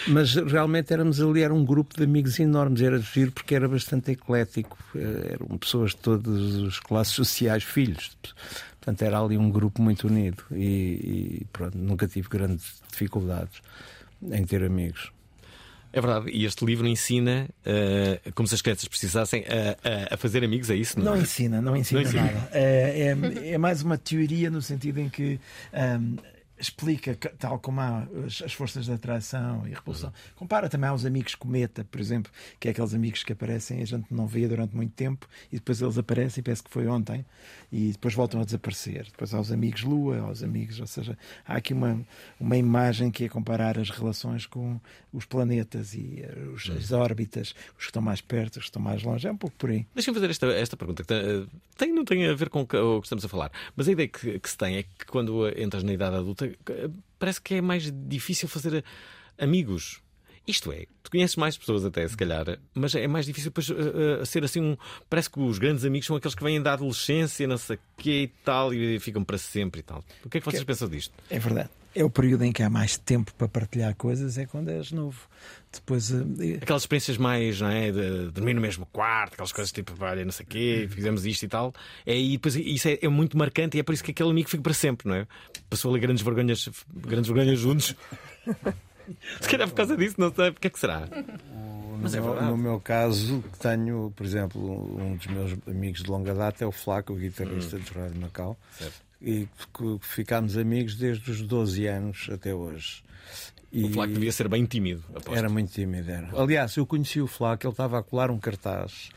Mas 0.09 0.35
realmente 0.35 0.91
éramos 0.91 1.21
ali, 1.21 1.41
era 1.41 1.53
um 1.53 1.63
grupo 1.63 1.95
de 1.95 2.03
amigos 2.03 2.37
enormes, 2.39 2.81
era 2.81 2.99
giro 2.99 3.31
porque 3.31 3.55
era 3.55 3.65
bastante 3.65 4.11
eclético, 4.11 4.77
Eh, 4.93 5.35
eram 5.39 5.57
pessoas 5.57 5.91
de 5.91 5.97
todas 5.97 6.63
as 6.63 6.79
classes 6.79 7.13
sociais, 7.13 7.63
filhos. 7.63 8.17
Portanto, 8.85 9.01
era 9.01 9.19
ali 9.19 9.35
um 9.35 9.49
grupo 9.49 9.81
muito 9.81 10.05
unido 10.05 10.43
e, 10.51 11.41
e 11.41 11.47
pronto, 11.51 11.75
nunca 11.75 12.07
tive 12.07 12.29
grandes 12.29 12.83
dificuldades 12.87 13.59
em 14.31 14.45
ter 14.45 14.63
amigos. 14.63 15.11
É 15.91 15.99
verdade, 15.99 16.29
e 16.29 16.45
este 16.45 16.63
livro 16.65 16.85
ensina 16.85 17.49
eh, 17.65 18.19
como 18.35 18.47
se 18.47 18.53
as 18.53 18.61
crianças 18.61 18.87
precisassem 18.87 19.43
a, 19.47 20.11
a- 20.11 20.13
a 20.13 20.17
fazer 20.17 20.43
amigos, 20.43 20.69
é 20.69 20.75
isso? 20.75 20.99
Não 20.99 21.15
é? 21.15 21.19
ensina, 21.19 21.61
não 21.61 21.75
ensina, 21.75 22.01
Não 22.01 22.07
ensina. 22.09 22.23
nada. 22.25 22.49
É, 22.51 23.15
é, 23.47 23.53
é 23.53 23.57
mais 23.57 23.81
uma 23.81 23.97
teoria 23.97 24.51
no 24.51 24.61
sentido 24.61 24.99
em 24.99 25.09
que 25.09 25.39
ahm, 25.73 26.17
explica, 26.57 27.15
tal 27.37 27.59
como 27.59 27.81
há 27.81 28.07
as, 28.25 28.41
as 28.43 28.53
forças 28.53 28.85
de 28.85 28.91
atração 28.93 29.67
e 29.67 29.71
repulsão. 29.73 30.11
Compara 30.35 30.69
também 30.69 30.89
aos 30.89 31.05
amigos 31.05 31.35
cometa, 31.35 31.83
por 31.83 31.99
exemplo, 31.99 32.31
que 32.59 32.67
é 32.67 32.71
aqueles 32.71 32.93
amigos 32.93 33.23
que 33.23 33.33
aparecem 33.33 33.79
e 33.79 33.83
a 33.83 33.85
gente 33.85 34.05
não 34.13 34.25
vê 34.27 34.47
durante 34.47 34.75
muito 34.75 34.93
tempo 34.93 35.27
e 35.51 35.55
depois 35.55 35.81
eles 35.81 35.97
aparecem 35.97 36.41
e 36.41 36.43
parece 36.43 36.63
que 36.63 36.69
foi 36.69 36.87
ontem 36.87 37.25
e 37.71 37.91
depois 37.91 38.13
voltam 38.13 38.39
a 38.41 38.45
desaparecer. 38.45 39.05
Depois 39.11 39.33
há 39.33 39.39
os 39.39 39.51
amigos 39.51 39.83
lua, 39.83 40.19
aos 40.19 40.41
amigos, 40.43 40.79
ou 40.79 40.87
seja, 40.87 41.17
há 41.45 41.55
aqui 41.55 41.73
uma, 41.73 42.01
uma 42.39 42.55
imagem 42.57 43.11
que 43.11 43.25
é 43.25 43.29
comparar 43.29 43.77
as 43.77 43.89
relações 43.89 44.45
com 44.45 44.79
os 45.11 45.25
planetas 45.25 45.93
e 45.93 46.21
eh, 46.23 46.47
os- 46.53 46.69
as 46.69 46.91
órbitas, 46.91 47.49
os 47.77 47.85
que 47.85 47.89
estão 47.91 48.01
mais 48.01 48.21
perto, 48.21 48.57
os 48.57 48.63
que 48.63 48.69
estão 48.69 48.81
mais 48.81 49.03
longe. 49.03 49.27
É 49.27 49.31
um 49.31 49.37
pouco 49.37 49.55
por 49.57 49.69
aí. 49.69 49.85
Deixa-me 49.93 50.15
fazer 50.15 50.29
esta, 50.29 50.47
esta 50.47 50.77
pergunta, 50.77 51.03
que 51.03 51.07
tem, 51.07 51.47
tem- 51.77 51.93
não 51.93 52.05
tem 52.05 52.27
a 52.27 52.33
ver 52.33 52.49
com 52.49 52.61
o 52.61 52.67
que, 52.67 52.77
o 52.77 52.99
que 53.01 53.07
estamos 53.07 53.23
a 53.25 53.27
falar, 53.29 53.51
mas 53.75 53.87
a 53.87 53.91
ideia 53.91 54.07
que, 54.07 54.39
que 54.39 54.49
se 54.49 54.57
tem 54.57 54.77
é 54.77 54.83
que 54.83 55.05
quando 55.07 55.47
entras 55.57 55.83
na 55.83 55.93
idade 55.93 56.15
adulta 56.15 56.44
eh, 56.69 56.89
parece 57.19 57.41
que 57.41 57.55
é 57.55 57.61
mais 57.61 57.91
difícil 57.91 58.47
fazer 58.47 58.75
eh, 58.75 59.43
amigos. 59.43 60.01
Isto 60.47 60.71
é, 60.71 60.85
tu 61.01 61.09
conheces 61.09 61.35
mais 61.37 61.57
pessoas 61.57 61.83
até, 61.83 62.07
se 62.07 62.15
calhar, 62.15 62.45
mas 62.75 62.93
é 62.93 63.07
mais 63.07 63.25
difícil 63.25 63.49
depois 63.49 63.67
eh, 63.69 64.23
ser 64.25 64.43
assim 64.43 64.61
um. 64.61 64.77
Parece 65.09 65.27
que 65.29 65.39
os 65.39 65.57
grandes 65.57 65.83
amigos 65.83 66.05
são 66.05 66.15
aqueles 66.15 66.35
que 66.35 66.43
vêm 66.43 66.61
da 66.61 66.73
adolescência, 66.73 67.47
não 67.47 67.57
sei 67.57 67.77
o 67.77 67.79
quê 67.97 68.23
e 68.23 68.27
tal, 68.43 68.71
e 68.71 68.99
ficam 68.99 69.23
para 69.23 69.39
sempre 69.39 69.79
e 69.79 69.83
tal. 69.83 70.03
O 70.23 70.29
que 70.29 70.37
é 70.37 70.41
que 70.41 70.45
vocês 70.45 70.61
Que- 70.61 70.67
pensam 70.67 70.87
disto? 70.87 71.11
É 71.31 71.39
verdade. 71.39 71.69
É 71.95 72.03
o 72.03 72.09
período 72.09 72.43
em 72.43 72.51
que 72.51 72.61
há 72.61 72.69
mais 72.69 72.97
tempo 72.97 73.33
para 73.35 73.47
partilhar 73.47 73.95
coisas, 73.95 74.37
é 74.37 74.45
quando 74.45 74.69
és 74.69 74.91
novo. 74.91 75.17
Depois, 75.71 76.11
eh, 76.11 76.59
Aquelas 76.61 76.81
experiências 76.81 77.17
mais, 77.17 77.61
não 77.61 77.69
é? 77.69 77.89
De 77.89 78.31
dormir 78.31 78.53
no 78.53 78.59
mesmo 78.59 78.85
quarto, 78.87 79.33
aquelas 79.33 79.53
coisas 79.53 79.71
tipo, 79.71 79.93
olha, 80.03 80.25
não 80.25 80.31
sei 80.31 80.45
o 80.45 80.49
quê, 80.49 80.87
fizemos 80.91 81.25
isto 81.25 81.43
e 81.43 81.47
tal. 81.47 81.73
É, 82.05 82.17
e 82.17 82.33
depois 82.33 82.55
isso 82.55 82.89
é, 82.89 82.99
é 83.01 83.07
muito 83.07 83.37
marcante 83.37 83.77
e 83.77 83.79
é 83.79 83.83
por 83.83 83.93
isso 83.93 84.03
que 84.03 84.11
aquele 84.11 84.29
amigo 84.29 84.49
fica 84.49 84.61
para 84.61 84.73
sempre, 84.73 85.07
não 85.07 85.15
é? 85.15 85.25
Passou 85.69 85.89
ali 85.91 86.01
grandes 86.01 86.21
vergonhas, 86.21 86.69
grandes 86.93 87.29
vergonhas 87.29 87.57
juntos. 87.57 87.95
Se 89.39 89.47
calhar 89.47 89.67
por 89.67 89.75
causa 89.75 89.95
disso, 89.95 90.15
não 90.17 90.33
sei 90.33 90.51
porque 90.51 90.67
é 90.67 90.69
que 90.69 90.79
será. 90.79 91.07
Mas 92.01 92.13
é 92.13 92.19
no, 92.19 92.25
verdade. 92.27 92.51
no 92.51 92.57
meu 92.57 92.79
caso, 92.79 93.43
tenho, 93.59 94.11
por 94.15 94.25
exemplo, 94.25 94.61
um 95.01 95.15
dos 95.15 95.27
meus 95.27 95.53
amigos 95.67 96.03
de 96.03 96.09
longa 96.09 96.33
data 96.33 96.63
é 96.63 96.67
o 96.67 96.71
Flaco, 96.71 97.13
o 97.13 97.15
guitarrista 97.15 97.79
de 97.79 97.91
Rádio 97.93 98.19
Macau. 98.19 98.57
E 99.25 99.49
que 99.73 99.97
ficámos 100.01 100.55
amigos 100.55 100.95
desde 100.95 101.31
os 101.31 101.41
12 101.41 101.87
anos 101.87 102.29
até 102.31 102.53
hoje. 102.53 103.03
O 103.73 103.89
Flaco 103.89 104.13
devia 104.13 104.31
ser 104.31 104.47
bem 104.47 104.65
tímido, 104.65 105.03
aposto. 105.09 105.35
Era 105.35 105.49
muito 105.49 105.71
tímido, 105.71 106.09
era. 106.09 106.29
Aliás, 106.39 106.77
eu 106.77 106.85
conheci 106.85 107.19
o 107.19 107.27
Flaco, 107.27 107.65
ele 107.65 107.73
estava 107.73 107.99
a 107.99 108.03
colar 108.03 108.31
um 108.31 108.39
cartaz 108.39 109.09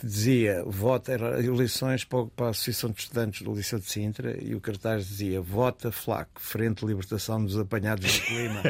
que 0.00 0.06
dizia 0.06 0.64
vota, 0.66 1.12
era 1.12 1.44
eleições 1.44 2.04
para, 2.04 2.26
a 2.38 2.48
Associação 2.48 2.90
de 2.90 3.00
Estudantes 3.00 3.42
do 3.42 3.54
Liceu 3.54 3.78
de 3.78 3.84
Sintra 3.84 4.42
e 4.42 4.54
o 4.54 4.60
cartaz 4.60 5.06
dizia 5.06 5.42
vota 5.42 5.92
Flaco, 5.92 6.40
Frente 6.40 6.80
de 6.80 6.86
Libertação 6.86 7.44
dos 7.44 7.58
Apanhados 7.58 8.18
do 8.18 8.24
Clima. 8.24 8.62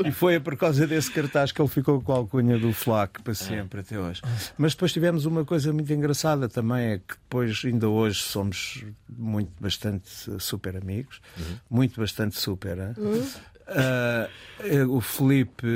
e 0.08 0.10
foi 0.10 0.40
por 0.40 0.56
causa 0.56 0.86
desse 0.86 1.10
cartaz 1.10 1.52
que 1.52 1.60
ele 1.60 1.68
ficou 1.68 2.00
com 2.00 2.12
a 2.12 2.16
alcunha 2.16 2.58
do 2.58 2.72
Flaco 2.72 3.22
para 3.22 3.34
sempre, 3.34 3.80
até 3.80 3.98
hoje. 3.98 4.22
Mas 4.56 4.72
depois 4.72 4.90
tivemos 4.92 5.26
uma 5.26 5.44
coisa 5.44 5.70
muito 5.70 5.92
engraçada 5.92 6.48
também, 6.48 6.92
é 6.92 6.98
que 6.98 7.14
depois, 7.14 7.62
ainda 7.64 7.88
hoje, 7.88 8.22
somos 8.22 8.84
muito, 9.08 9.52
bastante 9.60 10.08
super 10.38 10.76
amigos, 10.76 11.20
muito, 11.68 12.00
bastante 12.00 12.38
super. 12.38 12.78
hein? 12.78 12.94
Ah, 12.96 13.49
eh, 13.70 14.84
o 14.88 15.00
Felipe 15.00 15.66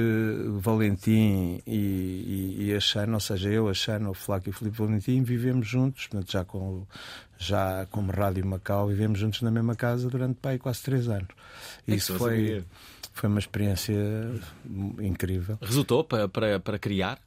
Valentim 0.61 1.63
e, 1.67 1.77
e, 1.77 2.57
e 2.67 2.75
a 2.75 2.81
Xana, 2.81 3.15
ou 3.15 3.21
seja, 3.21 3.49
eu, 3.49 3.69
a 3.69 3.75
Xana, 3.75 4.11
o 4.11 4.15
Flaco 4.15 4.49
e 4.49 4.51
o 4.51 4.53
Felipe 4.53 4.77
Valentim 4.77 5.23
vivemos 5.23 5.67
juntos, 5.67 6.07
portanto, 6.07 6.33
já, 6.33 6.45
com, 6.45 6.87
já 7.39 7.87
como 7.91 8.11
Rádio 8.13 8.45
Macau, 8.45 8.89
vivemos 8.89 9.19
juntos 9.19 9.43
na 9.43 9.51
mesma 9.51 9.75
casa 9.75 10.09
durante 10.11 10.35
pai, 10.41 10.59
quase 10.59 10.83
três 10.83 11.09
anos. 11.09 11.29
É 11.87 11.95
Isso 11.95 12.15
foi, 12.19 12.37
sabia. 12.37 12.65
foi 13.13 13.29
uma 13.29 13.39
experiência 13.39 13.95
incrível. 15.01 15.59
Resultou 15.63 16.05
para, 16.05 16.29
para, 16.29 16.61
para 16.61 16.79
criar? 16.79 17.19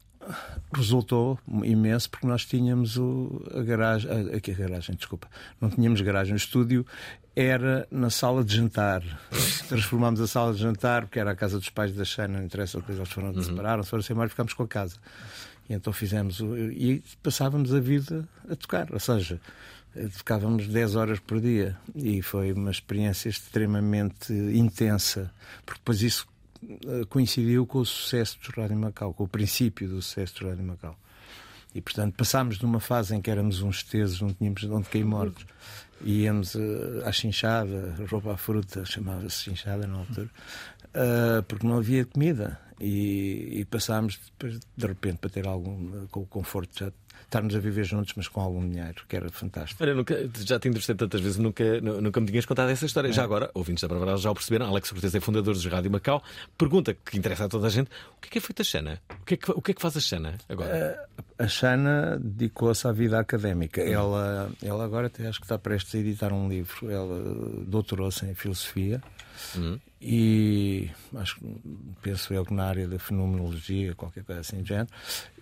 Resultou 0.73 1.39
imenso 1.63 2.09
porque 2.09 2.27
nós 2.27 2.45
tínhamos 2.45 2.97
o, 2.97 3.41
a 3.53 3.61
garagem, 3.61 4.09
a, 4.11 4.37
aqui 4.37 4.51
a 4.51 4.55
garagem, 4.55 4.95
desculpa, 4.95 5.27
não 5.61 5.69
tínhamos 5.69 6.01
garagem, 6.01 6.33
o 6.33 6.37
estúdio 6.37 6.85
era 7.35 7.87
na 7.91 8.09
sala 8.09 8.43
de 8.43 8.55
jantar. 8.55 9.01
Transformámos 9.69 10.19
a 10.19 10.27
sala 10.27 10.53
de 10.53 10.59
jantar, 10.59 11.03
porque 11.03 11.19
era 11.19 11.31
a 11.31 11.35
casa 11.35 11.57
dos 11.59 11.69
pais 11.69 11.93
da 11.93 12.03
Xana, 12.03 12.39
não 12.39 12.45
interessa, 12.45 12.79
depois 12.79 12.97
eles 12.97 13.09
foram, 13.09 13.41
separaram-se, 13.41 13.89
foram 13.89 14.03
sem 14.03 14.13
embora, 14.13 14.29
ficámos 14.29 14.53
com 14.53 14.63
a 14.63 14.67
casa. 14.67 14.95
E 15.69 15.73
então 15.73 15.91
fizemos, 15.93 16.39
o- 16.39 16.57
e 16.57 17.03
passávamos 17.23 17.73
a 17.73 17.79
vida 17.79 18.27
a 18.49 18.55
tocar, 18.55 18.91
ou 18.91 18.99
seja, 18.99 19.39
tocávamos 20.17 20.67
10 20.67 20.95
horas 20.95 21.19
por 21.19 21.39
dia 21.41 21.75
e 21.95 22.21
foi 22.21 22.51
uma 22.53 22.71
experiência 22.71 23.29
extremamente 23.29 24.31
intensa, 24.33 25.31
porque 25.65 25.79
depois 25.79 26.01
isso 26.01 26.27
coincidiu 27.09 27.65
com 27.65 27.79
o 27.79 27.85
sucesso 27.85 28.37
do 28.39 28.61
Rádio 28.61 28.77
Macau, 28.77 29.13
com 29.13 29.23
o 29.23 29.27
princípio 29.27 29.87
do 29.87 30.01
sucesso 30.01 30.39
do 30.39 30.49
Rádio 30.49 30.63
Macau. 30.63 30.97
E, 31.73 31.81
portanto, 31.81 32.15
passámos 32.15 32.57
de 32.57 32.65
uma 32.65 32.79
fase 32.79 33.15
em 33.15 33.21
que 33.21 33.29
éramos 33.29 33.61
uns 33.61 33.83
tesos, 33.83 34.21
não 34.21 34.33
tínhamos 34.33 34.61
de 34.61 34.71
onde 34.71 34.89
cair 34.89 35.05
mortos. 35.05 35.45
E 36.01 36.23
íamos 36.23 36.55
eh, 36.55 37.03
à 37.05 37.11
chinchada, 37.11 37.95
roupa 38.09 38.33
à 38.33 38.37
fruta, 38.37 38.85
chamava-se 38.85 39.43
chinchada 39.43 39.87
na 39.87 39.97
altura, 39.97 40.29
eh, 40.93 41.41
porque 41.47 41.67
não 41.67 41.77
havia 41.77 42.05
comida. 42.05 42.59
E, 42.79 43.59
e 43.59 43.65
passámos, 43.65 44.19
de 44.39 44.87
repente, 44.87 45.17
para 45.17 45.29
ter 45.29 45.47
algum, 45.47 46.05
com 46.07 46.21
o 46.21 46.25
conforto 46.25 46.79
já 46.79 46.91
estarmos 47.27 47.53
a 47.55 47.59
viver 47.59 47.83
juntos, 47.83 48.13
mas 48.15 48.27
com 48.27 48.39
algum 48.41 48.67
dinheiro, 48.67 49.03
que 49.07 49.15
era 49.15 49.29
fantástico. 49.29 49.83
Olha, 49.83 49.93
nunca, 49.93 50.15
já 50.45 50.57
te 50.59 50.67
entrevistei 50.69 50.95
tantas 50.95 51.19
vezes, 51.21 51.37
nunca, 51.37 51.79
nu- 51.81 51.99
nunca 52.01 52.19
me 52.21 52.27
tinhas 52.27 52.45
contado 52.45 52.69
essa 52.69 52.85
história. 52.85 53.11
Já 53.11 53.23
agora, 53.23 53.51
ouvintes 53.53 53.81
da 53.81 53.87
Bravaral 53.89 54.17
já 54.17 54.31
o 54.31 54.33
perceberam. 54.33 54.65
Alex 54.67 54.91
Cortez 54.91 55.13
é 55.13 55.19
fundador 55.19 55.53
dos 55.53 55.65
Rádio 55.65 55.91
Macau. 55.91 56.23
Pergunta 56.57 56.93
que 56.93 57.17
interessa 57.17 57.45
a 57.45 57.49
toda 57.49 57.67
a 57.67 57.69
gente: 57.69 57.89
o 58.17 58.21
que 58.21 58.29
é 58.29 58.31
que 58.31 58.37
é 58.37 58.41
feito 58.41 58.61
a 58.61 58.65
Xana? 58.65 59.01
O 59.21 59.25
que 59.25 59.33
é 59.33 59.37
que, 59.37 59.51
o 59.51 59.61
que, 59.61 59.71
é 59.71 59.73
que 59.73 59.81
faz 59.81 59.97
a 59.97 59.99
Xana 59.99 60.35
agora? 60.47 61.07
A 61.37 61.47
Xana 61.47 62.17
dedicou-se 62.19 62.87
à 62.87 62.91
vida 62.93 63.19
académica. 63.19 63.81
Ela, 63.81 64.49
ela 64.63 64.83
agora 64.85 65.07
até 65.07 65.27
acho 65.27 65.39
que 65.39 65.45
está 65.45 65.57
prestes 65.59 65.93
a 65.95 65.97
editar 65.99 66.31
um 66.33 66.47
livro. 66.49 66.89
Ela 66.89 67.21
doutorou-se 67.67 68.25
em 68.25 68.33
filosofia 68.33 69.01
e 70.01 70.89
acho 71.15 71.39
que 71.39 71.45
penso 72.01 72.33
eu 72.33 72.45
que 72.45 72.53
na 72.53 72.65
área 72.65 72.87
da 72.87 72.97
fenomenologia, 72.97 73.93
qualquer 73.95 74.23
coisa 74.23 74.41
assim 74.41 74.61
de 74.61 74.69
género. 74.69 74.87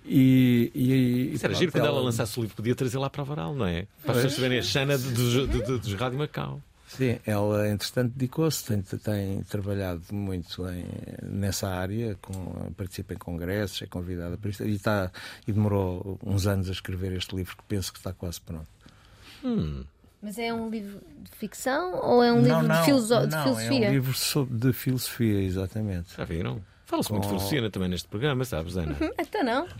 E, 0.07 0.71
e, 0.75 0.91
e 0.93 1.33
Isso 1.33 1.45
era 1.45 1.49
pronto, 1.51 1.59
giro 1.59 1.71
quando 1.71 1.85
ela 1.87 1.99
lançasse 1.99 2.37
o 2.39 2.41
livro, 2.43 2.55
podia 2.55 2.75
trazer 2.75 2.97
lá 2.99 3.09
para 3.09 3.21
a 3.23 3.25
Varal, 3.25 3.55
não 3.55 3.65
é? 3.65 3.87
Para 4.03 4.11
as 4.11 4.17
pessoas 4.17 4.33
saberem 4.35 4.59
a 4.59 4.61
Xana 4.61 4.97
de- 4.97 5.09
dos, 5.11 5.49
de- 5.49 5.79
de- 5.79 5.95
Rádio 5.95 6.19
Macau. 6.19 6.61
Sim, 6.87 7.17
ela 7.25 7.67
entretanto 7.67 8.13
dedicou-se, 8.13 8.63
tem, 8.63 8.81
tem 8.99 9.41
trabalhado 9.43 10.01
muito 10.11 10.65
em- 10.69 10.85
nessa 11.23 11.67
área, 11.67 12.15
com, 12.21 12.71
participa 12.77 13.15
em 13.15 13.17
congressos, 13.17 13.81
é 13.81 13.87
convidada 13.87 14.37
para 14.37 14.49
isto 14.51 14.63
e, 14.63 14.75
está, 14.75 15.11
e 15.47 15.51
demorou 15.51 16.19
uns 16.23 16.45
anos 16.45 16.69
a 16.69 16.71
escrever 16.71 17.11
este 17.13 17.35
livro 17.35 17.57
que 17.57 17.63
penso 17.67 17.91
que 17.91 17.97
está 17.97 18.13
quase 18.13 18.39
pronto. 18.39 18.67
Mas 20.21 20.37
é 20.39 20.53
um 20.53 20.69
livro 20.69 21.01
de 21.23 21.31
ficção 21.37 21.95
ou 22.01 22.23
é 22.23 22.31
um 22.31 22.41
Não, 22.41 22.61
livro 22.61 22.67
não, 22.67 22.79
de, 22.79 22.85
filoso- 22.85 23.27
de 23.27 23.35
não, 23.35 23.43
filosofia? 23.43 23.85
É 23.85 23.89
um 23.89 23.93
livro 23.93 24.13
de 24.51 24.73
filosofia, 24.73 25.41
exatamente. 25.41 26.15
Já 26.15 26.23
viram? 26.23 26.61
Fala-se 26.85 27.11
muito 27.11 27.23
de 27.23 27.29
filosofia 27.29 27.69
também 27.69 27.89
neste 27.89 28.07
programa, 28.07 28.45
sabes, 28.45 28.77
Ana? 28.77 28.95
Então 29.19 29.43
não. 29.43 29.67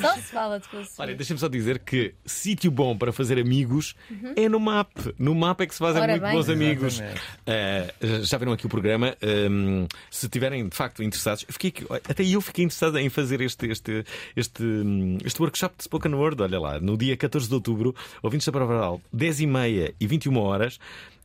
Só 0.00 0.14
se 0.14 0.22
fala 0.30 0.60
de 0.60 0.68
filosofia. 0.68 0.94
Olha, 1.04 1.14
deixa-me 1.16 1.40
só 1.40 1.48
dizer 1.48 1.80
que 1.80 2.14
sítio 2.24 2.70
bom 2.70 2.96
para 2.96 3.10
fazer 3.12 3.36
amigos 3.40 3.96
Uhum. 4.08 4.32
é 4.36 4.48
no 4.48 4.60
MAP. 4.60 4.90
No 5.18 5.34
MAP 5.34 5.62
é 5.62 5.66
que 5.66 5.72
se 5.74 5.78
fazem 5.80 6.00
Ora 6.00 6.12
muito 6.12 6.22
bem. 6.22 6.32
bons 6.36 6.48
amigos. 6.48 7.02
Eh, 7.46 7.92
já 8.22 8.38
viram 8.38 8.52
aqui 8.52 8.66
o 8.66 8.68
programa? 8.68 9.16
Ehm, 9.20 9.86
se 10.08 10.26
estiverem 10.26 10.68
de 10.68 10.76
facto 10.76 11.02
interessados, 11.02 11.44
eu 11.48 11.52
fiquei 11.54 11.70
aqui- 11.70 11.86
até 12.08 12.22
eu 12.22 12.40
fiquei 12.40 12.64
interessado 12.64 12.96
em 12.98 13.08
fazer 13.08 13.40
este, 13.40 13.66
este, 13.66 14.04
este, 14.36 14.62
hum, 14.62 15.18
este 15.24 15.40
workshop 15.42 15.74
de 15.78 15.84
Spoken 15.84 16.14
Word. 16.14 16.40
Olha 16.42 16.60
lá, 16.60 16.78
no 16.78 16.96
dia 16.96 17.16
14 17.16 17.48
de 17.48 17.54
outubro, 17.54 17.92
ouvintes 18.22 18.46
da 18.46 18.52
Provaral, 18.52 19.00
10h30 19.12 19.94
e 19.98 20.06
21 20.06 20.36
horas. 20.38 20.78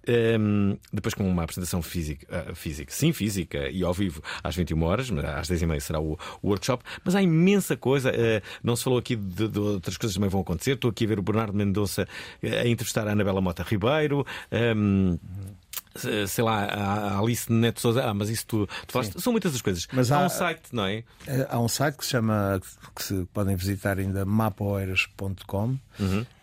Ehm, 0.07 0.75
depois 0.93 1.13
com 1.13 1.29
uma 1.29 1.43
apresentação 1.43 1.81
física, 1.81 2.25
ah, 2.49 2.55
física, 2.55 2.91
sim, 2.93 3.11
física 3.11 3.69
e 3.69 3.83
ao 3.83 3.93
vivo 3.93 4.21
às 4.43 4.55
21 4.55 4.81
horas, 4.83 5.09
mas 5.09 5.25
às 5.25 5.47
10h30 5.49 5.79
será 5.81 5.99
o, 5.99 6.13
o 6.41 6.47
workshop. 6.49 6.83
Mas 7.03 7.13
há 7.15 7.21
imensa 7.21 7.75
coisa, 7.75 8.09
eh, 8.15 8.41
não 8.63 8.75
se 8.75 8.83
falou 8.85 8.99
aqui 8.99 9.15
de, 9.15 9.47
de 9.47 9.59
outras 9.59 9.97
coisas 9.97 10.13
que 10.15 10.19
também 10.19 10.29
vão 10.29 10.41
acontecer. 10.41 10.71
Estou 10.75 10.89
aqui 10.91 11.03
a 11.05 11.07
ver 11.07 11.19
o 11.19 11.21
Bernardo 11.21 11.53
Mendonça 11.53 12.07
eh, 12.41 12.59
a 12.61 12.67
entrevistar 12.67 13.07
a 13.07 13.11
Anabela 13.11 13.41
Mota 13.41 13.63
Ribeiro. 13.63 14.25
ehm, 14.51 15.17
se- 15.95 16.27
sei 16.27 16.43
lá, 16.43 16.63
a 16.65 17.19
Alice 17.19 17.51
Neto 17.51 17.81
Souza. 17.81 18.03
Ah, 18.07 18.13
mas 18.13 18.29
isso 18.29 18.45
tu, 18.45 18.69
tu. 18.85 18.93
São 19.19 19.31
muitas 19.33 19.55
as 19.55 19.61
coisas. 19.63 19.87
Mas 19.91 20.11
há 20.11 20.21
há- 20.21 20.25
um 20.27 20.29
site, 20.29 20.61
não 20.71 20.85
é? 20.85 21.03
Eh, 21.25 21.47
Há 21.49 21.59
um 21.59 21.67
site 21.67 21.97
que 21.97 22.05
se 22.05 22.11
chama, 22.11 22.61
que 22.95 23.03
se 23.03 23.27
podem 23.33 23.55
visitar 23.55 23.97
ainda, 23.97 24.23
mapoeiras.com. 24.23 25.75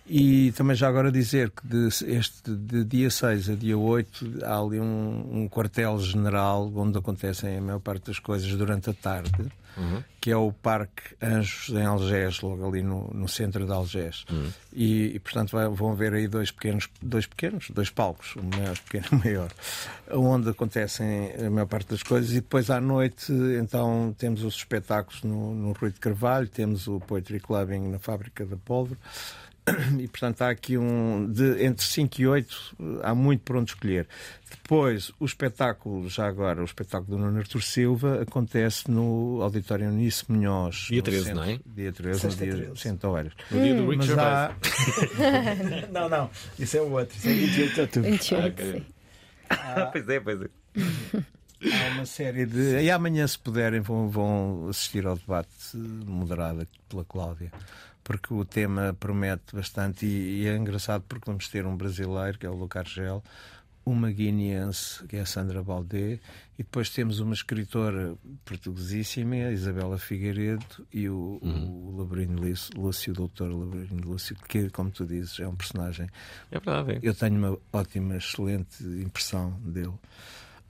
E 0.06 0.52
também 0.52 0.76
já 0.76 0.86
agora 0.88 1.10
dizer 1.10 1.50
que 1.50 1.66
de, 1.66 1.88
este, 2.14 2.50
de 2.54 2.84
dia 2.84 3.10
6 3.10 3.48
a 3.50 3.54
dia 3.54 3.78
8 3.78 4.38
há 4.44 4.58
ali 4.58 4.78
um, 4.78 5.44
um 5.44 5.48
quartel-general 5.48 6.70
onde 6.76 6.98
acontecem 6.98 7.56
a 7.56 7.60
maior 7.60 7.80
parte 7.80 8.06
das 8.08 8.18
coisas 8.18 8.50
durante 8.54 8.90
a 8.90 8.92
tarde, 8.92 9.32
que 10.20 10.30
é 10.30 10.36
o 10.36 10.52
Parque 10.52 11.02
Anjos 11.20 11.70
em 11.70 11.84
Algés, 11.84 12.40
logo 12.42 12.68
ali 12.68 12.80
no, 12.82 13.10
no 13.12 13.26
centro 13.26 13.64
de 13.66 13.72
Algés. 13.72 14.24
E, 14.72 15.14
e, 15.16 15.18
portanto 15.18 15.50
vai- 15.52 15.68
vão 15.68 15.92
haver 15.92 16.12
aí 16.12 16.28
dois 16.28 16.50
pequenos, 16.50 16.88
dois 17.02 17.26
pequenos, 17.26 17.70
dois 17.70 17.88
palcos, 17.90 18.36
um 18.36 18.56
maior 18.56 18.78
pequeno 18.88 19.06
e 19.10 19.14
um 19.14 19.18
maior, 19.18 19.50
onde 20.12 20.50
acontecem 20.50 21.32
a 21.44 21.50
maior 21.50 21.66
parte 21.66 21.88
das 21.90 22.02
coisas. 22.02 22.30
E 22.30 22.36
depois 22.36 22.70
à 22.70 22.80
noite, 22.80 23.32
então, 23.60 24.14
temos 24.16 24.44
os 24.44 24.54
espetáculos 24.54 25.22
no, 25.24 25.54
no 25.54 25.72
Rui 25.72 25.90
de 25.90 25.98
Carvalho, 25.98 26.46
temos 26.46 26.86
o 26.86 27.00
Poetry 27.00 27.40
Clubbing 27.40 27.88
na 27.88 27.98
Fábrica 27.98 28.44
da 28.46 28.56
Pólvora. 28.56 28.98
E 29.98 30.06
portanto 30.08 30.42
há 30.42 30.50
aqui 30.50 30.76
um. 30.76 31.30
De, 31.32 31.64
entre 31.64 31.84
5 31.84 32.20
e 32.20 32.26
8 32.26 32.76
há 33.02 33.14
muito 33.14 33.40
por 33.42 33.56
onde 33.56 33.70
escolher. 33.70 34.06
Depois, 34.50 35.10
o 35.18 35.24
espetáculo, 35.24 36.08
já 36.08 36.26
agora, 36.26 36.60
o 36.60 36.64
espetáculo 36.64 37.16
do 37.16 37.22
Nuno 37.24 37.38
Artur 37.38 37.62
Silva 37.62 38.22
acontece 38.22 38.90
no 38.90 39.40
Auditório 39.42 39.90
Nice 39.90 40.24
Munhoz. 40.30 40.86
Dia 40.88 40.98
no 40.98 41.02
13, 41.02 41.24
centro- 41.24 41.40
não 41.40 41.50
é? 41.50 41.58
Dia 41.66 41.92
13, 41.92 42.26
no 42.26 42.32
dia 42.34 42.52
13. 42.56 42.80
100 42.80 42.98
horas. 43.04 43.32
No 43.50 43.62
dia 43.62 43.74
do 43.74 43.86
Mas 43.96 44.06
Gervais. 44.06 44.50
há- 44.50 44.54
não, 45.92 46.08
não, 46.08 46.30
isso 46.58 46.76
é 46.76 46.80
o 46.80 46.90
outro. 46.92 47.16
Isso 47.16 47.28
é 47.28 47.32
28 47.32 47.74
de 47.74 47.80
outubro. 47.80 48.10
28, 48.10 48.46
Ok. 48.62 48.72
sim. 48.72 48.86
pois 49.92 50.08
é, 50.08 50.20
pois 50.20 50.40
é. 50.42 50.48
Há 51.66 51.94
uma 51.94 52.06
série 52.06 52.44
de. 52.46 52.80
E 52.82 52.90
amanhã, 52.90 53.26
se 53.26 53.38
puderem, 53.38 53.80
vão, 53.80 54.08
vão 54.08 54.68
assistir 54.68 55.06
ao 55.06 55.16
debate 55.16 55.48
moderado 55.76 56.66
pela 56.88 57.04
Cláudia, 57.04 57.50
porque 58.04 58.32
o 58.32 58.44
tema 58.44 58.94
promete 59.00 59.56
bastante. 59.56 60.06
E, 60.06 60.42
e 60.42 60.46
é 60.46 60.56
engraçado 60.56 61.02
porque 61.08 61.24
vamos 61.26 61.48
ter 61.48 61.66
um 61.66 61.76
brasileiro, 61.76 62.38
que 62.38 62.46
é 62.46 62.50
o 62.50 62.54
Lucas 62.54 62.88
Gel, 62.90 63.24
uma 63.84 64.10
guineense, 64.10 65.04
que 65.06 65.16
é 65.16 65.20
a 65.20 65.26
Sandra 65.26 65.62
Baldé, 65.62 66.18
e 66.58 66.62
depois 66.62 66.88
temos 66.88 67.20
uma 67.20 67.34
escritora 67.34 68.16
portuguesíssima, 68.44 69.34
a 69.34 69.52
Isabela 69.52 69.98
Figueiredo, 69.98 70.86
e 70.92 71.08
o, 71.08 71.38
o 71.42 71.96
Labrino 71.98 72.40
Lúcio, 72.40 72.80
Lúcio, 72.80 73.12
o 73.12 73.16
doutor 73.16 73.50
Labrino 73.52 74.06
Lúcio, 74.06 74.36
que, 74.48 74.70
como 74.70 74.90
tu 74.90 75.04
dizes, 75.04 75.38
é 75.40 75.46
um 75.46 75.54
personagem. 75.54 76.08
É 76.50 76.58
verdade. 76.58 76.92
é. 76.92 77.00
Eu 77.02 77.14
tenho 77.14 77.36
uma 77.36 77.58
ótima, 77.72 78.16
excelente 78.16 78.82
impressão 78.82 79.50
dele. 79.60 79.94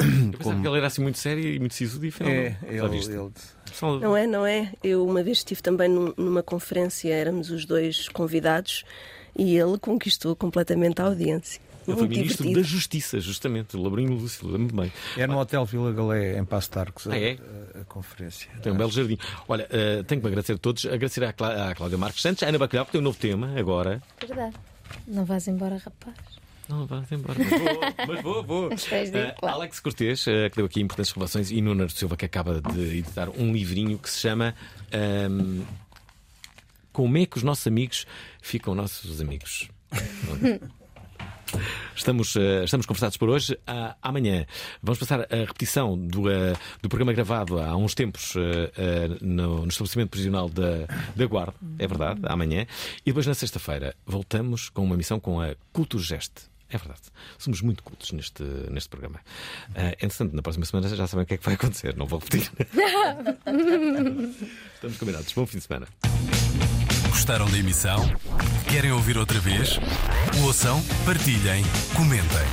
Eu 0.00 0.32
pensava 0.38 0.60
que 0.60 0.66
ele 0.68 0.76
era 0.78 0.86
assim 0.86 1.02
muito 1.02 1.18
sério 1.18 1.42
e 1.44 1.58
muito 1.58 1.74
sisudo 1.74 2.04
e 2.04 2.08
afinal 2.08 2.32
É, 2.32 2.56
não. 2.62 2.68
Ele, 2.68 2.88
viste? 2.88 3.10
ele 3.12 3.30
Só- 3.72 3.98
Não 3.98 4.16
é, 4.16 4.26
não 4.26 4.44
é? 4.46 4.72
Eu 4.82 5.06
uma 5.06 5.22
vez 5.22 5.38
estive 5.38 5.62
também 5.62 5.88
num- 5.88 6.12
numa 6.16 6.42
conferência, 6.42 7.12
éramos 7.12 7.50
os 7.50 7.64
dois 7.64 8.08
convidados 8.08 8.84
e 9.36 9.56
ele 9.56 9.78
conquistou 9.78 10.34
completamente 10.36 11.00
a 11.00 11.04
audiência. 11.06 11.60
Ele 11.86 11.98
foi 11.98 12.08
ministro 12.08 12.44
divertido. 12.44 12.60
da 12.62 12.66
Justiça, 12.66 13.20
justamente, 13.20 13.76
Labrinho 13.76 14.14
Lúcio, 14.14 14.46
lembro-me 14.48 14.82
bem. 14.84 14.92
É 15.18 15.26
no 15.26 15.38
Hotel 15.38 15.64
Vila 15.66 15.92
Galé, 15.92 16.38
em 16.38 16.44
Passo 16.44 16.70
de 16.72 16.78
Arcos, 16.78 17.06
a, 17.06 17.12
Ah, 17.12 17.18
é? 17.18 17.36
a- 17.76 17.80
a 17.80 17.84
conferência. 17.84 18.48
Tem 18.62 18.72
um 18.72 18.76
belo 18.76 18.90
jardim. 18.90 19.18
Olha, 19.46 19.66
eh, 19.70 20.02
tenho 20.04 20.18
que 20.20 20.24
me 20.26 20.28
agradecer 20.28 20.54
a 20.54 20.58
todos. 20.58 20.86
Agradecer 20.86 21.22
à, 21.24 21.32
Clá- 21.34 21.68
à 21.70 21.74
Cláudia 21.74 21.98
Marques 21.98 22.22
Santos, 22.22 22.42
à 22.42 22.48
Ana 22.48 22.56
Bacalhau, 22.58 22.86
que 22.86 22.92
tem 22.92 23.00
um 23.02 23.04
novo 23.04 23.18
tema 23.18 23.52
agora. 23.58 24.02
Verdade. 24.18 24.54
Não 25.06 25.26
vais 25.26 25.46
embora, 25.46 25.76
rapaz. 25.76 26.14
Não, 26.68 26.86
vá 26.86 27.02
embora. 27.10 27.38
Mas 27.38 27.60
vou, 27.60 28.06
mas 28.06 28.22
vou, 28.22 28.42
vou. 28.42 28.70
Claro. 29.38 29.56
Alex 29.56 29.80
Cortês, 29.80 30.26
eh, 30.26 30.48
que 30.48 30.56
deu 30.56 30.66
aqui 30.66 30.80
importantes 30.80 31.12
revelações, 31.12 31.50
e 31.50 31.60
Nuno 31.60 31.88
Silva, 31.90 32.16
que 32.16 32.24
acaba 32.24 32.60
de 32.60 32.98
editar 32.98 33.28
um 33.30 33.52
livrinho 33.52 33.98
que 33.98 34.08
se 34.08 34.20
chama 34.20 34.54
ehm, 34.90 35.62
Como 36.92 37.18
é 37.18 37.26
que 37.26 37.36
os 37.36 37.42
nossos 37.42 37.66
amigos 37.66 38.06
ficam 38.40 38.74
nossos 38.74 39.20
amigos? 39.20 39.68
Estamos, 41.94 42.34
eh, 42.34 42.64
estamos 42.64 42.84
conversados 42.84 43.16
por 43.16 43.28
hoje. 43.28 43.56
Ah, 43.64 43.94
amanhã 44.02 44.44
vamos 44.82 44.98
passar 44.98 45.20
a 45.20 45.36
repetição 45.36 45.96
do, 45.96 46.28
eh, 46.28 46.54
do 46.82 46.88
programa 46.88 47.12
gravado 47.12 47.60
há 47.60 47.76
uns 47.76 47.94
tempos 47.94 48.34
no, 49.20 49.60
no 49.60 49.68
estabelecimento 49.68 50.10
prisional 50.10 50.48
da, 50.48 50.86
da 51.14 51.26
Guarda, 51.26 51.54
é 51.78 51.86
verdade, 51.86 52.20
amanhã. 52.24 52.66
E 53.02 53.10
depois 53.10 53.26
na 53.26 53.34
sexta-feira 53.34 53.94
voltamos 54.04 54.68
com 54.68 54.82
uma 54.82 54.96
missão 54.96 55.20
com 55.20 55.40
a 55.40 55.54
Culturgeste. 55.72 56.53
É 56.70 56.78
verdade. 56.78 57.02
Somos 57.38 57.60
muito 57.60 57.82
cultos 57.82 58.10
neste, 58.12 58.42
neste 58.70 58.88
programa. 58.88 59.20
Ah, 59.74 59.90
entretanto, 60.00 60.34
na 60.34 60.42
próxima 60.42 60.64
semana 60.66 60.88
já 60.88 61.06
sabem 61.06 61.24
o 61.24 61.26
que 61.26 61.34
é 61.34 61.36
que 61.36 61.44
vai 61.44 61.54
acontecer. 61.54 61.96
Não 61.96 62.06
vou 62.06 62.18
repetir. 62.18 62.50
Estamos 64.74 64.98
combinados. 64.98 65.32
Bom 65.32 65.46
fim 65.46 65.58
de 65.58 65.64
semana. 65.64 65.86
Gostaram 67.08 67.48
da 67.50 67.58
emissão? 67.58 68.00
Querem 68.68 68.92
ouvir 68.92 69.16
outra 69.16 69.38
vez? 69.38 69.78
Ouçam, 70.42 70.82
partilhem, 71.06 71.62
comentem. 71.96 72.44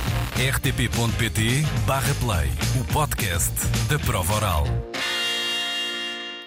rtp.pt/play 0.52 2.50
o 2.80 2.84
podcast 2.92 3.52
da 3.88 3.98
prova 3.98 4.34
oral. 4.34 4.64